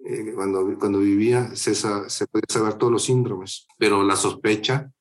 eh, 0.10 0.34
cuando, 0.36 0.78
cuando 0.78 1.00
vivía, 1.00 1.56
se, 1.56 1.74
se 1.74 2.28
podía 2.28 2.46
saber 2.50 2.74
todos 2.74 2.92
los 2.92 3.06
síndromes, 3.06 3.66
pero 3.78 4.04
la 4.04 4.18
sospecha, 4.18 4.92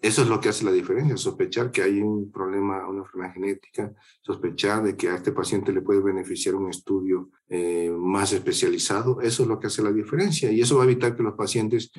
eso 0.00 0.22
es 0.22 0.28
lo 0.28 0.40
que 0.40 0.48
hace 0.48 0.64
la 0.64 0.72
diferencia, 0.72 1.16
sospechar 1.16 1.70
que 1.70 1.82
hay 1.82 2.00
un 2.00 2.32
problema, 2.32 2.88
una 2.88 3.02
enfermedad 3.02 3.34
genética, 3.34 3.92
sospechar 4.20 4.82
de 4.82 4.96
que 4.96 5.10
a 5.10 5.14
este 5.14 5.30
paciente 5.30 5.72
le 5.72 5.82
puede 5.82 6.00
beneficiar 6.00 6.56
un 6.56 6.68
estudio 6.68 7.30
eh, 7.48 7.94
más 7.96 8.32
especializado, 8.32 9.20
eso 9.20 9.44
es 9.44 9.48
lo 9.48 9.60
que 9.60 9.68
hace 9.68 9.82
la 9.82 9.92
diferencia 9.92 10.50
y 10.50 10.60
eso 10.60 10.76
va 10.76 10.82
a 10.82 10.86
evitar 10.86 11.16
que 11.16 11.22
los 11.22 11.34
pacientes 11.34 11.92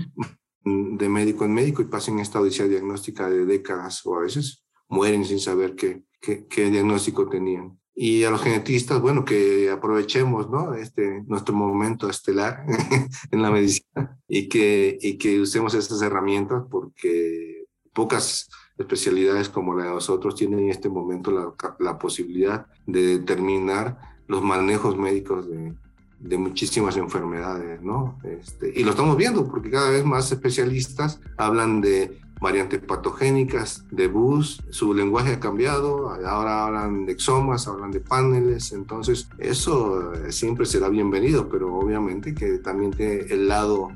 de 0.65 1.09
médico 1.09 1.45
en 1.45 1.53
médico 1.53 1.81
y 1.81 1.85
pasen 1.85 2.19
esta 2.19 2.41
odisea 2.41 2.67
diagnóstica 2.67 3.29
de 3.29 3.45
décadas 3.45 4.03
o 4.05 4.17
a 4.17 4.21
veces 4.21 4.65
mueren 4.89 5.23
sin 5.23 5.39
saber 5.39 5.75
qué, 5.75 6.03
qué, 6.19 6.71
diagnóstico 6.71 7.29
tenían. 7.29 7.79
Y 7.93 8.23
a 8.23 8.31
los 8.31 8.41
genetistas, 8.41 8.99
bueno, 8.99 9.23
que 9.23 9.69
aprovechemos 9.69 10.49
¿no? 10.49 10.73
este, 10.73 11.23
nuestro 11.27 11.55
momento 11.55 12.09
estelar 12.09 12.65
en 13.31 13.41
la 13.41 13.51
medicina 13.51 14.19
y 14.27 14.49
que, 14.49 14.97
y 14.99 15.17
que 15.17 15.39
usemos 15.39 15.75
estas 15.75 16.01
herramientas 16.01 16.63
porque 16.69 17.65
pocas 17.93 18.49
especialidades 18.77 19.47
como 19.47 19.75
la 19.75 19.85
de 19.85 19.91
nosotros 19.91 20.35
tienen 20.35 20.59
en 20.59 20.69
este 20.71 20.89
momento 20.89 21.31
la, 21.31 21.53
la 21.79 21.97
posibilidad 21.97 22.65
de 22.85 23.19
determinar 23.19 23.97
los 24.27 24.41
manejos 24.41 24.97
médicos 24.97 25.47
de, 25.47 25.75
de 26.19 26.37
muchísimas 26.37 26.97
enfermedades, 26.97 27.81
¿no? 27.81 28.17
Este, 28.23 28.71
y 28.75 28.83
lo 28.83 28.91
estamos 28.91 29.17
viendo 29.17 29.47
porque 29.47 29.69
cada 29.69 29.89
vez 29.89 30.03
más 30.03 30.31
especialistas 30.31 31.19
hablan 31.37 31.81
de 31.81 32.19
variantes 32.41 32.79
patogénicas 32.81 33.85
de 33.91 34.07
BUS, 34.07 34.61
su 34.69 34.93
lenguaje 34.93 35.33
ha 35.33 35.39
cambiado, 35.39 36.09
ahora 36.09 36.65
hablan 36.65 37.05
de 37.05 37.13
exomas, 37.13 37.67
hablan 37.67 37.91
de 37.91 38.01
paneles, 38.01 38.71
entonces 38.73 39.29
eso 39.37 40.13
eh, 40.13 40.31
siempre 40.31 40.65
será 40.65 40.89
bienvenido, 40.89 41.47
pero 41.49 41.73
obviamente 41.75 42.33
que 42.33 42.57
también 42.59 42.91
tiene 42.91 43.25
el 43.29 43.47
lado, 43.47 43.91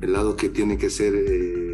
el 0.00 0.12
lado 0.12 0.36
que 0.36 0.48
tiene 0.48 0.78
que 0.78 0.90
ser... 0.90 1.14
Eh, 1.14 1.71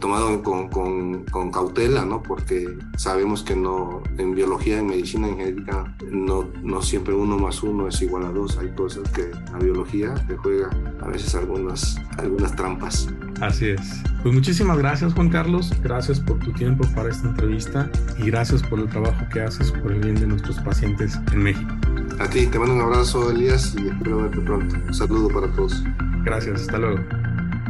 tomado 0.00 0.42
con, 0.42 0.68
con, 0.68 1.24
con, 1.24 1.52
cautela, 1.52 2.04
¿no? 2.04 2.22
Porque 2.22 2.76
sabemos 2.96 3.42
que 3.42 3.54
no, 3.54 4.02
en 4.18 4.34
biología, 4.34 4.78
en 4.78 4.86
medicina, 4.88 5.28
en 5.28 5.36
genética, 5.36 5.94
no, 6.10 6.48
no 6.62 6.82
siempre 6.82 7.14
uno 7.14 7.38
más 7.38 7.62
uno 7.62 7.86
es 7.86 8.00
igual 8.02 8.24
a 8.24 8.30
dos. 8.30 8.58
Hay 8.58 8.70
cosas 8.70 9.08
que 9.10 9.30
la 9.52 9.58
biología 9.58 10.14
te 10.26 10.36
juega 10.36 10.70
a 11.00 11.08
veces 11.08 11.34
algunas, 11.34 11.96
algunas 12.18 12.56
trampas. 12.56 13.08
Así 13.40 13.68
es. 13.68 14.02
Pues 14.22 14.34
muchísimas 14.34 14.76
gracias 14.76 15.14
Juan 15.14 15.30
Carlos, 15.30 15.72
gracias 15.82 16.20
por 16.20 16.38
tu 16.40 16.52
tiempo 16.52 16.86
para 16.94 17.08
esta 17.08 17.28
entrevista 17.28 17.90
y 18.18 18.24
gracias 18.24 18.62
por 18.62 18.78
el 18.78 18.88
trabajo 18.88 19.24
que 19.32 19.40
haces 19.40 19.72
por 19.72 19.92
el 19.92 20.00
bien 20.00 20.16
de 20.16 20.26
nuestros 20.26 20.58
pacientes 20.60 21.18
en 21.32 21.42
México. 21.42 21.74
A 22.18 22.28
ti, 22.28 22.46
te 22.46 22.58
mando 22.58 22.74
un 22.74 22.82
abrazo 22.82 23.30
Elías 23.30 23.74
y 23.78 23.88
espero 23.88 24.18
verte 24.18 24.40
pronto. 24.40 24.76
Un 24.86 24.94
saludo 24.94 25.28
para 25.28 25.50
todos. 25.52 25.82
Gracias, 26.22 26.62
hasta 26.62 26.78
luego. 26.78 26.98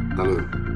Hasta 0.09 0.23
luego. 0.25 0.70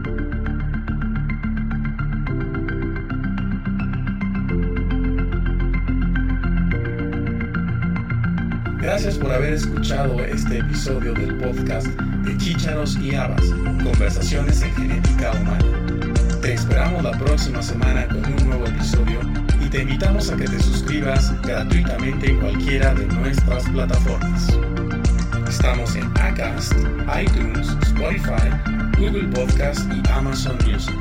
Gracias 8.86 9.18
por 9.18 9.32
haber 9.32 9.54
escuchado 9.54 10.24
este 10.24 10.60
episodio 10.60 11.12
del 11.16 11.36
podcast 11.40 11.88
de 11.88 12.38
Chícharos 12.38 12.96
y 12.98 13.16
Habas, 13.16 13.42
Conversaciones 13.84 14.62
en 14.62 14.76
Genética 14.76 15.32
Humana. 15.32 15.66
Te 16.40 16.54
esperamos 16.54 17.02
la 17.02 17.10
próxima 17.18 17.64
semana 17.64 18.08
con 18.08 18.24
un 18.24 18.48
nuevo 18.48 18.68
episodio 18.68 19.22
y 19.60 19.70
te 19.70 19.82
invitamos 19.82 20.30
a 20.30 20.38
que 20.38 20.46
te 20.46 20.60
suscribas 20.60 21.34
gratuitamente 21.42 22.30
en 22.30 22.40
cualquiera 22.40 22.94
de 22.94 23.08
nuestras 23.08 23.68
plataformas. 23.70 24.56
Estamos 25.50 25.96
en 25.96 26.06
Acast, 26.22 26.74
iTunes, 27.20 27.68
Spotify, 27.88 28.52
Google 29.00 29.30
Podcast 29.30 29.82
y 29.92 30.08
Amazon 30.12 30.60
Music. 30.64 30.96